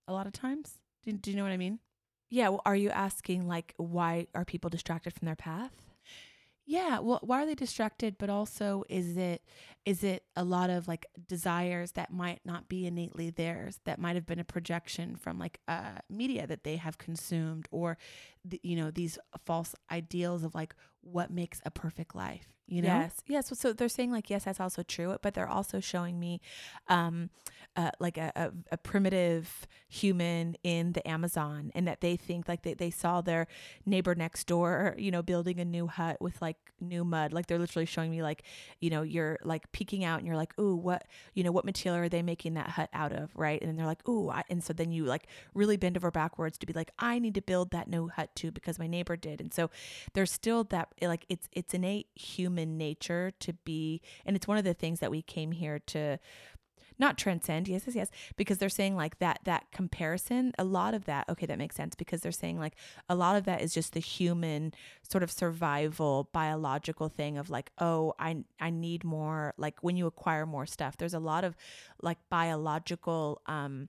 a 0.07 0.13
lot 0.13 0.27
of 0.27 0.33
times 0.33 0.80
do, 1.05 1.13
do 1.13 1.31
you 1.31 1.37
know 1.37 1.43
what 1.43 1.53
i 1.53 1.57
mean? 1.57 1.79
Yeah 2.29 2.49
well, 2.51 2.63
are 2.65 2.77
you 2.77 2.91
asking 2.91 3.49
like 3.49 3.75
why 3.77 4.27
are 4.35 4.45
people 4.45 4.71
distracted 4.71 5.13
from 5.15 5.27
their 5.27 5.37
path? 5.37 5.73
Yeah 6.67 7.01
well 7.01 7.19
why 7.23 7.43
are 7.43 7.47
they 7.47 7.55
distracted 7.57 8.17
but 8.19 8.31
also 8.31 8.85
is 8.89 9.17
it 9.17 9.43
is 9.85 10.05
it 10.05 10.25
a 10.37 10.45
lot 10.45 10.71
of 10.71 10.87
like 10.87 11.07
desires 11.27 11.93
that 11.93 12.13
might 12.13 12.41
not 12.45 12.69
be 12.69 12.87
innately 12.87 13.31
theirs 13.31 13.81
that 13.85 13.99
might 13.99 14.15
have 14.15 14.27
been 14.27 14.39
a 14.39 14.45
projection 14.45 15.17
from 15.17 15.39
like 15.39 15.59
uh 15.67 15.99
media 16.09 16.47
that 16.47 16.63
they 16.63 16.77
have 16.77 16.99
consumed 16.99 17.67
or 17.73 17.99
the, 18.45 18.61
you 18.63 18.77
know 18.77 18.91
these 18.91 19.19
false 19.45 19.75
ideals 19.91 20.45
of 20.45 20.55
like 20.55 20.75
what 21.03 21.31
makes 21.31 21.61
a 21.65 21.71
perfect 21.71 22.15
life 22.15 22.47
you 22.71 22.83
know 22.83 22.89
Yes, 22.89 23.17
yes. 23.27 23.49
So, 23.49 23.55
so 23.57 23.73
they're 23.73 23.89
saying 23.89 24.13
like, 24.13 24.31
yes, 24.31 24.45
that's 24.45 24.61
also 24.61 24.83
true, 24.85 25.17
but 25.23 25.35
they're 25.35 25.49
also 25.49 25.81
showing 25.81 26.19
me, 26.19 26.41
um, 26.89 27.31
uh, 27.77 27.91
like 27.99 28.17
a, 28.17 28.33
a, 28.35 28.51
a 28.73 28.77
primitive 28.77 29.67
human 29.89 30.57
in 30.63 30.93
the 30.93 31.07
Amazon, 31.07 31.71
and 31.75 31.87
that 31.89 32.01
they 32.01 32.17
think 32.17 32.49
like 32.49 32.63
they, 32.63 32.75
they 32.75 32.91
saw 32.91 33.21
their 33.21 33.47
neighbor 33.87 34.15
next 34.15 34.47
door, 34.47 34.95
you 34.99 35.11
know, 35.11 35.23
building 35.23 35.59
a 35.61 35.65
new 35.65 35.87
hut 35.87 36.21
with 36.21 36.41
like 36.41 36.57
new 36.81 37.05
mud. 37.05 37.33
Like 37.33 37.47
they're 37.47 37.59
literally 37.59 37.87
showing 37.87 38.11
me 38.11 38.23
like, 38.23 38.43
you 38.81 38.91
know, 38.91 39.03
you're 39.03 39.39
like 39.45 39.71
peeking 39.73 40.05
out 40.05 40.19
and 40.19 40.27
you're 40.27 40.37
like, 40.37 40.59
ooh, 40.59 40.75
what, 40.75 41.07
you 41.35 41.43
know, 41.43 41.53
what 41.53 41.65
material 41.65 42.05
are 42.05 42.09
they 42.09 42.23
making 42.23 42.55
that 42.55 42.71
hut 42.71 42.89
out 42.93 43.13
of, 43.13 43.31
right? 43.35 43.61
And 43.63 43.79
they're 43.79 43.87
like, 43.87 44.09
ooh, 44.09 44.31
and 44.49 44.63
so 44.63 44.73
then 44.73 44.91
you 44.91 45.05
like 45.05 45.27
really 45.55 45.77
bend 45.77 45.97
over 45.97 46.11
backwards 46.11 46.59
to 46.59 46.67
be 46.67 46.73
like, 46.73 46.91
I 46.99 47.19
need 47.19 47.35
to 47.35 47.43
build 47.43 47.71
that 47.71 47.89
new 47.89 48.09
hut 48.09 48.31
too 48.35 48.51
because 48.51 48.79
my 48.79 48.87
neighbor 48.87 49.17
did, 49.17 49.41
and 49.41 49.53
so 49.53 49.71
there's 50.15 50.33
still 50.33 50.65
that 50.65 50.89
like 51.03 51.25
it's 51.29 51.49
it's 51.53 51.75
innate 51.75 52.09
human 52.15 52.77
nature 52.77 53.33
to 53.41 53.53
be 53.65 54.01
and 54.25 54.37
it's 54.37 54.49
one 54.49 54.59
of 54.59 54.65
the 54.65 54.75
things 54.75 55.01
that 55.01 55.11
we 55.11 55.23
came 55.23 55.53
here 55.53 55.79
to 55.79 56.19
not 56.99 57.17
transcend 57.17 57.67
yes 57.67 57.83
yes 57.87 57.97
yes 57.97 58.11
because 58.37 58.59
they're 58.59 58.69
saying 58.69 58.95
like 58.95 59.19
that 59.19 59.41
that 59.45 59.65
comparison 59.73 60.53
a 60.59 60.65
lot 60.65 60.93
of 60.93 61.07
that 61.07 61.27
okay 61.29 61.47
that 61.47 61.57
makes 61.57 61.75
sense 61.75 61.95
because 61.95 62.21
they're 62.21 62.31
saying 62.31 62.59
like 62.59 62.75
a 63.09 63.15
lot 63.15 63.37
of 63.37 63.45
that 63.45 63.63
is 63.63 63.73
just 63.73 63.95
the 63.95 64.01
human 64.01 64.73
sort 65.03 65.23
of 65.23 65.31
survival 65.31 66.29
biological 66.33 67.09
thing 67.09 67.39
of 67.39 67.49
like 67.49 67.71
oh 67.79 68.13
i 68.19 68.37
i 68.61 68.69
need 68.69 69.03
more 69.03 69.55
like 69.57 69.83
when 69.83 69.97
you 69.97 70.07
acquire 70.07 70.45
more 70.45 70.67
stuff 70.67 70.99
there's 70.99 71.15
a 71.15 71.19
lot 71.19 71.43
of 71.43 71.57
like 72.03 72.19
biological 72.29 73.41
um 73.47 73.89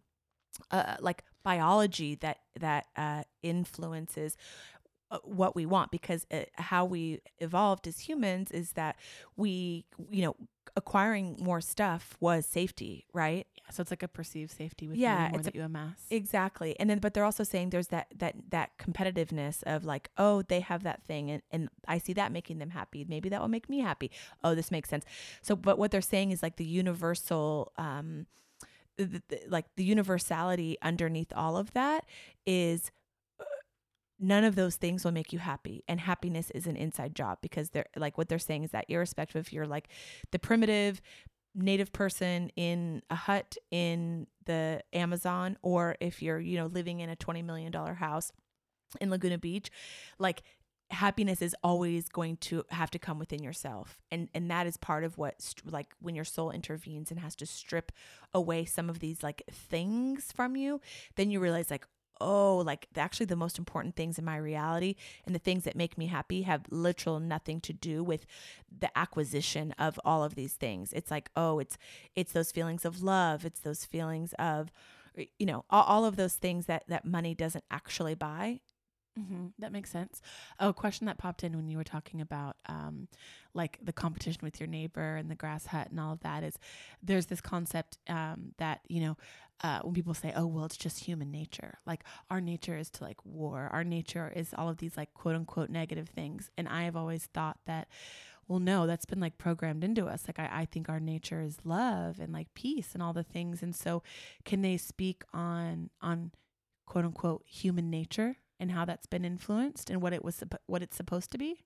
uh, 0.69 0.95
like 0.99 1.23
biology 1.43 2.15
that 2.15 2.39
that 2.59 2.85
uh, 2.95 3.23
influences 3.41 4.37
what 5.23 5.55
we 5.55 5.65
want 5.65 5.91
because 5.91 6.25
it, 6.29 6.51
uh, 6.57 6.61
how 6.61 6.85
we 6.85 7.21
evolved 7.39 7.87
as 7.87 7.99
humans 7.99 8.51
is 8.51 8.73
that 8.73 8.95
we 9.35 9.85
you 10.09 10.23
know 10.23 10.35
acquiring 10.75 11.35
more 11.39 11.59
stuff 11.59 12.15
was 12.19 12.45
safety 12.45 13.05
right? 13.13 13.47
Yeah, 13.57 13.71
so 13.71 13.81
it's 13.81 13.91
like 13.91 14.03
a 14.03 14.07
perceived 14.07 14.51
safety 14.51 14.87
with 14.87 14.97
yeah 14.97 15.29
more 15.29 15.39
it's 15.39 15.45
that 15.45 15.55
a, 15.55 15.57
you 15.57 15.63
amass. 15.63 15.99
exactly. 16.09 16.79
And 16.79 16.89
then 16.89 16.99
but 16.99 17.13
they're 17.13 17.25
also 17.25 17.43
saying 17.43 17.71
there's 17.71 17.87
that 17.87 18.07
that 18.17 18.35
that 18.49 18.77
competitiveness 18.77 19.63
of 19.63 19.83
like 19.85 20.09
oh 20.17 20.41
they 20.43 20.61
have 20.61 20.83
that 20.83 21.03
thing 21.03 21.29
and, 21.29 21.41
and 21.51 21.69
i 21.87 21.97
see 21.97 22.13
that 22.13 22.31
making 22.31 22.59
them 22.59 22.69
happy. 22.69 23.05
Maybe 23.07 23.29
that 23.29 23.41
will 23.41 23.47
make 23.47 23.69
me 23.69 23.79
happy. 23.79 24.11
Oh 24.43 24.55
this 24.55 24.71
makes 24.71 24.89
sense. 24.89 25.05
So 25.41 25.55
but 25.55 25.77
what 25.77 25.91
they're 25.91 26.01
saying 26.01 26.31
is 26.31 26.41
like 26.41 26.55
the 26.55 26.65
universal 26.65 27.71
um 27.77 28.27
the, 28.97 29.21
the, 29.29 29.39
like 29.47 29.65
the 29.75 29.83
universality 29.83 30.77
underneath 30.81 31.31
all 31.35 31.57
of 31.57 31.73
that 31.73 32.05
is 32.45 32.91
none 34.21 34.43
of 34.43 34.55
those 34.55 34.75
things 34.75 35.03
will 35.03 35.11
make 35.11 35.33
you 35.33 35.39
happy 35.39 35.83
and 35.87 35.99
happiness 35.99 36.51
is 36.51 36.67
an 36.67 36.77
inside 36.77 37.15
job 37.15 37.39
because 37.41 37.71
they're 37.71 37.87
like 37.97 38.17
what 38.17 38.29
they're 38.29 38.39
saying 38.39 38.63
is 38.63 38.71
that 38.71 38.85
irrespective 38.87 39.45
if 39.45 39.51
you're 39.51 39.67
like 39.67 39.89
the 40.31 40.39
primitive 40.39 41.01
native 41.55 41.91
person 41.91 42.49
in 42.55 43.01
a 43.09 43.15
hut 43.15 43.57
in 43.71 44.27
the 44.45 44.81
amazon 44.93 45.57
or 45.61 45.95
if 45.99 46.21
you're 46.21 46.39
you 46.39 46.57
know 46.57 46.67
living 46.67 46.99
in 46.99 47.09
a 47.09 47.15
20 47.15 47.41
million 47.41 47.71
dollar 47.71 47.95
house 47.95 48.31
in 49.01 49.09
laguna 49.09 49.37
beach 49.37 49.69
like 50.19 50.43
happiness 50.91 51.41
is 51.41 51.55
always 51.63 52.09
going 52.09 52.35
to 52.37 52.63
have 52.69 52.91
to 52.91 52.99
come 52.99 53.17
within 53.17 53.41
yourself 53.41 53.97
and 54.11 54.29
and 54.33 54.51
that 54.51 54.67
is 54.67 54.77
part 54.77 55.03
of 55.03 55.17
what 55.17 55.53
like 55.65 55.93
when 56.01 56.15
your 56.15 56.25
soul 56.25 56.51
intervenes 56.51 57.11
and 57.11 57.19
has 57.19 57.35
to 57.35 57.45
strip 57.45 57.91
away 58.33 58.65
some 58.65 58.89
of 58.89 58.99
these 58.99 59.23
like 59.23 59.41
things 59.49 60.31
from 60.35 60.55
you 60.55 60.81
then 61.15 61.31
you 61.31 61.39
realize 61.39 61.71
like 61.71 61.87
oh, 62.21 62.57
like 62.57 62.87
actually 62.95 63.25
the 63.25 63.35
most 63.35 63.57
important 63.57 63.95
things 63.95 64.17
in 64.17 64.25
my 64.25 64.37
reality 64.37 64.95
and 65.25 65.35
the 65.35 65.39
things 65.39 65.63
that 65.63 65.75
make 65.75 65.97
me 65.97 66.07
happy 66.07 66.43
have 66.43 66.65
literal 66.69 67.19
nothing 67.19 67.59
to 67.61 67.73
do 67.73 68.03
with 68.03 68.25
the 68.79 68.95
acquisition 68.97 69.73
of 69.77 69.99
all 70.05 70.23
of 70.23 70.35
these 70.35 70.53
things. 70.53 70.93
It's 70.93 71.11
like, 71.11 71.29
oh, 71.35 71.59
it's 71.59 71.77
it's 72.15 72.31
those 72.31 72.51
feelings 72.51 72.85
of 72.85 73.01
love, 73.01 73.45
it's 73.45 73.59
those 73.59 73.85
feelings 73.85 74.33
of 74.39 74.71
you 75.37 75.45
know, 75.45 75.65
all, 75.69 75.83
all 75.83 76.05
of 76.05 76.15
those 76.15 76.35
things 76.35 76.67
that 76.67 76.83
that 76.87 77.05
money 77.05 77.33
doesn't 77.33 77.65
actually 77.69 78.15
buy. 78.15 78.59
Mm-hmm. 79.19 79.47
That 79.59 79.73
makes 79.73 79.89
sense. 79.91 80.21
Oh, 80.59 80.69
a 80.69 80.73
question 80.73 81.05
that 81.07 81.17
popped 81.17 81.43
in 81.43 81.55
when 81.55 81.67
you 81.67 81.77
were 81.77 81.83
talking 81.83 82.21
about 82.21 82.55
um, 82.67 83.09
like 83.53 83.77
the 83.83 83.91
competition 83.91 84.39
with 84.41 84.59
your 84.59 84.67
neighbor 84.67 85.17
and 85.17 85.29
the 85.29 85.35
grass 85.35 85.65
hut 85.65 85.89
and 85.89 85.99
all 85.99 86.13
of 86.13 86.21
that 86.21 86.43
is 86.43 86.57
there's 87.03 87.25
this 87.25 87.41
concept 87.41 87.97
um, 88.07 88.53
that 88.57 88.79
you 88.87 89.01
know 89.01 89.17
uh, 89.63 89.79
when 89.81 89.93
people 89.93 90.13
say, 90.13 90.33
oh, 90.35 90.47
well, 90.47 90.65
it's 90.65 90.77
just 90.77 91.03
human 91.03 91.31
nature. 91.31 91.77
Like 91.85 92.03
our 92.29 92.41
nature 92.41 92.77
is 92.77 92.89
to 92.91 93.03
like 93.03 93.23
war. 93.25 93.69
Our 93.71 93.83
nature 93.83 94.31
is 94.35 94.53
all 94.57 94.69
of 94.69 94.77
these 94.77 94.97
like 94.97 95.13
quote 95.13 95.35
unquote 95.35 95.69
negative 95.69 96.09
things. 96.09 96.49
And 96.57 96.67
I 96.67 96.83
have 96.83 96.95
always 96.95 97.25
thought 97.25 97.59
that, 97.65 97.87
well, 98.47 98.59
no, 98.59 98.87
that's 98.87 99.05
been 99.05 99.19
like 99.19 99.37
programmed 99.37 99.83
into 99.83 100.07
us. 100.07 100.23
Like 100.27 100.39
I, 100.39 100.61
I 100.61 100.65
think 100.65 100.89
our 100.89 100.99
nature 100.99 101.41
is 101.41 101.59
love 101.63 102.19
and 102.19 102.33
like 102.33 102.53
peace 102.53 102.89
and 102.93 103.03
all 103.03 103.13
the 103.13 103.23
things. 103.23 103.61
And 103.61 103.75
so 103.75 104.01
can 104.45 104.61
they 104.61 104.77
speak 104.77 105.23
on, 105.33 105.89
on 106.01 106.31
quote 106.85 107.05
unquote 107.05 107.43
human 107.45 107.89
nature 107.89 108.37
and 108.59 108.71
how 108.71 108.85
that's 108.85 109.05
been 109.05 109.25
influenced 109.25 109.89
and 109.89 110.01
what 110.01 110.13
it 110.13 110.23
was, 110.23 110.43
what 110.65 110.81
it's 110.81 110.97
supposed 110.97 111.31
to 111.31 111.37
be? 111.37 111.63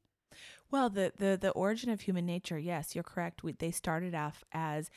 Well, 0.70 0.90
the 0.90 1.14
the 1.16 1.38
the 1.40 1.52
origin 1.52 1.90
of 1.92 2.02
human 2.02 2.26
nature, 2.26 2.60
yes, 2.60 2.94
you're 2.94 3.06
correct. 3.06 3.42
We, 3.42 3.54
they 3.54 3.72
started 3.72 4.14
off 4.14 4.44
as 4.52 4.90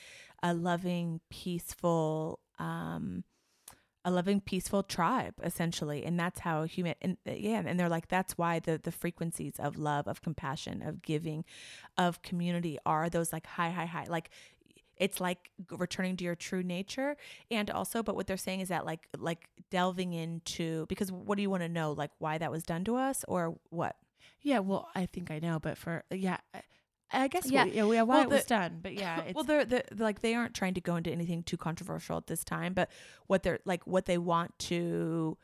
a 0.42 0.52
loving, 0.52 1.20
peaceful, 1.30 2.40
um, 2.58 3.24
a 4.04 4.10
loving, 4.10 4.40
peaceful 4.40 4.82
tribe, 4.82 5.34
essentially, 5.42 6.04
and 6.04 6.18
that's 6.18 6.40
how 6.40 6.64
human. 6.64 6.94
And 7.02 7.16
uh, 7.26 7.32
yeah, 7.32 7.62
and 7.64 7.78
they're 7.78 7.88
like 7.88 8.08
that's 8.08 8.38
why 8.38 8.58
the 8.58 8.80
the 8.82 8.92
frequencies 8.92 9.54
of 9.58 9.78
love, 9.78 10.06
of 10.06 10.22
compassion, 10.22 10.82
of 10.82 11.02
giving, 11.02 11.44
of 11.96 12.22
community 12.22 12.78
are 12.86 13.08
those 13.08 13.32
like 13.32 13.46
high, 13.46 13.70
high, 13.70 13.86
high. 13.86 14.06
Like 14.08 14.30
it's 14.96 15.20
like 15.20 15.50
returning 15.70 16.16
to 16.16 16.24
your 16.24 16.34
true 16.34 16.62
nature 16.64 17.16
and 17.52 17.70
also 17.70 18.02
but 18.02 18.16
what 18.16 18.26
they're 18.26 18.36
saying 18.36 18.58
is 18.58 18.68
that 18.68 18.84
like 18.84 19.06
like 19.16 19.46
delving 19.70 20.12
into 20.12 20.86
because 20.88 21.12
what 21.12 21.36
do 21.36 21.42
you 21.42 21.48
want 21.48 21.62
to 21.62 21.68
know 21.68 21.92
like 21.92 22.10
why 22.18 22.36
that 22.36 22.50
was 22.50 22.64
done 22.64 22.82
to 22.82 22.96
us 22.96 23.24
or 23.28 23.54
what 23.70 23.94
yeah, 24.42 24.60
well, 24.60 24.88
I 24.94 25.06
think 25.06 25.30
I 25.30 25.38
know, 25.38 25.58
but 25.58 25.76
for 25.76 26.04
yeah, 26.10 26.38
I 27.10 27.28
guess 27.28 27.50
yeah, 27.50 27.64
yeah, 27.64 27.90
yeah 27.90 28.02
why 28.02 28.16
well, 28.16 28.22
it 28.24 28.28
was 28.28 28.44
done, 28.44 28.80
but 28.82 28.94
yeah, 28.94 29.22
well, 29.34 29.44
they're, 29.44 29.64
they're 29.64 29.84
like 29.96 30.20
they 30.20 30.34
aren't 30.34 30.54
trying 30.54 30.74
to 30.74 30.80
go 30.80 30.96
into 30.96 31.10
anything 31.10 31.42
too 31.42 31.56
controversial 31.56 32.16
at 32.18 32.26
this 32.26 32.44
time, 32.44 32.74
but 32.74 32.90
what 33.26 33.42
they're 33.42 33.60
like 33.64 33.86
what 33.86 34.06
they 34.06 34.18
want 34.18 34.58
to, 34.58 35.38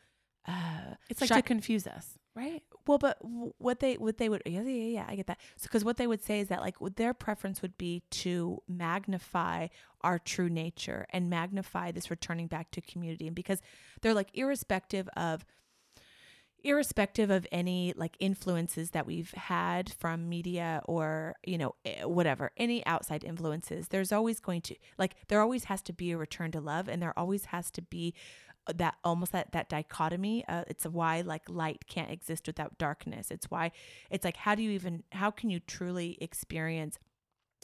uh, 0.47 0.95
it's 1.09 1.21
like 1.21 1.31
to 1.31 1.43
confuse 1.43 1.87
us, 1.87 2.19
right? 2.35 2.63
Well, 2.87 2.99
but 2.99 3.19
what 3.23 3.81
they 3.81 3.95
what 3.95 4.19
they 4.19 4.29
would 4.29 4.43
yeah 4.45 4.63
yeah 4.63 4.73
yeah 4.73 5.07
I 5.09 5.17
get 5.17 5.27
that. 5.29 5.39
So 5.57 5.65
because 5.65 5.85
what 5.85 5.97
they 5.97 6.07
would 6.07 6.23
say 6.23 6.41
is 6.41 6.49
that 6.49 6.61
like 6.61 6.77
their 6.97 7.15
preference 7.15 7.63
would 7.63 7.79
be 7.79 8.03
to 8.11 8.63
magnify 8.69 9.69
our 10.03 10.19
true 10.19 10.51
nature 10.51 11.07
and 11.11 11.31
magnify 11.31 11.93
this 11.93 12.11
returning 12.11 12.47
back 12.47 12.71
to 12.73 12.83
community, 12.83 13.27
and 13.27 13.35
because 13.35 13.63
they're 14.03 14.15
like 14.15 14.29
irrespective 14.35 15.09
of 15.17 15.47
irrespective 16.65 17.31
of 17.31 17.47
any 17.53 17.93
like 17.97 18.17
influences 18.19 18.91
that 18.91 19.07
we've 19.07 19.33
had 19.33 19.93
from 19.93 20.29
media 20.29 20.83
or 20.87 21.35
you 21.45 21.59
know 21.59 21.75
eh, 21.85 22.05
whatever 22.05 22.51
any 22.57 22.85
outside 22.87 23.23
influences 23.23 23.89
there's 23.89 24.13
always 24.13 24.41
going 24.41 24.61
to 24.61 24.75
like 24.99 25.15
there 25.29 25.41
always 25.41 25.65
has 25.65 25.83
to 25.83 25.93
be 25.93 26.11
a 26.11 26.17
return 26.17 26.51
to 26.51 26.61
love 26.61 26.89
and 26.89 27.03
there 27.03 27.17
always 27.19 27.47
has 27.47 27.71
to 27.71 27.83
be 27.83 28.15
uh, 28.67 28.73
that 28.75 28.95
almost 29.05 29.33
that 29.33 29.53
that 29.53 29.69
dichotomy 29.69 30.45
uh, 30.49 30.65
it's 30.67 30.87
why 30.87 31.21
like 31.21 31.43
light 31.49 31.87
can't 31.87 32.11
exist 32.11 32.47
without 32.47 32.79
darkness. 32.79 33.31
It's 33.31 33.51
why 33.51 33.73
it's 34.11 34.25
like 34.25 34.39
how 34.39 34.55
do 34.55 34.63
you 34.63 34.71
even 34.71 35.03
how 35.13 35.31
can 35.31 35.51
you 35.51 35.61
truly 35.61 36.17
experience 36.21 36.99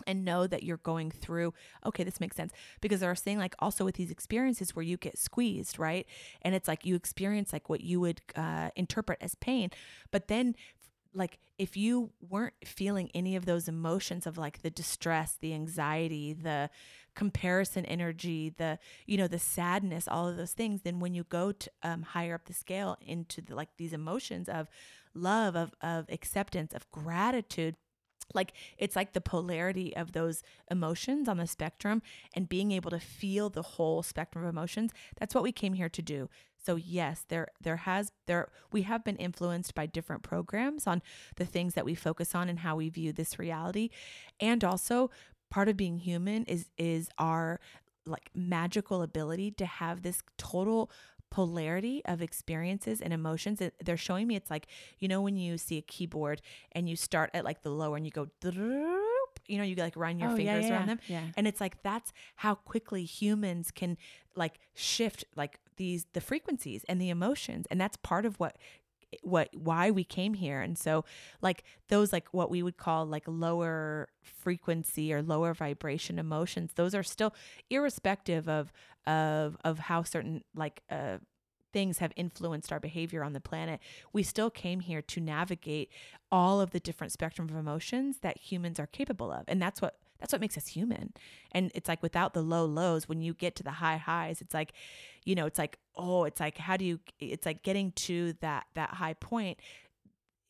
and 0.07 0.25
know 0.25 0.47
that 0.47 0.63
you're 0.63 0.79
going 0.79 1.11
through 1.11 1.55
okay 1.85 2.05
this 2.05 2.21
makes 2.21 2.37
sense. 2.37 2.53
Because 2.81 3.01
there 3.01 3.11
are 3.11 3.17
saying 3.17 3.39
like 3.39 3.55
also 3.59 3.85
with 3.85 3.97
these 3.97 4.11
experiences 4.11 4.75
where 4.75 4.83
you 4.83 4.97
get 4.97 5.19
squeezed 5.19 5.79
right? 5.79 6.07
And 6.43 6.55
it's 6.55 6.69
like 6.69 6.85
you 6.85 6.95
experience 6.95 7.53
like 7.53 7.69
what 7.69 7.81
you 7.81 8.01
would 8.01 8.21
uh, 8.37 8.71
interpret 8.77 9.19
as 9.21 9.35
pain. 9.35 9.71
But 10.11 10.29
then 10.29 10.55
like 11.15 11.39
if 11.59 11.77
you 11.77 12.11
weren't 12.27 12.55
feeling 12.65 13.11
any 13.15 13.37
of 13.37 13.45
those 13.45 13.69
emotions 13.69 14.27
of 14.27 14.39
like 14.39 14.63
the 14.63 14.71
distress 14.71 15.37
the 15.41 15.53
anxiety 15.53 16.33
the 16.33 16.71
comparison 17.15 17.85
energy 17.87 18.55
the 18.57 18.79
you 19.07 19.19
know 19.19 19.27
the 19.27 19.39
sadness 19.39 20.07
all 20.07 20.29
of 20.29 20.37
those 20.37 20.53
things 20.53 20.83
then 20.83 21.01
when 21.01 21.15
you 21.15 21.25
go 21.25 21.53
to 21.53 21.71
um, 21.83 22.03
higher 22.03 22.35
up 22.35 22.47
the 22.47 22.55
scale 22.55 22.97
into 23.01 23.41
the, 23.41 23.55
like 23.55 23.69
these 23.77 23.93
emotions 23.93 24.49
of 24.49 24.69
love 25.15 25.57
of 25.57 25.75
of 25.83 26.07
acceptance 26.09 26.73
of 26.73 26.91
gratitude 26.91 27.75
like 28.35 28.53
it's 28.79 28.97
like 28.97 29.12
the 29.12 29.21
polarity 29.21 29.95
of 29.97 30.12
those 30.12 30.43
emotions 30.71 31.29
on 31.29 31.37
the 31.37 31.47
spectrum 31.47 32.03
and 32.35 32.49
being 32.49 32.73
able 32.73 32.90
to 32.90 33.01
feel 33.01 33.49
the 33.49 33.62
whole 33.62 34.03
spectrum 34.03 34.45
of 34.45 34.51
emotions 34.51 34.93
that's 35.19 35.35
what 35.35 35.45
we 35.45 35.53
came 35.53 35.75
here 35.75 35.88
to 35.88 36.03
do. 36.03 36.29
So 36.62 36.77
yes 36.77 37.25
there 37.29 37.49
there 37.61 37.77
has 37.77 38.12
there 38.27 38.49
we 38.73 38.83
have 38.83 39.05
been 39.05 39.16
influenced 39.16 39.75
by 39.75 39.87
different 39.87 40.23
programs 40.23 40.87
on 40.87 41.03
the 41.37 41.47
things 41.47 41.75
that 41.75 41.85
we 41.85 41.95
focus 41.95 42.35
on 42.35 42.49
and 42.49 42.61
how 42.61 42.77
we 42.77 42.88
view 42.88 43.12
this 43.12 43.38
reality. 43.38 43.90
And 44.40 44.62
also 44.64 45.11
part 45.51 45.69
of 45.69 45.77
being 45.77 45.99
human 45.99 46.45
is 46.45 46.66
is 46.79 47.09
our 47.19 47.61
like 48.07 48.31
magical 48.35 49.03
ability 49.03 49.51
to 49.53 49.66
have 49.66 50.03
this 50.03 50.23
total 50.38 50.90
polarity 51.31 52.03
of 52.05 52.21
experiences 52.21 53.01
and 53.01 53.12
emotions. 53.12 53.62
They're 53.85 53.97
showing 53.97 54.27
me 54.27 54.37
it's 54.37 54.51
like, 54.51 54.66
you 54.99 55.09
know, 55.09 55.23
when 55.23 55.37
you 55.37 55.59
see 55.59 55.79
a 55.79 55.83
keyboard 55.83 56.43
and 56.73 56.88
you 56.88 56.97
start 56.97 57.31
at 57.35 57.45
like 57.45 57.62
the 57.62 57.71
lower 57.71 57.97
and 57.97 58.05
you 58.05 58.12
go, 58.12 58.29
you 59.47 59.59
know, 59.59 59.64
you 59.64 59.75
like 59.77 59.97
run 59.97 60.19
your 60.19 60.31
oh, 60.31 60.37
fingers 60.37 60.64
yeah, 60.64 60.69
yeah, 60.69 60.77
around 60.77 60.88
them. 60.88 61.01
Yeah. 61.07 61.23
And 61.37 61.47
it's 61.47 61.61
like, 61.61 61.83
that's 61.83 62.12
how 62.37 62.55
quickly 62.55 63.05
humans 63.05 63.71
can 63.71 63.97
like 64.35 64.61
shift 64.75 65.25
like 65.37 65.59
these, 65.77 66.07
the 66.12 66.21
frequencies 66.21 66.85
and 66.88 67.01
the 67.01 67.11
emotions. 67.11 67.66
And 67.71 67.81
that's 67.81 67.97
part 67.97 68.27
of 68.27 68.38
what 68.38 68.57
what 69.23 69.49
why 69.55 69.90
we 69.90 70.05
came 70.05 70.35
here 70.35 70.61
and 70.61 70.79
so 70.79 71.05
like 71.42 71.64
those 71.88 72.12
like 72.12 72.29
what 72.33 72.51
we 72.51 72.62
would 72.62 72.77
call 72.77 73.05
like 73.05 73.25
lower 73.27 74.09
frequency 74.23 75.12
or 75.12 75.23
lower 75.23 75.53
vibration 75.53 76.18
emotions 76.18 76.73
those 76.75 76.94
are 76.94 77.03
still 77.03 77.35
irrespective 77.70 78.49
of 78.49 78.73
of 79.07 79.57
of 79.64 79.79
how 79.79 80.03
certain 80.03 80.42
like 80.55 80.82
uh 80.91 81.18
things 81.72 81.99
have 81.99 82.12
influenced 82.16 82.72
our 82.72 82.80
behavior 82.80 83.22
on 83.22 83.32
the 83.32 83.41
planet, 83.41 83.80
we 84.12 84.22
still 84.22 84.51
came 84.51 84.80
here 84.80 85.03
to 85.03 85.20
navigate 85.20 85.89
all 86.30 86.61
of 86.61 86.70
the 86.70 86.80
different 86.80 87.12
spectrum 87.12 87.49
of 87.49 87.55
emotions 87.55 88.18
that 88.22 88.39
humans 88.39 88.80
are 88.80 88.87
capable 88.87 89.30
of. 89.30 89.45
And 89.49 89.61
that's 89.61 89.80
what 89.80 89.99
that's 90.21 90.33
what 90.33 90.41
makes 90.41 90.57
us 90.57 90.66
human. 90.68 91.12
And 91.53 91.73
it's 91.75 91.89
like 91.89 92.03
without 92.03 92.35
the 92.35 92.43
low 92.43 92.64
lows, 92.66 93.09
when 93.09 93.21
you 93.23 93.35
get 93.35 93.57
to 93.57 93.62
the 93.62 93.71
high 93.73 93.97
highs, 93.97 94.41
it's 94.41 94.55
like, 94.55 94.73
you 95.25 95.35
know, 95.35 95.47
it's 95.47 95.59
like, 95.59 95.79
oh, 95.97 96.25
it's 96.25 96.39
like 96.41 96.59
how 96.59 96.77
do 96.77 96.85
you 96.85 97.01
it's 97.18 97.47
like 97.47 97.62
getting 97.62 97.93
to 97.93 98.35
that 98.41 98.66
that 98.75 98.91
high 98.91 99.14
point. 99.14 99.59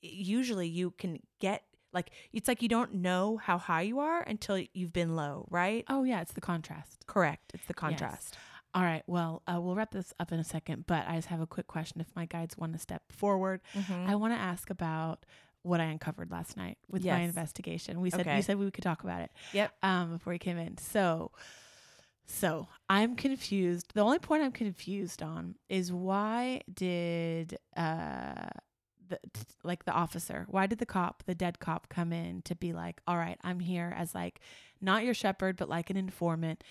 Usually 0.03 0.67
you 0.67 0.93
can 0.93 1.21
get 1.41 1.63
like 1.93 2.11
it's 2.33 2.49
like 2.49 2.63
you 2.63 2.69
don't 2.69 2.95
know 2.95 3.37
how 3.37 3.59
high 3.59 3.83
you 3.83 3.99
are 4.01 4.23
until 4.23 4.63
you've 4.73 4.93
been 4.93 5.15
low, 5.17 5.47
right? 5.51 5.85
Oh 5.89 6.05
yeah, 6.05 6.21
it's 6.23 6.33
the 6.33 6.41
contrast. 6.41 7.05
Correct. 7.07 7.51
It's 7.53 7.67
the 7.67 7.75
contrast. 7.75 8.37
All 8.73 8.83
right. 8.83 9.03
Well, 9.09 9.43
uh, 9.53 9.61
we'll 9.61 9.75
wrap 9.75 9.91
this 9.91 10.15
up 10.21 10.31
in 10.33 10.39
a 10.39 10.45
second, 10.45 10.85
but 10.87 11.05
I 11.09 11.17
just 11.17 11.27
have 11.29 11.41
a 11.41 11.47
quick 11.47 11.67
question. 11.67 12.01
If 12.01 12.07
my 12.15 12.25
guides 12.25 12.57
want 12.57 12.73
to 12.73 12.79
step 12.79 13.03
forward, 13.11 13.61
Mhm. 13.75 14.09
I 14.09 14.15
want 14.15 14.33
to 14.33 14.39
ask 14.39 14.71
about 14.71 15.27
what 15.63 15.81
I 15.81 15.85
uncovered 15.85 16.31
last 16.31 16.57
night 16.57 16.79
with 16.89 17.05
my 17.05 17.21
investigation. 17.21 18.01
We 18.01 18.11
said 18.11 18.21
Okay. 18.23 18.37
you 18.37 18.43
said 18.43 18.59
we 18.59 18.71
could 18.71 18.85
talk 18.85 19.03
about 19.05 19.21
it. 19.23 19.31
Yep. 19.53 19.73
Um, 19.83 20.13
before 20.13 20.33
you 20.33 20.39
came 20.39 20.57
in. 20.59 20.79
So, 20.79 21.33
so 22.27 22.69
I'm 22.89 23.17
confused. 23.17 23.93
The 23.95 24.01
only 24.03 24.19
point 24.19 24.43
I'm 24.43 24.53
confused 24.53 25.23
on 25.23 25.57
is 25.69 25.93
why 25.93 26.63
did 26.73 27.59
uh 27.77 28.49
the 29.09 29.19
t- 29.35 29.43
like 29.65 29.85
the 29.85 29.93
officer, 29.93 30.47
why 30.49 30.67
did 30.67 30.79
the 30.79 30.87
cop, 30.87 31.25
the 31.27 31.35
dead 31.35 31.59
cop, 31.59 31.89
come 31.89 32.13
in 32.13 32.43
to 32.43 32.55
be 32.55 32.73
like, 32.73 33.01
all 33.09 33.17
right, 33.17 33.37
I'm 33.43 33.59
here 33.59 33.93
as 33.97 34.15
like 34.15 34.41
not 34.81 35.05
your 35.05 35.15
shepherd, 35.15 35.57
but 35.57 35.69
like 35.69 35.91
an 35.91 35.97
informant. 35.97 36.63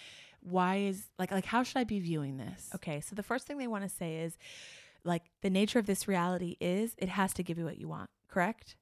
Why 0.41 0.77
is 0.77 1.09
like 1.19 1.31
like 1.31 1.45
how 1.45 1.63
should 1.63 1.77
I 1.77 1.83
be 1.83 1.99
viewing 1.99 2.37
this? 2.37 2.69
Okay, 2.75 3.01
so 3.01 3.13
the 3.13 3.23
first 3.23 3.45
thing 3.45 3.57
they 3.57 3.67
want 3.67 3.83
to 3.83 3.89
say 3.89 4.19
is 4.21 4.37
like 5.03 5.23
the 5.41 5.49
nature 5.49 5.79
of 5.79 5.85
this 5.85 6.07
reality 6.07 6.55
is 6.61 6.95
it 6.97 7.09
has 7.09 7.33
to 7.33 7.43
give 7.43 7.57
you 7.57 7.65
what 7.65 7.77
you 7.77 7.89
want, 7.89 8.09
correct? 8.29 8.77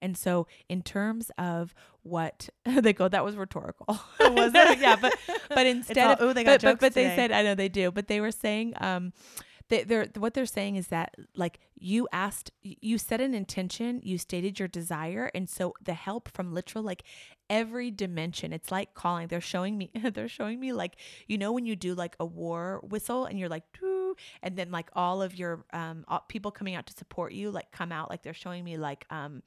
And 0.00 0.16
so 0.16 0.46
in 0.68 0.82
terms 0.82 1.30
of 1.38 1.74
what 2.02 2.48
they 2.64 2.92
go 2.92 3.08
that 3.08 3.24
was 3.24 3.36
rhetorical. 3.36 3.86
Was 4.20 4.52
it? 4.54 4.78
yeah, 4.78 4.96
but 5.00 5.14
but 5.48 5.66
instead 5.66 5.98
all- 5.98 6.12
of 6.14 6.20
ooh, 6.30 6.32
they 6.34 6.44
got 6.44 6.60
but, 6.60 6.62
but, 6.62 6.70
jokes 6.70 6.80
but 6.80 6.94
they 6.94 7.14
said 7.16 7.32
I 7.32 7.42
know 7.42 7.54
they 7.54 7.68
do, 7.68 7.90
but 7.90 8.08
they 8.08 8.20
were 8.20 8.30
saying 8.30 8.74
um 8.80 9.12
they, 9.68 9.84
they're 9.84 10.08
what 10.16 10.34
they're 10.34 10.46
saying 10.46 10.76
is 10.76 10.88
that 10.88 11.14
like 11.36 11.60
you 11.76 12.08
asked 12.12 12.50
you 12.62 12.98
set 12.98 13.20
an 13.20 13.34
intention 13.34 14.00
you 14.02 14.16
stated 14.18 14.58
your 14.58 14.68
desire 14.68 15.30
and 15.34 15.48
so 15.48 15.74
the 15.82 15.94
help 15.94 16.28
from 16.32 16.54
literal 16.54 16.82
like 16.82 17.02
every 17.50 17.90
dimension 17.90 18.52
it's 18.52 18.70
like 18.72 18.94
calling 18.94 19.28
they're 19.28 19.40
showing 19.40 19.76
me 19.76 19.90
they're 20.14 20.28
showing 20.28 20.58
me 20.58 20.72
like 20.72 20.96
you 21.26 21.36
know 21.36 21.52
when 21.52 21.66
you 21.66 21.76
do 21.76 21.94
like 21.94 22.16
a 22.18 22.24
war 22.24 22.80
whistle 22.88 23.26
and 23.26 23.38
you're 23.38 23.48
like 23.48 23.64
and 24.42 24.56
then 24.56 24.70
like 24.70 24.88
all 24.94 25.22
of 25.22 25.34
your 25.34 25.64
um 25.72 26.04
all- 26.08 26.24
people 26.28 26.50
coming 26.50 26.74
out 26.74 26.86
to 26.86 26.92
support 26.94 27.32
you 27.32 27.50
like 27.50 27.70
come 27.72 27.92
out 27.92 28.10
like 28.10 28.22
they're 28.22 28.34
showing 28.34 28.64
me 28.64 28.76
like 28.76 29.04
um 29.10 29.42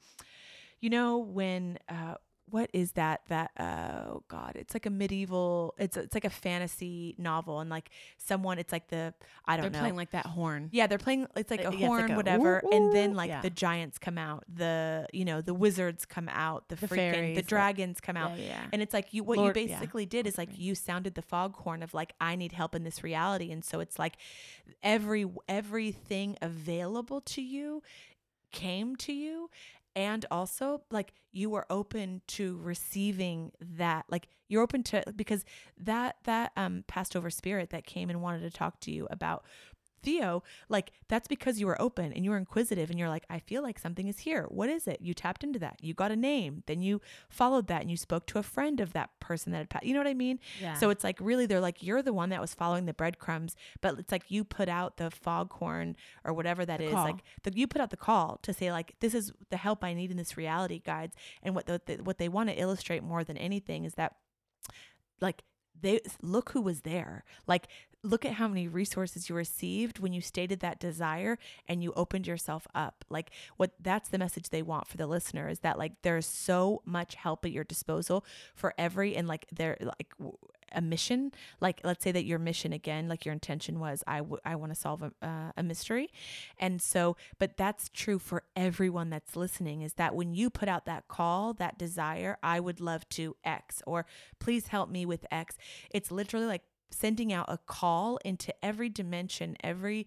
you 0.80 0.90
know 0.90 1.18
when 1.18 1.78
uh 1.88 2.14
what 2.52 2.70
is 2.72 2.92
that 2.92 3.22
that 3.28 3.50
oh 3.58 4.22
god 4.28 4.52
it's 4.54 4.74
like 4.74 4.86
a 4.86 4.90
medieval 4.90 5.74
it's 5.78 5.96
it's 5.96 6.14
like 6.14 6.24
a 6.24 6.30
fantasy 6.30 7.14
novel 7.18 7.60
and 7.60 7.68
like 7.70 7.90
someone 8.18 8.58
it's 8.58 8.70
like 8.72 8.86
the 8.88 9.12
i 9.46 9.56
don't 9.56 9.64
They're 9.64 9.70
know 9.72 9.78
playing 9.80 9.96
like 9.96 10.10
that 10.12 10.26
horn. 10.26 10.68
yeah 10.70 10.86
they're 10.86 10.98
playing 10.98 11.26
it's 11.34 11.50
like 11.50 11.64
Uh, 11.64 11.70
a 11.70 11.74
yeah, 11.76 11.86
horn 11.86 12.02
like 12.02 12.10
a 12.12 12.14
whatever 12.16 12.62
and 12.70 12.94
then 12.94 13.14
like 13.14 13.28
Yeah. 13.30 13.40
the 13.40 13.50
giants 13.50 13.98
come 13.98 14.18
out 14.18 14.44
the 14.54 15.06
you 15.12 15.24
know 15.24 15.40
the 15.40 15.54
wizards 15.54 16.04
come 16.04 16.28
out 16.28 16.68
the, 16.68 16.76
The 16.76 16.86
freaking 16.86 17.12
fairies, 17.12 17.36
the 17.36 17.42
dragons 17.42 18.00
come 18.00 18.16
out 18.16 18.38
Yeah, 18.38 18.60
and 18.72 18.82
it's 18.82 18.92
like 18.94 19.12
you 19.14 19.24
what 19.24 19.38
Lord- 19.38 19.56
you 19.56 19.66
basically 19.66 20.06
did 20.06 20.26
is 20.26 20.36
like 20.38 20.50
you 20.56 20.74
sounded 20.74 21.14
the 21.14 21.22
foghorn 21.22 21.82
of 21.82 21.94
like 21.94 22.12
I 22.20 22.36
need 22.36 22.52
help 22.52 22.74
in 22.74 22.84
this 22.84 23.02
reality 23.02 23.50
and 23.50 23.64
so 23.64 23.80
it's 23.80 23.98
like 23.98 24.16
every 24.82 25.24
everything 25.48 26.36
available 26.42 27.20
to 27.22 27.40
you 27.42 27.82
came 28.50 28.96
to 28.96 29.12
you 29.14 29.48
and 29.94 30.24
also 30.30 30.82
like 30.90 31.12
you 31.32 31.50
were 31.50 31.66
open 31.70 32.22
to 32.26 32.58
receiving 32.62 33.52
that 33.60 34.04
like 34.08 34.28
you're 34.48 34.62
open 34.62 34.82
to 34.82 35.02
because 35.16 35.44
that 35.78 36.16
that 36.24 36.52
um 36.56 36.84
passed 36.86 37.16
over 37.16 37.30
spirit 37.30 37.70
that 37.70 37.86
came 37.86 38.10
and 38.10 38.22
wanted 38.22 38.40
to 38.40 38.50
talk 38.50 38.80
to 38.80 38.90
you 38.90 39.06
about 39.10 39.44
Theo, 40.02 40.42
like 40.68 40.92
that's 41.08 41.28
because 41.28 41.60
you 41.60 41.66
were 41.66 41.80
open 41.80 42.12
and 42.12 42.24
you 42.24 42.30
were 42.30 42.36
inquisitive 42.36 42.90
and 42.90 42.98
you're 42.98 43.08
like, 43.08 43.24
I 43.30 43.38
feel 43.38 43.62
like 43.62 43.78
something 43.78 44.08
is 44.08 44.20
here. 44.20 44.46
What 44.48 44.68
is 44.68 44.86
it? 44.86 44.98
You 45.00 45.14
tapped 45.14 45.44
into 45.44 45.58
that. 45.60 45.76
You 45.80 45.94
got 45.94 46.10
a 46.10 46.16
name. 46.16 46.62
Then 46.66 46.82
you 46.82 47.00
followed 47.28 47.66
that 47.68 47.82
and 47.82 47.90
you 47.90 47.96
spoke 47.96 48.26
to 48.26 48.38
a 48.38 48.42
friend 48.42 48.80
of 48.80 48.92
that 48.92 49.10
person 49.20 49.52
that 49.52 49.58
had 49.58 49.70
passed. 49.70 49.84
You 49.84 49.94
know 49.94 50.00
what 50.00 50.06
I 50.08 50.14
mean? 50.14 50.38
Yeah. 50.60 50.74
So 50.74 50.90
it's 50.90 51.04
like 51.04 51.18
really 51.20 51.46
they're 51.46 51.60
like, 51.60 51.82
you're 51.82 52.02
the 52.02 52.12
one 52.12 52.30
that 52.30 52.40
was 52.40 52.54
following 52.54 52.86
the 52.86 52.94
breadcrumbs, 52.94 53.56
but 53.80 53.98
it's 53.98 54.12
like 54.12 54.30
you 54.30 54.44
put 54.44 54.68
out 54.68 54.96
the 54.96 55.10
foghorn 55.10 55.96
or 56.24 56.32
whatever 56.32 56.64
that 56.66 56.78
The 56.78 56.86
is. 56.86 56.92
call. 56.92 57.04
Like 57.04 57.22
the, 57.44 57.52
you 57.54 57.66
put 57.66 57.80
out 57.80 57.90
the 57.90 57.96
call 57.96 58.38
to 58.42 58.52
say 58.52 58.72
like, 58.72 58.94
this 59.00 59.14
is 59.14 59.32
the 59.50 59.56
help 59.56 59.84
I 59.84 59.94
need 59.94 60.10
in 60.10 60.16
this 60.16 60.36
reality, 60.36 60.80
guides. 60.84 61.14
And 61.42 61.54
what 61.54 61.66
the, 61.66 61.80
the 61.86 61.96
what 62.02 62.18
they 62.18 62.28
want 62.28 62.48
to 62.48 62.54
illustrate 62.54 63.02
more 63.02 63.24
than 63.24 63.36
anything 63.36 63.84
is 63.84 63.94
that 63.94 64.16
like 65.20 65.42
they 65.80 66.00
look 66.20 66.50
who 66.50 66.60
was 66.60 66.82
there 66.82 67.24
like 67.46 67.68
look 68.02 68.24
at 68.24 68.32
how 68.32 68.48
many 68.48 68.66
resources 68.66 69.28
you 69.28 69.34
received 69.34 70.00
when 70.00 70.12
you 70.12 70.20
stated 70.20 70.60
that 70.60 70.80
desire 70.80 71.38
and 71.68 71.82
you 71.82 71.92
opened 71.94 72.26
yourself 72.26 72.66
up. 72.74 73.04
Like 73.08 73.30
what 73.56 73.72
that's 73.80 74.08
the 74.08 74.18
message 74.18 74.48
they 74.48 74.62
want 74.62 74.88
for 74.88 74.96
the 74.96 75.06
listener 75.06 75.48
is 75.48 75.60
that 75.60 75.78
like 75.78 76.02
there's 76.02 76.26
so 76.26 76.82
much 76.84 77.14
help 77.14 77.44
at 77.44 77.52
your 77.52 77.64
disposal 77.64 78.24
for 78.54 78.74
every 78.76 79.14
and 79.16 79.28
like 79.28 79.46
there 79.52 79.76
like 79.80 80.12
a 80.74 80.80
mission. 80.80 81.32
Like 81.60 81.80
let's 81.84 82.02
say 82.02 82.12
that 82.12 82.24
your 82.24 82.38
mission 82.40 82.72
again 82.72 83.08
like 83.08 83.24
your 83.24 83.32
intention 83.32 83.78
was 83.78 84.02
i, 84.06 84.18
w- 84.18 84.40
I 84.44 84.56
want 84.56 84.72
to 84.72 84.80
solve 84.80 85.02
a, 85.02 85.12
uh, 85.22 85.52
a 85.56 85.62
mystery. 85.62 86.10
And 86.58 86.82
so 86.82 87.16
but 87.38 87.56
that's 87.56 87.88
true 87.88 88.18
for 88.18 88.42
everyone 88.56 89.10
that's 89.10 89.36
listening 89.36 89.82
is 89.82 89.94
that 89.94 90.14
when 90.14 90.34
you 90.34 90.50
put 90.50 90.68
out 90.68 90.86
that 90.86 91.06
call 91.06 91.52
that 91.54 91.78
desire 91.78 92.36
i 92.42 92.58
would 92.58 92.80
love 92.80 93.08
to 93.10 93.36
x 93.44 93.82
or 93.86 94.06
please 94.38 94.68
help 94.68 94.90
me 94.90 95.06
with 95.06 95.24
x 95.30 95.56
it's 95.90 96.10
literally 96.10 96.46
like 96.46 96.62
sending 96.92 97.32
out 97.32 97.46
a 97.48 97.58
call 97.58 98.18
into 98.24 98.54
every 98.64 98.88
dimension 98.88 99.56
every 99.62 100.06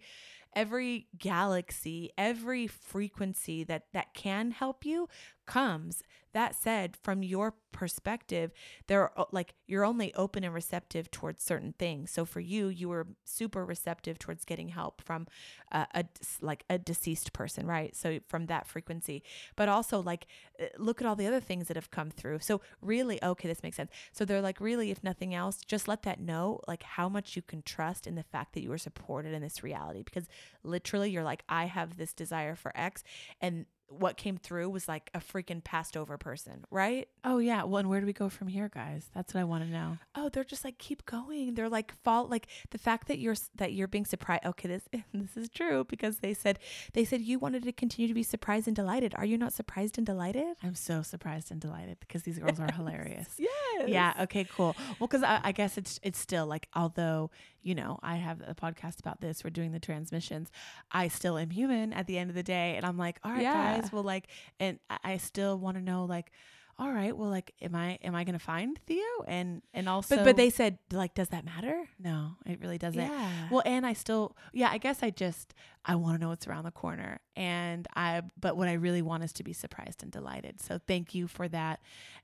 every 0.55 1.07
galaxy 1.17 2.11
every 2.17 2.67
frequency 2.67 3.63
that 3.63 3.83
that 3.93 4.13
can 4.13 4.51
help 4.51 4.85
you 4.85 5.07
comes 5.45 6.01
that 6.35 6.53
said 6.53 6.97
from 7.01 7.23
your 7.23 7.53
perspective 7.71 8.51
there 8.87 9.17
are 9.17 9.27
like 9.31 9.53
you're 9.67 9.85
only 9.85 10.13
open 10.15 10.43
and 10.43 10.53
receptive 10.53 11.09
towards 11.09 11.43
certain 11.43 11.73
things. 11.79 12.11
So 12.11 12.25
for 12.25 12.41
you 12.41 12.67
you 12.67 12.89
were 12.89 13.07
super 13.23 13.65
receptive 13.65 14.19
towards 14.19 14.43
getting 14.45 14.69
help 14.69 15.01
from 15.01 15.27
a, 15.71 15.87
a 15.93 16.05
like 16.41 16.63
a 16.69 16.77
deceased 16.77 17.33
person 17.33 17.65
right? 17.65 17.95
So 17.95 18.19
from 18.27 18.47
that 18.47 18.67
frequency. 18.67 19.23
But 19.55 19.69
also 19.69 20.01
like 20.01 20.27
uh, 20.61 20.65
look 20.77 21.01
at 21.01 21.07
all 21.07 21.15
the 21.15 21.27
other 21.27 21.39
things 21.39 21.67
that 21.69 21.77
have 21.77 21.89
come 21.89 22.11
through. 22.11 22.39
So 22.39 22.61
really 22.81 23.21
okay 23.23 23.47
this 23.47 23.63
makes 23.63 23.77
sense. 23.77 23.91
So 24.11 24.25
they're 24.25 24.41
like 24.41 24.59
really 24.59 24.91
if 24.91 25.03
nothing 25.03 25.33
else 25.33 25.57
just 25.65 25.87
let 25.87 26.03
that 26.03 26.19
know 26.19 26.59
like 26.67 26.83
how 26.83 27.07
much 27.07 27.35
you 27.35 27.41
can 27.41 27.61
trust 27.61 28.07
in 28.07 28.15
the 28.15 28.23
fact 28.23 28.53
that 28.53 28.61
you 28.61 28.69
were 28.69 28.77
supported 28.77 29.33
in 29.33 29.41
this 29.41 29.63
reality. 29.63 30.03
Because 30.03 30.27
literally 30.65 31.09
you're 31.09 31.23
like 31.23 31.43
i 31.47 31.65
have 31.65 31.97
this 31.97 32.13
desire 32.13 32.55
for 32.55 32.71
x 32.75 33.03
and 33.39 33.65
what 33.87 34.17
came 34.17 34.35
through 34.37 34.69
was 34.69 34.87
like 34.87 35.09
a 35.13 35.19
freaking 35.19 35.63
passed 35.63 35.95
over 35.95 36.17
person, 36.17 36.65
right? 36.71 37.07
oh 37.23 37.37
yeah. 37.39 37.63
Well, 37.63 37.77
and 37.79 37.89
where 37.89 37.99
do 37.99 38.05
we 38.05 38.13
go 38.13 38.29
from 38.29 38.47
here, 38.47 38.69
guys? 38.69 39.09
That's 39.13 39.33
what 39.33 39.41
I 39.41 39.43
want 39.45 39.63
to 39.63 39.69
know. 39.69 39.97
Oh, 40.15 40.29
they're 40.29 40.43
just 40.43 40.63
like 40.63 40.77
keep 40.77 41.05
going. 41.05 41.53
They're 41.55 41.69
like 41.69 41.93
fall 42.03 42.27
like 42.27 42.47
the 42.71 42.77
fact 42.77 43.07
that 43.07 43.19
you're 43.19 43.35
that 43.55 43.73
you're 43.73 43.87
being 43.87 44.05
surprised. 44.05 44.45
Okay, 44.45 44.67
this 44.67 44.83
this 45.13 45.37
is 45.37 45.49
true 45.49 45.85
because 45.85 46.17
they 46.19 46.33
said 46.33 46.59
they 46.93 47.03
said 47.05 47.21
you 47.21 47.39
wanted 47.39 47.63
to 47.63 47.71
continue 47.71 48.07
to 48.07 48.13
be 48.13 48.23
surprised 48.23 48.67
and 48.67 48.75
delighted. 48.75 49.13
Are 49.17 49.25
you 49.25 49.37
not 49.37 49.53
surprised 49.53 49.97
and 49.97 50.05
delighted? 50.05 50.55
I'm 50.63 50.75
so 50.75 51.01
surprised 51.01 51.51
and 51.51 51.59
delighted 51.61 51.97
because 51.99 52.23
these 52.23 52.37
girls 52.39 52.59
are 52.59 52.71
hilarious. 52.75 53.27
Yes. 53.37 53.87
Yeah. 53.87 54.13
Okay. 54.21 54.45
Cool. 54.55 54.75
Well, 54.99 55.07
because 55.07 55.23
I, 55.23 55.39
I 55.43 55.51
guess 55.51 55.77
it's 55.77 55.99
it's 56.03 56.19
still 56.19 56.45
like 56.47 56.67
although 56.75 57.31
you 57.61 57.73
know 57.75 57.99
I 58.03 58.15
have 58.17 58.41
a 58.47 58.53
podcast 58.55 58.99
about 58.99 59.21
this, 59.21 59.43
we're 59.43 59.49
doing 59.49 59.71
the 59.71 59.79
transmissions. 59.79 60.51
I 60.91 61.07
still 61.07 61.37
am 61.37 61.49
human 61.49 61.91
at 61.93 62.05
the 62.07 62.17
end 62.17 62.29
of 62.29 62.35
the 62.35 62.43
day, 62.43 62.75
and 62.77 62.85
I'm 62.85 62.97
like, 62.97 63.19
all 63.23 63.31
right, 63.31 63.41
Yeah. 63.41 63.53
guys. 63.53 63.74
Well, 63.91 64.03
like, 64.03 64.27
and 64.59 64.79
I- 65.03 65.17
still 65.17 65.57
want 65.57 65.77
to 65.77 65.83
know, 65.83 66.05
like, 66.05 66.31
all 66.77 66.91
right, 66.91 67.15
well, 67.15 67.29
like, 67.29 67.53
am 67.61 67.73
I 67.73 67.97
am 68.03 68.15
I 68.15 68.25
gonna 68.25 68.37
find 68.37 68.77
Theo? 68.85 69.01
And 69.27 69.61
and 69.73 69.87
also, 69.87 70.17
But 70.17 70.25
but 70.25 70.35
they 70.35 70.49
said 70.49 70.77
like, 70.91 71.13
does 71.13 71.29
that 71.29 71.45
matter? 71.45 71.87
no, 71.97 72.31
it 72.45 72.59
really 72.59 72.77
doesn't. 72.77 72.99
Yeah. 72.99 73.47
Well, 73.49 73.63
and 73.65 73.85
I 73.85 73.93
still, 73.93 74.35
yeah, 74.51 74.69
I 74.69 74.77
guess 74.77 75.01
I 75.01 75.09
just, 75.09 75.53
I 75.85 75.95
want 75.95 76.17
to 76.17 76.21
know 76.21 76.27
what's 76.29 76.47
around 76.47 76.65
the 76.65 76.71
corner. 76.71 77.21
And 77.37 77.87
I, 77.95 78.23
but 78.37 78.57
what 78.57 78.67
I 78.67 78.73
really 78.73 79.01
want 79.01 79.23
is 79.23 79.31
to 79.33 79.43
be 79.43 79.53
surprised 79.53 80.03
and 80.03 80.11
delighted. 80.11 80.59
So 80.61 80.77
thank 80.85 81.15
you 81.15 81.27
for 81.27 81.47
that. 81.47 81.79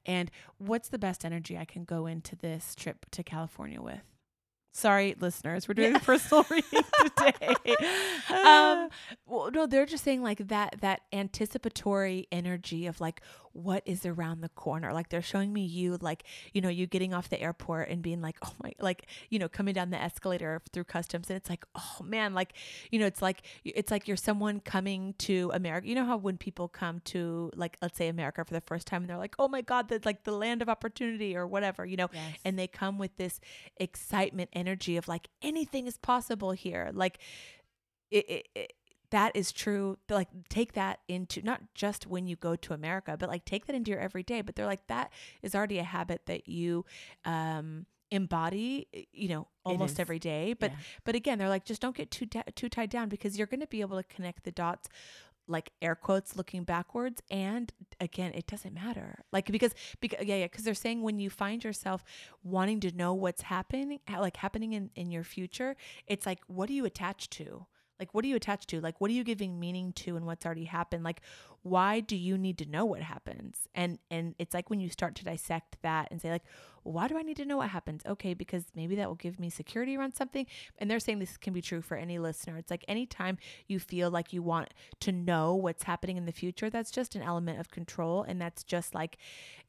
And 0.05 0.29
what's 0.57 0.89
the 0.89 0.99
best 0.99 1.23
energy 1.23 1.57
I 1.57 1.63
can 1.65 1.85
go 1.85 2.05
into 2.05 2.35
this 2.35 2.75
trip 2.75 3.05
to 3.11 3.23
California 3.23 3.81
with? 3.81 4.01
Sorry, 4.73 5.15
listeners, 5.19 5.67
we're 5.67 5.73
doing 5.73 5.95
a 5.95 5.99
personal 5.99 6.45
reading 6.49 6.81
today. 7.17 7.55
um, 8.29 8.80
they're 9.71 9.85
just 9.85 10.03
saying 10.03 10.21
like 10.21 10.47
that 10.49 10.75
that 10.81 11.01
anticipatory 11.11 12.27
energy 12.31 12.85
of 12.85 13.01
like 13.01 13.21
what 13.53 13.83
is 13.85 14.05
around 14.05 14.39
the 14.41 14.49
corner. 14.49 14.93
Like 14.93 15.09
they're 15.09 15.21
showing 15.21 15.51
me 15.51 15.65
you 15.65 15.97
like 16.01 16.23
you 16.53 16.61
know 16.61 16.69
you 16.69 16.87
getting 16.87 17.13
off 17.13 17.29
the 17.29 17.41
airport 17.41 17.89
and 17.89 18.01
being 18.01 18.21
like 18.21 18.37
oh 18.45 18.53
my 18.63 18.71
like 18.79 19.07
you 19.29 19.39
know 19.39 19.49
coming 19.49 19.73
down 19.73 19.89
the 19.89 20.01
escalator 20.01 20.61
through 20.71 20.85
customs 20.85 21.29
and 21.29 21.37
it's 21.37 21.49
like 21.49 21.65
oh 21.75 21.97
man 22.03 22.33
like 22.33 22.53
you 22.91 22.99
know 22.99 23.05
it's 23.05 23.21
like 23.21 23.41
it's 23.65 23.91
like 23.91 24.07
you're 24.07 24.15
someone 24.17 24.59
coming 24.59 25.15
to 25.17 25.51
America. 25.53 25.87
You 25.87 25.95
know 25.95 26.05
how 26.05 26.17
when 26.17 26.37
people 26.37 26.67
come 26.67 27.01
to 27.05 27.51
like 27.55 27.77
let's 27.81 27.97
say 27.97 28.07
America 28.07 28.45
for 28.45 28.53
the 28.53 28.61
first 28.61 28.87
time 28.87 29.01
and 29.01 29.09
they're 29.09 29.17
like 29.17 29.35
oh 29.39 29.47
my 29.47 29.61
god 29.61 29.89
that's 29.89 30.05
like 30.05 30.23
the 30.23 30.31
land 30.31 30.61
of 30.61 30.69
opportunity 30.69 31.35
or 31.35 31.47
whatever 31.47 31.85
you 31.85 31.97
know 31.97 32.09
Yes. 32.13 32.37
and 32.45 32.59
they 32.59 32.67
come 32.67 32.97
with 32.97 33.15
this 33.17 33.39
excitement 33.77 34.49
energy 34.53 34.97
of 34.97 35.07
like 35.07 35.27
anything 35.41 35.87
is 35.87 35.97
possible 35.97 36.51
here 36.51 36.91
like 36.93 37.19
it, 38.09 38.29
it, 38.29 38.47
it 38.55 38.73
that 39.11 39.35
is 39.35 39.51
true 39.51 39.97
like 40.09 40.27
take 40.49 40.73
that 40.73 40.99
into 41.07 41.41
not 41.41 41.61
just 41.75 42.07
when 42.07 42.25
you 42.27 42.35
go 42.35 42.55
to 42.55 42.73
america 42.73 43.15
but 43.19 43.29
like 43.29 43.45
take 43.45 43.65
that 43.67 43.75
into 43.75 43.91
your 43.91 43.99
everyday 43.99 44.41
but 44.41 44.55
they're 44.55 44.65
like 44.65 44.85
that 44.87 45.11
is 45.41 45.53
already 45.55 45.77
a 45.79 45.83
habit 45.83 46.21
that 46.25 46.47
you 46.47 46.83
um 47.25 47.85
embody 48.09 48.87
you 49.13 49.29
know 49.29 49.47
almost 49.63 49.97
every 49.99 50.19
day 50.19 50.53
but 50.53 50.71
Yeah. 50.71 50.77
but 51.05 51.15
again 51.15 51.37
they're 51.37 51.47
like 51.49 51.63
just 51.63 51.81
don't 51.81 51.95
get 51.95 52.11
too 52.11 52.25
too 52.55 52.67
tied 52.69 52.89
down 52.89 53.07
because 53.07 53.37
you're 53.37 53.47
going 53.47 53.61
to 53.61 53.67
be 53.67 53.79
able 53.81 53.97
to 53.97 54.03
connect 54.03 54.43
the 54.43 54.51
dots 54.51 54.89
like 55.47 55.71
air 55.81 55.95
quotes 55.95 56.35
looking 56.35 56.63
backwards 56.63 57.21
and 57.29 57.71
again 57.99 58.31
it 58.33 58.47
doesn't 58.47 58.73
matter. 58.73 59.23
Like 59.33 59.51
because 59.51 59.73
because 59.99 60.25
yeah 60.25 60.35
yeah 60.35 60.45
because 60.45 60.63
they're 60.63 60.73
saying 60.73 61.01
when 61.01 61.19
you 61.19 61.29
find 61.29 61.63
yourself 61.63 62.03
wanting 62.43 62.79
to 62.81 62.91
know 62.95 63.13
what's 63.13 63.41
happening 63.43 63.99
like 64.09 64.37
happening 64.37 64.73
in 64.73 64.91
in 64.95 65.11
your 65.11 65.23
future 65.23 65.75
it's 66.07 66.25
like 66.25 66.39
what 66.47 66.67
do 66.67 66.73
you 66.73 66.85
attach 66.85 67.29
to 67.31 67.65
like 68.01 68.13
what 68.15 68.25
are 68.25 68.27
you 68.27 68.35
attached 68.35 68.67
to? 68.69 68.81
Like 68.81 68.99
what 68.99 69.11
are 69.11 69.13
you 69.13 69.23
giving 69.23 69.59
meaning 69.59 69.93
to 69.93 70.17
and 70.17 70.25
what's 70.25 70.43
already 70.43 70.65
happened? 70.65 71.03
Like 71.03 71.21
why 71.61 71.99
do 71.99 72.15
you 72.15 72.35
need 72.35 72.57
to 72.57 72.65
know 72.65 72.83
what 72.83 73.01
happens? 73.01 73.67
And 73.75 73.99
and 74.09 74.33
it's 74.39 74.55
like 74.55 74.71
when 74.71 74.79
you 74.79 74.89
start 74.89 75.13
to 75.15 75.23
dissect 75.23 75.77
that 75.83 76.07
and 76.09 76.19
say 76.19 76.31
like 76.31 76.43
why 76.83 77.07
do 77.07 77.15
i 77.15 77.21
need 77.21 77.37
to 77.37 77.45
know 77.45 77.57
what 77.57 77.69
happens? 77.69 78.01
Okay 78.07 78.33
because 78.33 78.65
maybe 78.75 78.95
that 78.95 79.07
will 79.07 79.15
give 79.15 79.39
me 79.39 79.51
security 79.51 79.95
around 79.95 80.15
something. 80.15 80.47
And 80.79 80.89
they're 80.89 80.99
saying 80.99 81.19
this 81.19 81.37
can 81.37 81.53
be 81.53 81.61
true 81.61 81.83
for 81.83 81.95
any 81.95 82.17
listener. 82.17 82.57
It's 82.57 82.71
like 82.71 82.83
anytime 82.87 83.37
you 83.67 83.79
feel 83.79 84.09
like 84.09 84.33
you 84.33 84.41
want 84.41 84.73
to 85.01 85.11
know 85.11 85.53
what's 85.53 85.83
happening 85.83 86.17
in 86.17 86.25
the 86.25 86.31
future 86.31 86.71
that's 86.71 86.89
just 86.89 87.15
an 87.15 87.21
element 87.21 87.59
of 87.59 87.69
control. 87.69 88.23
And 88.23 88.41
that's 88.41 88.63
just 88.63 88.95
like 88.95 89.19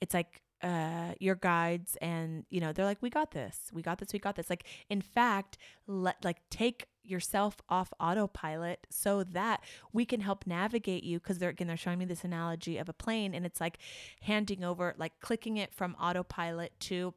it's 0.00 0.14
like 0.14 0.40
uh 0.62 1.14
your 1.18 1.34
guides 1.34 1.96
and 2.00 2.44
you 2.50 2.60
know 2.60 2.72
they're 2.72 2.84
like 2.84 3.02
we 3.02 3.10
got 3.10 3.32
this. 3.32 3.70
We 3.72 3.82
got 3.82 3.98
this. 3.98 4.12
We 4.12 4.18
got 4.18 4.36
this. 4.36 4.50
Like 4.50 4.64
in 4.88 5.00
fact 5.00 5.58
let 5.86 6.24
like 6.24 6.38
take 6.50 6.86
yourself 7.04 7.56
off 7.68 7.92
autopilot 7.98 8.86
so 8.88 9.24
that 9.24 9.60
we 9.92 10.04
can 10.04 10.20
help 10.20 10.46
navigate 10.46 11.02
you 11.02 11.18
because 11.18 11.38
they're 11.38 11.50
again 11.50 11.66
they're 11.66 11.76
showing 11.76 11.98
me 11.98 12.04
this 12.04 12.24
analogy 12.24 12.78
of 12.78 12.88
a 12.88 12.92
plane 12.92 13.34
and 13.34 13.44
it's 13.44 13.60
like 13.60 13.78
handing 14.22 14.62
over 14.62 14.94
like 14.98 15.12
clicking 15.20 15.56
it 15.56 15.74
from 15.74 15.96
autopilot 16.00 16.72
to 16.78 17.12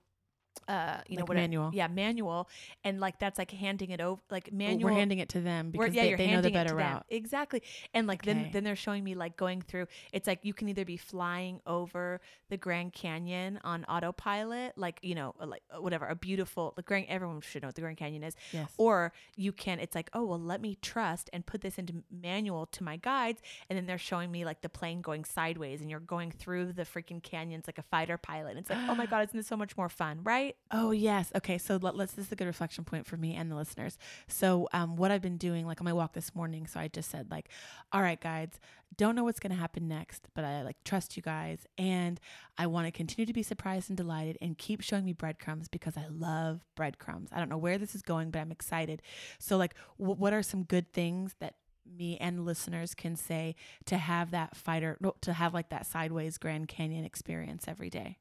uh 0.68 0.98
you 1.08 1.18
know 1.18 1.26
what 1.26 1.36
manual. 1.38 1.70
yeah 1.74 1.88
manual 1.88 2.48
and 2.84 3.00
like 3.00 3.20
that's 3.20 3.38
like 3.38 3.52
handing 3.52 3.90
it 3.92 4.02
over 4.02 4.22
like 4.32 4.52
manual 4.52 4.90
We're 4.90 4.98
handing 4.98 5.20
it 5.20 5.30
to 5.30 5.42
them 5.42 5.72
because 5.72 5.94
yeah, 5.94 6.04
they, 6.04 6.16
they 6.16 6.32
know 6.32 6.42
the 6.42 6.50
better 6.52 6.70
to 6.70 6.76
them. 6.76 6.94
route. 6.94 7.06
Exactly. 7.10 7.62
And 7.94 8.08
like 8.08 8.24
then 8.24 8.36
Okay. 8.40 8.50
then 8.54 8.64
they're 8.64 8.76
showing 8.76 9.04
me 9.04 9.16
like 9.16 9.38
going 9.38 9.62
through 9.62 9.88
it's 10.14 10.28
like 10.28 10.40
you 10.44 10.54
can 10.54 10.68
either 10.70 10.86
be 10.86 10.98
flying 10.98 11.62
over 11.66 12.20
the 12.50 12.58
Grand 12.58 12.94
Canyon 12.94 13.60
on 13.64 13.86
autopilot, 13.86 14.78
like, 14.78 15.00
you 15.02 15.16
know, 15.16 15.34
like 15.44 15.64
uh, 15.76 15.82
whatever, 15.82 16.06
a 16.06 16.16
beautiful 16.16 16.74
the 16.76 16.82
Grand 16.82 17.06
everyone 17.10 17.42
should 17.42 17.62
know 17.64 17.68
what 17.70 17.76
the 17.76 17.82
Grand 17.82 17.98
Canyon 17.98 18.24
is. 18.24 18.36
Yes. 18.52 18.72
Or 18.78 19.14
you 19.36 19.52
can 19.52 19.80
it's 19.80 19.96
like, 19.96 20.10
oh 20.14 20.24
well 20.26 20.40
let 20.40 20.62
me 20.62 20.78
trust 20.82 21.30
and 21.34 21.46
put 21.46 21.62
this 21.62 21.78
into 21.78 22.04
manual 22.12 22.66
to 22.68 22.84
my 22.84 22.98
guides 22.98 23.42
and 23.70 23.78
then 23.78 23.86
they're 23.86 23.98
showing 23.98 24.32
me 24.32 24.46
like 24.46 24.62
the 24.62 24.70
plane 24.70 25.02
going 25.02 25.24
sideways 25.26 25.82
and 25.82 25.90
you're 25.90 26.00
going 26.00 26.32
through 26.32 26.74
the 26.74 26.84
freaking 26.84 27.22
canyons 27.24 27.66
like 27.68 27.78
a 27.78 27.84
fighter 27.84 28.18
pilot. 28.18 28.52
And 28.52 28.60
it's 28.60 28.70
like, 28.70 28.80
oh 28.90 28.96
my 28.96 29.06
God, 29.12 29.28
isn't 29.30 29.38
this 29.38 29.48
so 29.48 29.58
much 29.58 29.76
more 29.78 29.90
fun, 29.90 30.20
right? 30.24 30.45
Oh 30.72 30.92
yes. 30.92 31.32
Okay. 31.36 31.58
So 31.58 31.78
let, 31.82 31.96
let's. 31.96 32.14
This 32.14 32.26
is 32.28 32.32
a 32.32 32.36
good 32.36 32.48
reflection 32.48 32.84
point 32.84 33.06
for 33.06 33.18
me 33.18 33.36
and 33.36 33.52
the 33.52 33.56
listeners. 33.56 33.98
So 34.28 34.68
um, 34.74 34.96
what 34.96 35.12
I've 35.12 35.22
been 35.22 35.38
doing, 35.38 35.66
like 35.66 35.80
on 35.82 35.86
my 35.86 35.94
walk 35.94 36.14
this 36.14 36.34
morning. 36.36 36.68
So 36.68 36.80
I 36.80 36.88
just 36.88 37.10
said 37.12 37.30
like, 37.32 37.50
all 37.92 38.02
right, 38.02 38.20
guides, 38.20 38.60
don't 38.98 39.16
know 39.16 39.24
what's 39.24 39.40
gonna 39.40 39.56
happen 39.56 39.88
next, 39.88 40.28
but 40.34 40.44
I 40.46 40.64
like 40.64 40.78
trust 40.84 41.16
you 41.18 41.24
guys, 41.24 41.66
and 41.78 42.20
I 42.58 42.68
want 42.68 42.88
to 42.88 42.92
continue 42.92 43.26
to 43.26 43.34
be 43.34 43.44
surprised 43.44 43.90
and 43.90 43.98
delighted, 43.98 44.38
and 44.42 44.58
keep 44.58 44.82
showing 44.82 45.06
me 45.06 45.14
breadcrumbs 45.14 45.68
because 45.68 45.96
I 45.98 46.06
love 46.10 46.62
breadcrumbs. 46.76 47.30
I 47.32 47.40
don't 47.40 47.50
know 47.50 47.58
where 47.58 47.78
this 47.78 47.96
is 47.96 48.02
going, 48.02 48.32
but 48.32 48.40
I'm 48.40 48.52
excited. 48.52 49.02
So 49.40 49.58
like, 49.58 49.76
w- 50.00 50.18
what 50.20 50.34
are 50.34 50.44
some 50.44 50.64
good 50.64 50.92
things 50.94 51.36
that 51.40 51.56
me 51.86 52.18
and 52.18 52.46
listeners 52.46 52.94
can 52.96 53.16
say 53.16 53.56
to 53.86 53.98
have 53.98 54.32
that 54.32 54.56
fighter 54.56 54.98
to 55.22 55.34
have 55.34 55.54
like 55.54 55.70
that 55.70 55.86
sideways 55.86 56.38
Grand 56.38 56.68
Canyon 56.68 57.06
experience 57.06 57.66
every 57.68 57.90
day? 57.90 58.18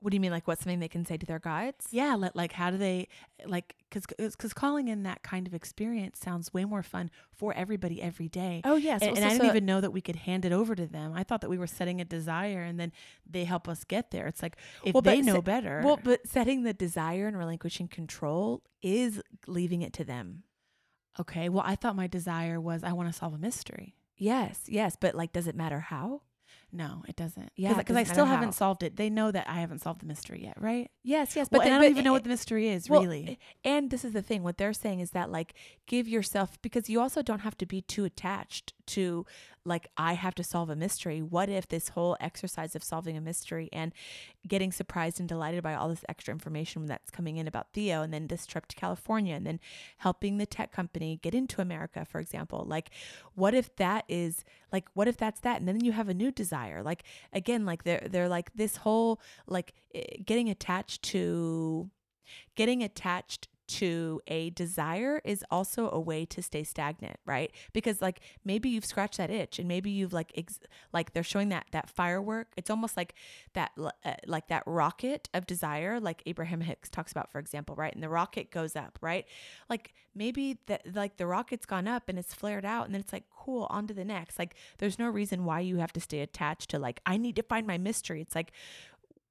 What 0.00 0.10
do 0.10 0.16
you 0.16 0.20
mean 0.20 0.30
like 0.30 0.46
what's 0.46 0.62
something 0.62 0.78
they 0.80 0.88
can 0.88 1.04
say 1.06 1.16
to 1.16 1.26
their 1.26 1.38
guides? 1.38 1.86
yeah 1.90 2.14
like, 2.14 2.32
like 2.34 2.52
how 2.52 2.70
do 2.70 2.76
they 2.76 3.08
like 3.46 3.74
because 3.88 4.06
because 4.18 4.52
calling 4.52 4.88
in 4.88 5.02
that 5.04 5.22
kind 5.22 5.46
of 5.46 5.54
experience 5.54 6.18
sounds 6.20 6.52
way 6.52 6.64
more 6.64 6.82
fun 6.82 7.10
for 7.32 7.52
everybody 7.54 8.00
every 8.02 8.28
day 8.28 8.60
Oh 8.64 8.76
yes. 8.76 9.02
and, 9.02 9.16
and 9.16 9.24
i 9.24 9.30
didn't 9.32 9.46
even 9.48 9.64
know 9.66 9.80
that 9.80 9.90
we 9.92 10.00
could 10.00 10.16
hand 10.16 10.44
it 10.44 10.52
over 10.52 10.74
to 10.74 10.86
them 10.86 11.12
i 11.14 11.22
thought 11.22 11.40
that 11.40 11.50
we 11.50 11.58
were 11.58 11.66
setting 11.66 12.00
a 12.00 12.04
desire 12.04 12.62
and 12.62 12.78
then 12.78 12.92
they 13.28 13.44
help 13.44 13.68
us 13.68 13.84
get 13.84 14.10
there 14.10 14.26
it's 14.26 14.42
like 14.42 14.56
if 14.84 14.94
Well, 14.94 15.02
they 15.02 15.20
know 15.22 15.36
se- 15.36 15.40
better 15.40 15.80
Well, 15.84 15.98
but 16.02 16.26
setting 16.28 16.62
the 16.62 16.74
desire 16.74 17.26
and 17.26 17.36
relinquishing 17.36 17.88
control 17.88 18.62
is 18.82 19.20
leaving 19.46 19.82
it 19.82 19.92
to 19.94 20.04
them. 20.04 20.42
okay 21.18 21.48
well 21.48 21.64
i 21.66 21.74
thought 21.74 21.96
my 21.96 22.06
desire 22.06 22.60
was 22.60 22.84
i 22.84 22.92
want 22.92 23.08
to 23.10 23.18
solve 23.18 23.34
a 23.34 23.38
mystery 23.38 23.94
Yes, 24.18 24.60
yes, 24.66 24.96
but 24.98 25.14
like, 25.14 25.34
does 25.34 25.46
it 25.46 25.54
matter 25.54 25.78
how? 25.78 26.22
No 26.72 27.02
it 27.08 27.16
doesn't 27.16 27.50
Yeah, 27.56 27.74
because 27.74 27.96
i 27.96 28.02
still 28.02 28.26
haven't 28.26 28.48
how. 28.48 28.50
solved 28.52 28.82
it 28.82 28.96
they 28.96 29.08
know 29.08 29.30
that 29.30 29.48
i 29.48 29.60
haven't 29.60 29.80
solved 29.80 30.00
the 30.00 30.06
mystery 30.06 30.42
yet 30.42 30.60
right 30.60 30.90
Yes, 31.02 31.36
yes, 31.36 31.48
but 31.48 31.60
and 31.62 31.66
then- 31.66 31.72
i 31.72 31.76
don't 31.76 31.84
but- 31.84 31.90
even 31.92 32.04
know 32.04 32.12
what 32.12 32.24
the 32.24 32.28
mystery 32.28 32.68
is 32.68 32.90
well, 32.90 33.02
really 33.02 33.38
And 33.64 33.90
this 33.90 34.04
is 34.04 34.12
the 34.12 34.22
thing. 34.22 34.42
What 34.42 34.58
they're 34.58 34.72
saying 34.72 35.00
is 35.00 35.10
that 35.10 35.30
like, 35.30 35.54
give 35.86 36.06
yourself 36.08 36.60
because 36.62 36.88
you 36.90 37.00
also 37.00 37.22
don't 37.22 37.40
have 37.40 37.56
to 37.58 37.66
be 37.66 37.80
too 37.82 38.04
attached 38.04 38.74
to 38.88 39.24
like 39.66 39.88
I 39.96 40.14
have 40.14 40.34
to 40.36 40.44
solve 40.44 40.70
a 40.70 40.76
mystery. 40.76 41.20
What 41.20 41.48
if 41.48 41.68
this 41.68 41.90
whole 41.90 42.16
exercise 42.20 42.74
of 42.76 42.84
solving 42.84 43.16
a 43.16 43.20
mystery 43.20 43.68
and 43.72 43.92
getting 44.46 44.72
surprised 44.72 45.18
and 45.18 45.28
delighted 45.28 45.62
by 45.62 45.74
all 45.74 45.88
this 45.88 46.04
extra 46.08 46.32
information 46.32 46.86
that's 46.86 47.10
coming 47.10 47.36
in 47.36 47.48
about 47.48 47.72
Theo 47.72 48.02
and 48.02 48.14
then 48.14 48.28
this 48.28 48.46
trip 48.46 48.66
to 48.68 48.76
California 48.76 49.34
and 49.34 49.46
then 49.46 49.60
helping 49.98 50.38
the 50.38 50.46
tech 50.46 50.72
company 50.72 51.18
get 51.22 51.34
into 51.34 51.60
America, 51.60 52.06
for 52.08 52.20
example. 52.20 52.64
Like, 52.66 52.90
what 53.34 53.54
if 53.54 53.74
that 53.76 54.04
is 54.08 54.44
like 54.72 54.88
what 54.94 55.08
if 55.08 55.16
that's 55.16 55.40
that 55.40 55.58
and 55.58 55.68
then 55.68 55.84
you 55.84 55.92
have 55.92 56.08
a 56.08 56.14
new 56.14 56.30
desire 56.30 56.82
like 56.82 57.04
again 57.32 57.64
like 57.64 57.84
they're 57.84 58.06
they're 58.10 58.28
like 58.28 58.52
this 58.54 58.76
whole 58.76 59.20
like 59.46 59.74
eh, 59.94 60.16
getting 60.24 60.50
attached 60.50 61.02
to 61.02 61.90
getting 62.56 62.82
attached 62.82 63.48
to 63.66 64.20
a 64.26 64.50
desire 64.50 65.20
is 65.24 65.44
also 65.50 65.90
a 65.90 66.00
way 66.00 66.24
to 66.26 66.42
stay 66.42 66.62
stagnant 66.62 67.16
right? 67.26 67.50
Because 67.72 68.00
like 68.00 68.20
maybe 68.44 68.68
you've 68.68 68.84
scratched 68.84 69.18
that 69.18 69.30
itch 69.30 69.58
and 69.58 69.68
maybe 69.68 69.90
you've 69.90 70.12
like 70.12 70.32
ex- 70.36 70.60
like 70.92 71.12
they're 71.12 71.22
showing 71.22 71.48
that 71.50 71.66
that 71.72 71.90
firework. 71.90 72.48
It's 72.56 72.70
almost 72.70 72.96
like 72.96 73.14
that 73.54 73.72
uh, 73.78 73.90
like 74.26 74.48
that 74.48 74.62
rocket 74.66 75.28
of 75.34 75.46
desire 75.46 76.00
like 76.00 76.22
abraham 76.26 76.60
hicks 76.60 76.88
talks 76.88 77.12
about 77.12 77.30
for 77.30 77.38
example 77.38 77.74
right? 77.74 77.92
And 77.92 78.02
the 78.02 78.08
rocket 78.08 78.50
goes 78.50 78.76
up 78.76 78.98
right? 79.00 79.26
Like 79.68 79.92
maybe 80.14 80.58
that 80.66 80.94
like 80.94 81.16
the 81.16 81.26
rocket's 81.26 81.66
gone 81.66 81.88
up 81.88 82.08
and 82.08 82.18
it's 82.18 82.34
flared 82.34 82.64
out 82.64 82.86
and 82.86 82.94
then 82.94 83.00
it's 83.00 83.12
like 83.12 83.24
cool 83.36 83.66
on 83.70 83.86
to 83.86 83.94
the 83.94 84.04
next. 84.04 84.38
Like 84.38 84.54
there's 84.78 84.98
no 84.98 85.08
reason 85.08 85.44
why 85.44 85.60
you 85.60 85.78
have 85.78 85.92
to 85.94 86.00
stay 86.00 86.20
attached 86.20 86.70
to 86.70 86.78
like 86.78 87.00
i 87.06 87.16
need 87.16 87.36
to 87.36 87.42
find 87.42 87.66
my 87.66 87.78
mystery. 87.78 88.20
It's 88.20 88.34
like 88.34 88.52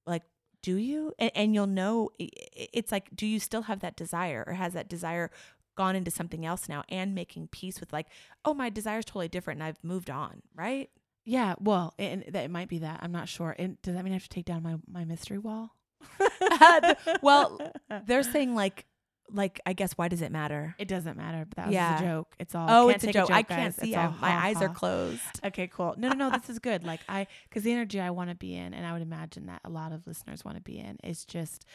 like 0.05 0.23
do 0.65 0.77
you? 0.77 1.13
And, 1.19 1.31
and 1.35 1.53
you'll 1.53 1.67
know 1.67 2.09
it's 2.17 2.91
like 2.91 3.15
do 3.15 3.27
you 3.27 3.39
still 3.39 3.61
have 3.63 3.81
that 3.81 3.95
desire 3.95 4.43
or 4.47 4.53
has 4.53 4.73
that 4.73 4.89
desire 4.89 5.29
gone 5.75 5.95
into 5.95 6.09
something 6.09 6.43
else 6.43 6.67
now 6.67 6.83
and 6.89 7.13
making 7.13 7.47
peace 7.49 7.79
with 7.79 7.93
like 7.93 8.07
oh 8.45 8.53
my 8.55 8.71
desire 8.71 8.97
is 8.97 9.05
totally 9.05 9.27
different 9.27 9.59
and 9.59 9.67
i've 9.67 9.83
moved 9.83 10.09
on 10.09 10.41
right? 10.55 10.89
Yeah 11.23 11.53
well 11.59 11.93
and 11.99 12.23
that 12.29 12.45
it 12.45 12.49
might 12.49 12.67
be 12.67 12.79
that 12.79 13.01
i'm 13.03 13.11
not 13.11 13.29
sure. 13.29 13.55
And 13.59 13.79
does 13.83 13.93
that 13.93 14.03
mean 14.03 14.13
i 14.13 14.15
have 14.15 14.23
to 14.23 14.29
take 14.29 14.45
down 14.45 14.63
my 14.63 14.77
my 14.91 15.05
mystery 15.05 15.37
wall? 15.37 15.75
Uh, 16.61 16.95
well 17.21 17.59
they're 18.05 18.23
saying 18.23 18.55
like 18.55 18.85
like 19.31 19.59
i 19.65 19.73
guess 19.73 19.93
why 19.93 20.07
does 20.07 20.21
it 20.21 20.31
matter 20.31 20.75
It 20.77 20.87
doesn't 20.87 21.17
matter, 21.17 21.45
but 21.49 21.55
that 21.57 21.65
was 21.67 21.73
Yeah. 21.73 21.97
a 21.99 22.01
joke. 22.01 22.35
It's 22.39 22.53
all. 22.53 22.67
oh 22.69 22.89
it's 22.89 23.03
a 23.03 23.11
joke, 23.11 23.31
i 23.31 23.41
can't 23.43 23.73
see 23.73 23.89
It's 23.89 23.97
all 23.97 24.13
I, 24.17 24.21
my 24.21 24.31
ha 24.31 24.45
eyes 24.45 24.61
are 24.61 24.69
closed 24.69 25.21
Okay, 25.43 25.67
cool. 25.67 25.95
No, 25.97 26.09
no, 26.09 26.29
no. 26.29 26.37
This 26.37 26.49
is 26.49 26.59
good. 26.59 26.83
Like 26.83 26.99
I, 27.09 27.27
because 27.49 27.63
the 27.63 27.71
energy 27.71 27.99
I 27.99 28.11
want 28.11 28.29
to 28.29 28.35
be 28.35 28.55
in, 28.55 28.73
and 28.73 28.85
I 28.85 28.93
would 28.93 29.01
imagine 29.01 29.47
that 29.47 29.61
a 29.63 29.69
lot 29.69 29.91
of 29.91 30.05
listeners 30.07 30.45
want 30.45 30.57
to 30.57 30.63
be 30.63 30.77
in, 30.79 30.97
is 31.03 31.25
just 31.25 31.65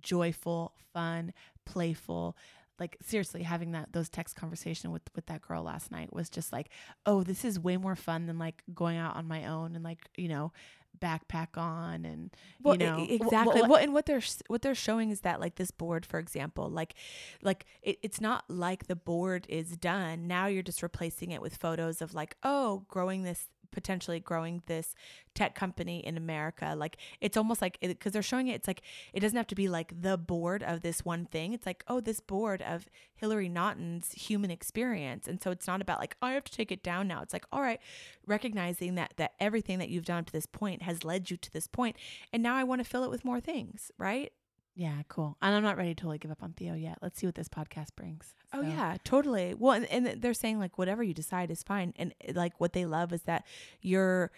joyful, 0.00 0.72
fun, 0.92 1.32
playful. 1.64 2.36
Like 2.78 2.96
seriously, 3.02 3.42
having 3.42 3.72
that 3.72 3.92
those 3.92 4.08
text 4.08 4.36
conversation 4.36 4.90
with 4.90 5.02
with 5.14 5.26
that 5.26 5.42
girl 5.42 5.62
last 5.62 5.90
night 5.90 6.12
was 6.14 6.30
just 6.30 6.50
like, 6.52 6.70
oh, 7.04 7.22
this 7.22 7.44
is 7.44 7.58
way 7.60 7.76
more 7.76 7.96
fun 7.96 8.26
than 8.26 8.38
like 8.38 8.62
going 8.72 8.96
out 8.96 9.16
on 9.16 9.28
my 9.28 9.46
own 9.46 9.74
and 9.74 9.84
like 9.84 9.98
you 10.16 10.28
know 10.28 10.52
backpack 10.98 11.56
on 11.56 12.04
and 12.04 12.30
well, 12.62 12.74
you 12.74 12.86
know 12.86 13.06
exactly. 13.08 13.62
well, 13.62 13.76
and 13.76 13.92
what 13.92 14.06
they're 14.06 14.22
what 14.48 14.62
they're 14.62 14.74
showing 14.74 15.10
is 15.10 15.20
that 15.20 15.40
like 15.40 15.54
this 15.54 15.70
board 15.70 16.04
for 16.04 16.18
example 16.18 16.68
like 16.68 16.94
like 17.42 17.64
it, 17.82 17.98
it's 18.02 18.20
not 18.20 18.44
like 18.48 18.86
the 18.86 18.96
board 18.96 19.46
is 19.48 19.76
done. 19.76 20.26
Now 20.26 20.46
you're 20.46 20.62
just 20.62 20.82
replacing 20.82 21.30
it 21.30 21.40
with 21.40 21.56
photos 21.56 22.02
of 22.02 22.14
like 22.14 22.36
oh 22.42 22.84
growing 22.88 23.22
this 23.22 23.46
potentially 23.70 24.20
growing 24.20 24.62
this 24.66 24.94
tech 25.34 25.54
company 25.54 26.04
in 26.04 26.16
America. 26.16 26.74
Like 26.76 26.96
it's 27.20 27.36
almost 27.36 27.62
like 27.62 27.78
because 27.80 28.12
they're 28.12 28.22
showing 28.22 28.48
it, 28.48 28.54
it's 28.54 28.66
like 28.68 28.82
it 29.12 29.20
doesn't 29.20 29.36
have 29.36 29.46
to 29.48 29.54
be 29.54 29.68
like 29.68 30.00
the 30.00 30.18
board 30.18 30.62
of 30.62 30.80
this 30.80 31.04
one 31.04 31.26
thing. 31.26 31.52
It's 31.52 31.66
like, 31.66 31.84
oh, 31.88 32.00
this 32.00 32.20
board 32.20 32.62
of 32.62 32.88
Hillary 33.14 33.48
Naughton's 33.48 34.12
human 34.12 34.50
experience. 34.50 35.28
And 35.28 35.42
so 35.42 35.50
it's 35.50 35.66
not 35.66 35.80
about 35.80 36.00
like, 36.00 36.16
oh, 36.22 36.26
I 36.28 36.32
have 36.32 36.44
to 36.44 36.52
take 36.52 36.72
it 36.72 36.82
down 36.82 37.08
now. 37.08 37.22
It's 37.22 37.32
like, 37.32 37.46
all 37.52 37.62
right, 37.62 37.80
recognizing 38.26 38.94
that 38.96 39.14
that 39.16 39.32
everything 39.40 39.78
that 39.78 39.88
you've 39.88 40.04
done 40.04 40.18
up 40.18 40.26
to 40.26 40.32
this 40.32 40.46
point 40.46 40.82
has 40.82 41.04
led 41.04 41.30
you 41.30 41.36
to 41.36 41.52
this 41.52 41.66
point, 41.66 41.96
And 42.32 42.42
now 42.42 42.56
I 42.56 42.64
want 42.64 42.80
to 42.82 42.88
fill 42.88 43.04
it 43.04 43.10
with 43.10 43.24
more 43.24 43.40
things, 43.40 43.90
right? 43.98 44.32
Yeah, 44.80 45.02
cool. 45.08 45.36
And 45.42 45.54
I'm 45.54 45.62
not 45.62 45.76
ready 45.76 45.94
to 45.94 45.94
totally 45.94 46.16
give 46.16 46.30
up 46.30 46.42
on 46.42 46.54
Theo 46.54 46.72
yet. 46.72 46.96
Let's 47.02 47.20
see 47.20 47.26
what 47.26 47.34
this 47.34 47.50
podcast 47.50 47.94
brings. 47.96 48.34
Oh 48.54 48.62
yeah, 48.62 48.96
totally. 49.04 49.52
Well, 49.52 49.74
and, 49.74 49.84
and, 49.90 50.22
they're 50.22 50.32
saying 50.32 50.58
like 50.58 50.78
whatever 50.78 51.02
you 51.02 51.12
decide 51.12 51.50
is 51.50 51.62
fine, 51.62 51.92
and 51.96 52.14
eh, 52.22 52.32
like 52.34 52.58
what 52.58 52.72
they 52.72 52.86
love 52.86 53.12
is 53.12 53.20
that 53.24 53.44
you're 53.82 54.30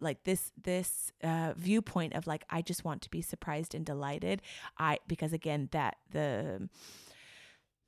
like 0.00 0.24
this 0.24 0.52
this 0.62 1.12
uh, 1.24 1.54
viewpoint 1.56 2.12
of 2.12 2.26
like 2.26 2.44
I 2.50 2.60
just 2.60 2.84
want 2.84 3.00
to 3.02 3.10
be 3.10 3.22
surprised 3.22 3.74
and 3.74 3.86
delighted. 3.86 4.42
I 4.78 4.98
because 5.08 5.32
again 5.32 5.70
that 5.72 5.96
the 6.10 6.68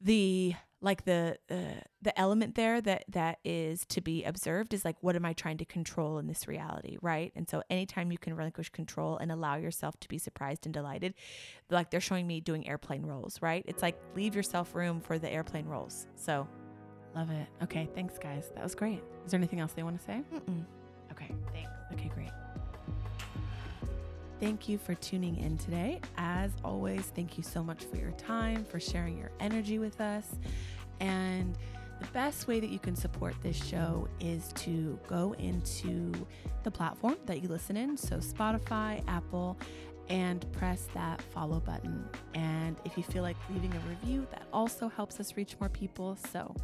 the 0.00 0.54
like 0.80 1.04
the 1.04 1.36
uh, 1.50 1.80
the 2.02 2.18
element 2.18 2.54
there 2.54 2.80
that 2.80 3.04
that 3.08 3.38
is 3.44 3.84
to 3.86 4.00
be 4.00 4.22
observed 4.24 4.72
is 4.72 4.84
like 4.84 4.96
what 5.00 5.16
am 5.16 5.24
i 5.24 5.32
trying 5.32 5.58
to 5.58 5.64
control 5.64 6.18
in 6.18 6.26
this 6.26 6.46
reality 6.46 6.96
right? 7.02 7.32
And 7.34 7.48
so 7.48 7.62
anytime 7.70 8.12
you 8.12 8.18
can 8.18 8.34
relinquish 8.34 8.70
control 8.70 9.16
and 9.16 9.32
allow 9.32 9.56
yourself 9.56 9.98
to 10.00 10.08
be 10.08 10.18
surprised 10.18 10.66
and 10.66 10.72
delighted 10.72 11.14
like 11.70 11.90
they're 11.90 12.00
showing 12.00 12.26
me 12.26 12.40
doing 12.40 12.68
airplane 12.68 13.04
rolls 13.04 13.40
right? 13.42 13.64
It's 13.66 13.82
like 13.82 13.98
leave 14.14 14.34
yourself 14.34 14.74
room 14.74 15.00
for 15.00 15.18
the 15.18 15.30
airplane 15.30 15.66
rolls. 15.66 16.06
So 16.14 16.46
love 17.14 17.30
it. 17.30 17.46
Okay 17.64 17.88
thanks 17.94 18.18
guys. 18.18 18.50
That 18.54 18.62
was 18.62 18.74
great. 18.74 19.02
Is 19.24 19.32
there 19.32 19.38
anything 19.38 19.60
else 19.60 19.72
they 19.72 19.82
want 19.82 19.98
to 19.98 20.04
say? 20.04 20.22
Mm-mm. 20.32 20.64
okay 21.12 21.34
thanks. 21.52 21.70
Okay 21.92 22.10
great 22.14 22.30
Thank 24.40 24.68
you 24.68 24.78
for 24.78 24.94
tuning 24.94 25.36
in 25.36 25.58
today. 25.58 26.00
As 26.16 26.52
always, 26.64 27.06
thank 27.14 27.36
you 27.36 27.42
so 27.42 27.64
much 27.64 27.84
for 27.84 27.96
your 27.96 28.12
time, 28.12 28.64
for 28.64 28.78
sharing 28.78 29.18
your 29.18 29.32
energy 29.40 29.80
with 29.80 30.00
us. 30.00 30.36
And 31.00 31.58
the 32.00 32.06
best 32.08 32.46
way 32.46 32.60
that 32.60 32.70
you 32.70 32.78
can 32.78 32.94
support 32.94 33.34
this 33.42 33.56
show 33.56 34.06
is 34.20 34.52
to 34.58 34.96
go 35.08 35.34
into 35.38 36.12
the 36.62 36.70
platform 36.70 37.16
that 37.26 37.42
you 37.42 37.48
listen 37.48 37.76
in. 37.76 37.96
So, 37.96 38.18
Spotify, 38.18 39.02
Apple, 39.08 39.58
and 40.08 40.50
press 40.52 40.86
that 40.94 41.20
follow 41.20 41.58
button. 41.58 42.08
And 42.34 42.76
if 42.84 42.96
you 42.96 43.02
feel 43.02 43.24
like 43.24 43.36
leaving 43.50 43.72
a 43.74 43.80
review, 43.88 44.24
that 44.30 44.42
also 44.52 44.88
helps 44.88 45.18
us 45.18 45.36
reach 45.36 45.56
more 45.58 45.68
people. 45.68 46.16
So, 46.32 46.54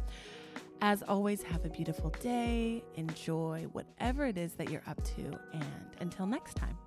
as 0.81 1.03
always, 1.03 1.43
have 1.43 1.65
a 1.65 1.69
beautiful 1.69 2.11
day. 2.21 2.85
Enjoy 2.95 3.67
whatever 3.73 4.25
it 4.25 4.37
is 4.37 4.53
that 4.53 4.69
you're 4.69 4.83
up 4.87 5.03
to. 5.15 5.23
And 5.53 5.85
until 5.99 6.25
next 6.25 6.55
time. 6.55 6.77